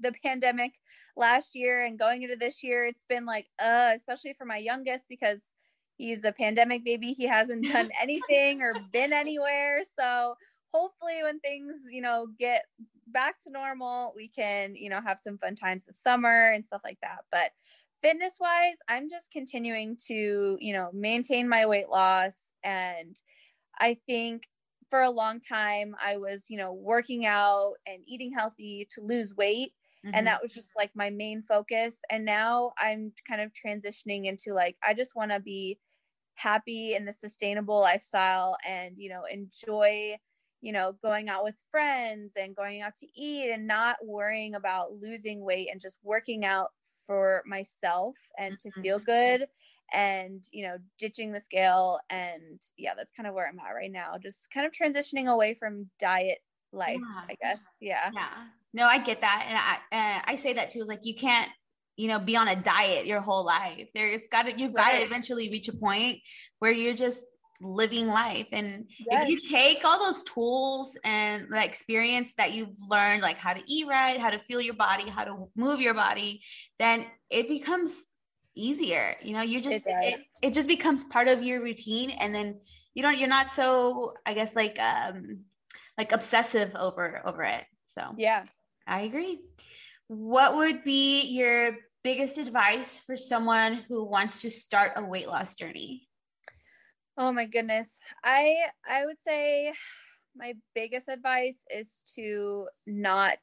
the 0.00 0.12
pandemic 0.22 0.72
last 1.14 1.54
year 1.54 1.84
and 1.84 1.98
going 1.98 2.22
into 2.22 2.36
this 2.36 2.62
year 2.64 2.86
it's 2.86 3.04
been 3.06 3.26
like 3.26 3.46
uh 3.58 3.92
especially 3.94 4.32
for 4.32 4.46
my 4.46 4.56
youngest 4.56 5.06
because 5.10 5.44
he's 5.96 6.24
a 6.24 6.32
pandemic 6.32 6.84
baby. 6.84 7.12
He 7.12 7.26
hasn't 7.26 7.68
done 7.68 7.90
anything 8.02 8.60
or 8.62 8.74
been 8.92 9.12
anywhere. 9.12 9.82
So 9.98 10.34
hopefully 10.72 11.22
when 11.22 11.38
things 11.40 11.80
you 11.90 12.02
know 12.02 12.26
get 12.38 12.64
back 13.08 13.38
to 13.40 13.50
normal 13.50 14.12
we 14.16 14.28
can 14.28 14.74
you 14.74 14.88
know 14.88 15.00
have 15.04 15.20
some 15.20 15.38
fun 15.38 15.54
times 15.54 15.86
this 15.86 15.98
summer 15.98 16.52
and 16.52 16.66
stuff 16.66 16.80
like 16.84 16.98
that. 17.02 17.18
But 17.30 17.50
fitness 18.02 18.36
wise 18.40 18.78
i'm 18.88 19.08
just 19.08 19.30
continuing 19.30 19.96
to 20.08 20.56
you 20.60 20.72
know 20.72 20.90
maintain 20.92 21.48
my 21.48 21.66
weight 21.66 21.88
loss. 21.88 22.50
And 22.64 23.16
i 23.78 23.96
think 24.06 24.44
for 24.90 25.02
a 25.02 25.10
long 25.10 25.40
time 25.40 25.94
i 26.04 26.16
was 26.16 26.46
you 26.48 26.58
know 26.58 26.72
working 26.72 27.26
out 27.26 27.74
and 27.86 28.02
eating 28.06 28.32
healthy 28.36 28.88
to 28.92 29.00
lose 29.00 29.34
weight. 29.34 29.72
Mm-hmm. 30.04 30.16
and 30.16 30.26
that 30.26 30.42
was 30.42 30.52
just 30.52 30.70
like 30.76 30.90
my 30.96 31.10
main 31.10 31.42
focus. 31.42 32.00
And 32.10 32.24
now 32.24 32.72
i'm 32.78 33.12
kind 33.28 33.40
of 33.40 33.52
transitioning 33.52 34.26
into 34.26 34.52
like 34.52 34.76
i 34.86 34.94
just 34.94 35.14
want 35.14 35.30
to 35.30 35.40
be 35.40 35.78
happy 36.34 36.94
in 36.94 37.04
the 37.04 37.12
sustainable 37.12 37.78
lifestyle 37.80 38.56
and 38.66 38.94
you 38.96 39.10
know 39.10 39.22
enjoy 39.30 40.16
you 40.62 40.72
know, 40.72 40.94
going 41.02 41.28
out 41.28 41.44
with 41.44 41.60
friends 41.70 42.34
and 42.40 42.56
going 42.56 42.80
out 42.80 42.96
to 42.96 43.06
eat 43.14 43.50
and 43.50 43.66
not 43.66 43.96
worrying 44.02 44.54
about 44.54 44.94
losing 45.00 45.44
weight 45.44 45.68
and 45.70 45.80
just 45.80 45.98
working 46.02 46.44
out 46.44 46.68
for 47.06 47.42
myself 47.44 48.16
and 48.38 48.58
to 48.60 48.70
feel 48.70 48.96
mm-hmm. 48.98 49.06
good 49.06 49.48
and, 49.92 50.44
you 50.52 50.64
know, 50.64 50.76
ditching 50.98 51.32
the 51.32 51.40
scale. 51.40 51.98
And 52.08 52.60
yeah, 52.78 52.94
that's 52.96 53.12
kind 53.12 53.26
of 53.26 53.34
where 53.34 53.48
I'm 53.48 53.58
at 53.58 53.74
right 53.74 53.90
now. 53.90 54.16
Just 54.22 54.50
kind 54.52 54.64
of 54.64 54.72
transitioning 54.72 55.26
away 55.26 55.54
from 55.54 55.90
diet 55.98 56.38
life, 56.72 56.96
yeah. 56.96 57.24
I 57.28 57.34
guess. 57.42 57.64
Yeah. 57.80 58.10
Yeah. 58.14 58.28
No, 58.72 58.86
I 58.86 58.98
get 58.98 59.20
that. 59.20 59.44
And 59.48 59.58
I, 59.58 60.18
uh, 60.18 60.22
I 60.32 60.36
say 60.36 60.52
that 60.54 60.70
too. 60.70 60.84
Like 60.84 61.00
you 61.02 61.14
can't, 61.16 61.50
you 61.96 62.06
know, 62.08 62.20
be 62.20 62.36
on 62.36 62.48
a 62.48 62.56
diet 62.56 63.04
your 63.04 63.20
whole 63.20 63.44
life. 63.44 63.88
There, 63.94 64.08
it's 64.08 64.28
got 64.28 64.46
to, 64.46 64.56
you've 64.56 64.72
got 64.72 64.92
to 64.92 64.98
eventually 64.98 65.50
reach 65.50 65.68
a 65.68 65.76
point 65.76 66.20
where 66.60 66.72
you're 66.72 66.94
just 66.94 67.24
living 67.64 68.08
life. 68.08 68.48
And 68.52 68.86
yes. 69.10 69.24
if 69.24 69.28
you 69.28 69.40
take 69.40 69.84
all 69.84 69.98
those 69.98 70.22
tools 70.22 70.96
and 71.04 71.46
the 71.50 71.64
experience 71.64 72.34
that 72.34 72.52
you've 72.52 72.76
learned 72.88 73.22
like 73.22 73.38
how 73.38 73.52
to 73.52 73.62
eat 73.66 73.86
right 73.86 74.20
how 74.20 74.30
to 74.30 74.38
feel 74.38 74.60
your 74.60 74.74
body 74.74 75.08
how 75.08 75.24
to 75.24 75.48
move 75.56 75.80
your 75.80 75.94
body 75.94 76.42
then 76.78 77.06
it 77.30 77.48
becomes 77.48 78.06
easier. 78.54 79.16
You 79.22 79.32
know 79.34 79.42
you 79.42 79.60
just 79.60 79.86
it, 79.86 79.94
it, 80.04 80.20
it, 80.42 80.54
just 80.54 80.68
becomes 80.68 81.04
part 81.04 81.28
of 81.28 81.42
your 81.42 81.62
routine. 81.62 82.10
And 82.10 82.34
then 82.34 82.60
you 82.94 83.02
don't 83.02 83.18
you're 83.18 83.28
not 83.28 83.50
so 83.50 84.12
i 84.26 84.34
guess 84.34 84.54
like 84.54 84.78
um 84.78 85.38
like 85.96 86.12
obsessive 86.12 86.74
over 86.76 87.22
over 87.24 87.42
it. 87.42 87.64
So 87.86 88.14
yeah. 88.16 88.44
I 88.86 89.02
agree. 89.02 89.40
What 90.08 90.56
would 90.56 90.84
be 90.84 91.22
your 91.22 91.76
biggest 92.02 92.38
advice 92.38 92.98
for 92.98 93.16
someone 93.16 93.84
who 93.88 94.04
wants 94.04 94.42
to 94.42 94.50
start 94.50 94.92
a 94.96 95.02
weight 95.02 95.28
loss 95.28 95.54
journey 95.54 96.08
Oh 97.16 97.32
my 97.32 97.46
goodness. 97.46 97.98
I 98.24 98.54
I 98.88 99.04
would 99.04 99.20
say 99.20 99.72
my 100.34 100.54
biggest 100.74 101.08
advice 101.08 101.62
is 101.70 102.02
to 102.14 102.68
not 102.86 103.38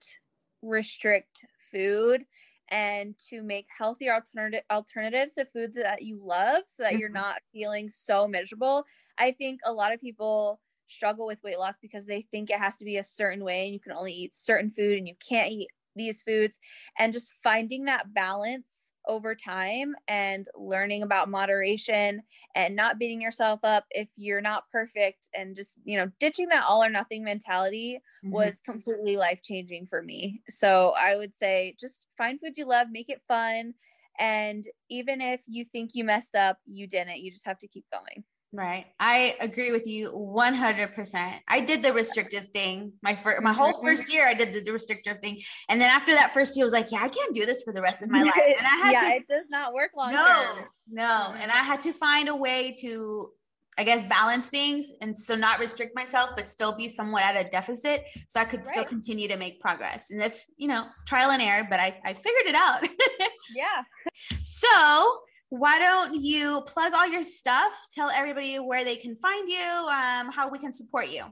restrict 0.61 1.45
food 1.71 2.25
and 2.69 3.15
to 3.29 3.41
make 3.41 3.67
healthier 3.75 4.13
alternative 4.13 4.63
alternatives 4.71 5.33
to 5.33 5.45
foods 5.45 5.75
that 5.75 6.01
you 6.01 6.19
love 6.23 6.63
so 6.67 6.83
that 6.83 6.93
mm-hmm. 6.93 6.99
you're 6.99 7.09
not 7.09 7.41
feeling 7.53 7.89
so 7.89 8.27
miserable. 8.27 8.83
I 9.17 9.31
think 9.31 9.59
a 9.65 9.73
lot 9.73 9.93
of 9.93 10.01
people 10.01 10.59
struggle 10.87 11.27
with 11.27 11.43
weight 11.43 11.59
loss 11.59 11.77
because 11.79 12.05
they 12.05 12.25
think 12.31 12.49
it 12.49 12.59
has 12.59 12.77
to 12.77 12.85
be 12.85 12.97
a 12.97 13.03
certain 13.03 13.43
way 13.43 13.65
and 13.65 13.73
you 13.73 13.79
can 13.79 13.91
only 13.91 14.13
eat 14.13 14.35
certain 14.35 14.71
food 14.71 14.97
and 14.97 15.07
you 15.07 15.13
can't 15.27 15.51
eat 15.51 15.69
these 15.95 16.21
foods 16.23 16.57
and 16.97 17.13
just 17.13 17.33
finding 17.43 17.85
that 17.85 18.13
balance 18.13 18.88
over 19.07 19.35
time 19.35 19.95
and 20.07 20.47
learning 20.55 21.03
about 21.03 21.29
moderation 21.29 22.21
and 22.55 22.75
not 22.75 22.99
beating 22.99 23.21
yourself 23.21 23.59
up 23.63 23.85
if 23.91 24.07
you're 24.15 24.41
not 24.41 24.69
perfect 24.71 25.29
and 25.35 25.55
just 25.55 25.79
you 25.83 25.97
know 25.97 26.11
ditching 26.19 26.49
that 26.49 26.63
all 26.67 26.83
or 26.83 26.89
nothing 26.89 27.23
mentality 27.23 27.99
mm-hmm. 28.23 28.33
was 28.33 28.61
completely 28.61 29.17
life 29.17 29.41
changing 29.43 29.85
for 29.85 30.01
me. 30.01 30.41
So 30.49 30.93
i 30.97 31.15
would 31.15 31.35
say 31.35 31.75
just 31.79 32.05
find 32.17 32.39
foods 32.39 32.57
you 32.57 32.65
love 32.65 32.87
make 32.91 33.09
it 33.09 33.21
fun 33.27 33.73
and 34.19 34.67
even 34.89 35.21
if 35.21 35.41
you 35.47 35.63
think 35.63 35.91
you 35.93 36.03
messed 36.03 36.35
up 36.35 36.57
you 36.65 36.87
didn't. 36.87 37.19
You 37.19 37.31
just 37.31 37.47
have 37.47 37.59
to 37.59 37.67
keep 37.67 37.85
going 37.91 38.23
Right. 38.51 38.87
I 38.99 39.35
agree 39.39 39.71
with 39.71 39.85
you 39.85 40.11
100%. 40.11 41.39
I 41.47 41.59
did 41.59 41.83
the 41.83 41.93
restrictive 41.93 42.47
thing. 42.47 42.93
My 43.03 43.13
first, 43.13 43.43
my 43.43 43.53
whole 43.53 43.73
mm-hmm. 43.73 43.85
first 43.85 44.11
year 44.11 44.27
I 44.27 44.33
did 44.33 44.53
the, 44.53 44.61
the, 44.61 44.73
restrictive 44.73 45.19
thing. 45.19 45.39
And 45.69 45.79
then 45.79 45.89
after 45.89 46.13
that 46.15 46.33
first 46.33 46.57
year 46.57 46.63
I 46.63 46.67
was 46.67 46.73
like, 46.73 46.91
yeah, 46.91 47.03
I 47.03 47.09
can't 47.09 47.33
do 47.33 47.45
this 47.45 47.61
for 47.61 47.73
the 47.73 47.81
rest 47.81 48.01
of 48.01 48.09
my 48.09 48.23
life. 48.23 48.33
And 48.57 48.65
I 48.65 48.85
had 48.85 48.91
yeah, 48.91 49.01
to, 49.01 49.15
it 49.17 49.27
does 49.27 49.45
not 49.51 49.73
work 49.73 49.91
long 49.95 50.13
no, 50.13 50.25
term. 50.25 50.65
No. 50.89 51.03
Mm-hmm. 51.03 51.41
And 51.41 51.51
I 51.51 51.57
had 51.57 51.79
to 51.81 51.93
find 51.93 52.27
a 52.27 52.35
way 52.35 52.75
to 52.81 53.29
I 53.77 53.83
guess 53.83 54.03
balance 54.03 54.47
things 54.47 54.87
and 54.99 55.17
so 55.17 55.35
not 55.35 55.57
restrict 55.57 55.95
myself 55.95 56.31
but 56.35 56.49
still 56.49 56.75
be 56.75 56.89
somewhat 56.89 57.23
at 57.23 57.45
a 57.45 57.49
deficit 57.49 58.03
so 58.27 58.41
I 58.41 58.43
could 58.43 58.59
right. 58.59 58.65
still 58.65 58.83
continue 58.83 59.29
to 59.29 59.37
make 59.37 59.61
progress. 59.61 60.09
And 60.09 60.19
that's, 60.19 60.51
you 60.57 60.67
know, 60.67 60.87
trial 61.07 61.31
and 61.31 61.41
error, 61.41 61.65
but 61.69 61.79
I 61.79 61.97
I 62.03 62.13
figured 62.13 62.47
it 62.47 62.55
out. 62.55 62.85
yeah. 63.55 63.83
So, 64.41 65.19
why 65.49 65.79
don't 65.79 66.21
you 66.21 66.61
plug 66.67 66.93
all 66.95 67.07
your 67.07 67.23
stuff? 67.23 67.87
Tell 67.93 68.09
everybody 68.09 68.57
where 68.57 68.83
they 68.83 68.95
can 68.95 69.15
find 69.15 69.49
you, 69.49 69.87
um, 69.89 70.31
how 70.31 70.49
we 70.49 70.59
can 70.59 70.71
support 70.71 71.09
you. 71.09 71.25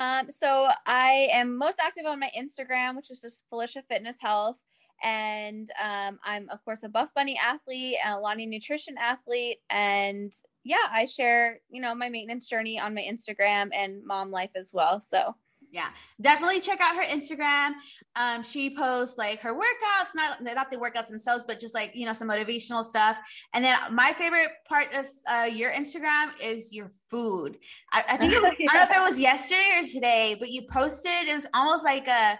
Um, 0.00 0.30
so 0.30 0.68
I 0.86 1.28
am 1.30 1.56
most 1.56 1.78
active 1.80 2.06
on 2.06 2.18
my 2.18 2.30
Instagram, 2.36 2.96
which 2.96 3.10
is 3.10 3.20
just 3.20 3.44
Felicia 3.48 3.82
Fitness 3.88 4.16
Health. 4.20 4.56
And 5.02 5.70
um, 5.82 6.18
I'm, 6.24 6.48
of 6.50 6.64
course, 6.64 6.80
a 6.82 6.88
Buff 6.88 7.10
Bunny 7.14 7.38
athlete, 7.38 7.96
Alani 8.04 8.46
Nutrition 8.46 8.96
athlete. 8.98 9.58
And 9.70 10.32
yeah, 10.64 10.76
I 10.90 11.06
share, 11.06 11.60
you 11.70 11.80
know, 11.80 11.94
my 11.94 12.08
maintenance 12.08 12.48
journey 12.48 12.78
on 12.78 12.94
my 12.94 13.02
Instagram 13.02 13.70
and 13.72 14.04
mom 14.04 14.30
life 14.30 14.50
as 14.56 14.70
well. 14.72 15.00
So 15.00 15.34
yeah 15.70 15.88
definitely 16.20 16.60
check 16.60 16.80
out 16.80 16.96
her 16.96 17.04
instagram. 17.04 17.72
Um 18.16 18.42
she 18.42 18.74
posts 18.74 19.18
like 19.18 19.40
her 19.40 19.54
workouts 19.54 20.14
not 20.14 20.42
not 20.42 20.70
the 20.70 20.76
workouts 20.76 21.08
themselves 21.08 21.44
but 21.46 21.60
just 21.60 21.74
like 21.74 21.92
you 21.94 22.06
know 22.06 22.12
some 22.12 22.28
motivational 22.28 22.84
stuff. 22.84 23.18
And 23.54 23.64
then 23.64 23.78
my 23.92 24.12
favorite 24.12 24.50
part 24.68 24.94
of 24.94 25.06
uh, 25.28 25.44
your 25.44 25.72
instagram 25.72 26.30
is 26.42 26.72
your 26.72 26.90
food. 27.10 27.58
I, 27.92 28.04
I 28.10 28.16
think 28.16 28.32
it 28.32 28.42
was 28.42 28.58
yeah. 28.58 28.68
i 28.70 28.78
don't 28.78 28.88
know 28.88 28.96
if 28.96 29.02
it 29.02 29.10
was 29.10 29.20
yesterday 29.30 29.70
or 29.78 29.84
today 29.84 30.36
but 30.38 30.50
you 30.50 30.62
posted 30.62 31.28
it 31.28 31.34
was 31.34 31.46
almost 31.54 31.84
like 31.84 32.06
a 32.08 32.38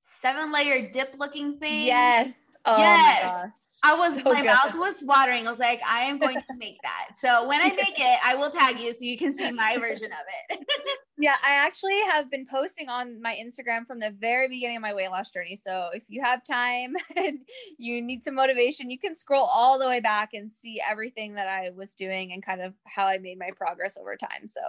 seven 0.00 0.52
layer 0.52 0.90
dip 0.90 1.16
looking 1.18 1.58
thing. 1.58 1.86
Yes. 1.86 2.34
Oh 2.64 2.76
yes 2.76 3.50
I 3.82 3.94
was 3.94 4.16
so 4.16 4.22
my 4.24 4.42
good. 4.42 4.46
mouth 4.46 4.74
was 4.74 5.02
watering. 5.04 5.46
I 5.46 5.50
was 5.50 5.58
like, 5.58 5.80
I 5.86 6.00
am 6.00 6.18
going 6.18 6.36
to 6.36 6.54
make 6.58 6.76
that. 6.82 7.12
So 7.16 7.48
when 7.48 7.62
I 7.62 7.68
make 7.76 7.98
it, 7.98 8.18
I 8.22 8.34
will 8.34 8.50
tag 8.50 8.78
you 8.78 8.92
so 8.92 8.98
you 9.00 9.16
can 9.16 9.32
see 9.32 9.50
my 9.50 9.78
version 9.78 10.12
of 10.12 10.18
it. 10.50 10.66
yeah, 11.18 11.36
I 11.42 11.54
actually 11.54 11.98
have 12.10 12.30
been 12.30 12.46
posting 12.46 12.90
on 12.90 13.22
my 13.22 13.34
Instagram 13.34 13.86
from 13.86 13.98
the 13.98 14.10
very 14.10 14.48
beginning 14.48 14.76
of 14.76 14.82
my 14.82 14.92
weight 14.92 15.10
loss 15.10 15.30
journey. 15.30 15.56
So 15.56 15.88
if 15.94 16.02
you 16.08 16.22
have 16.22 16.44
time 16.44 16.94
and 17.16 17.38
you 17.78 18.02
need 18.02 18.22
some 18.22 18.34
motivation, 18.34 18.90
you 18.90 18.98
can 18.98 19.14
scroll 19.14 19.46
all 19.46 19.78
the 19.78 19.88
way 19.88 20.00
back 20.00 20.30
and 20.34 20.52
see 20.52 20.80
everything 20.86 21.34
that 21.34 21.48
I 21.48 21.70
was 21.70 21.94
doing 21.94 22.32
and 22.32 22.44
kind 22.44 22.60
of 22.60 22.74
how 22.84 23.06
I 23.06 23.16
made 23.16 23.38
my 23.38 23.50
progress 23.56 23.96
over 23.98 24.16
time. 24.16 24.46
So 24.46 24.60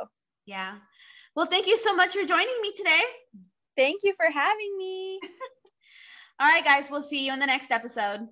yeah. 0.46 0.76
Well, 1.36 1.48
thank 1.48 1.68
you 1.68 1.78
so 1.78 1.96
much 1.96 2.14
for 2.14 2.24
joining 2.24 2.62
me 2.62 2.72
today. 2.76 3.02
Thank 3.76 4.02
you 4.04 4.14
for 4.16 4.30
having 4.32 4.78
me. 4.78 5.20
all 6.40 6.48
right, 6.48 6.64
guys, 6.64 6.90
we'll 6.90 7.02
see 7.02 7.26
you 7.26 7.34
in 7.34 7.40
the 7.40 7.46
next 7.46 7.72
episode. 7.72 8.28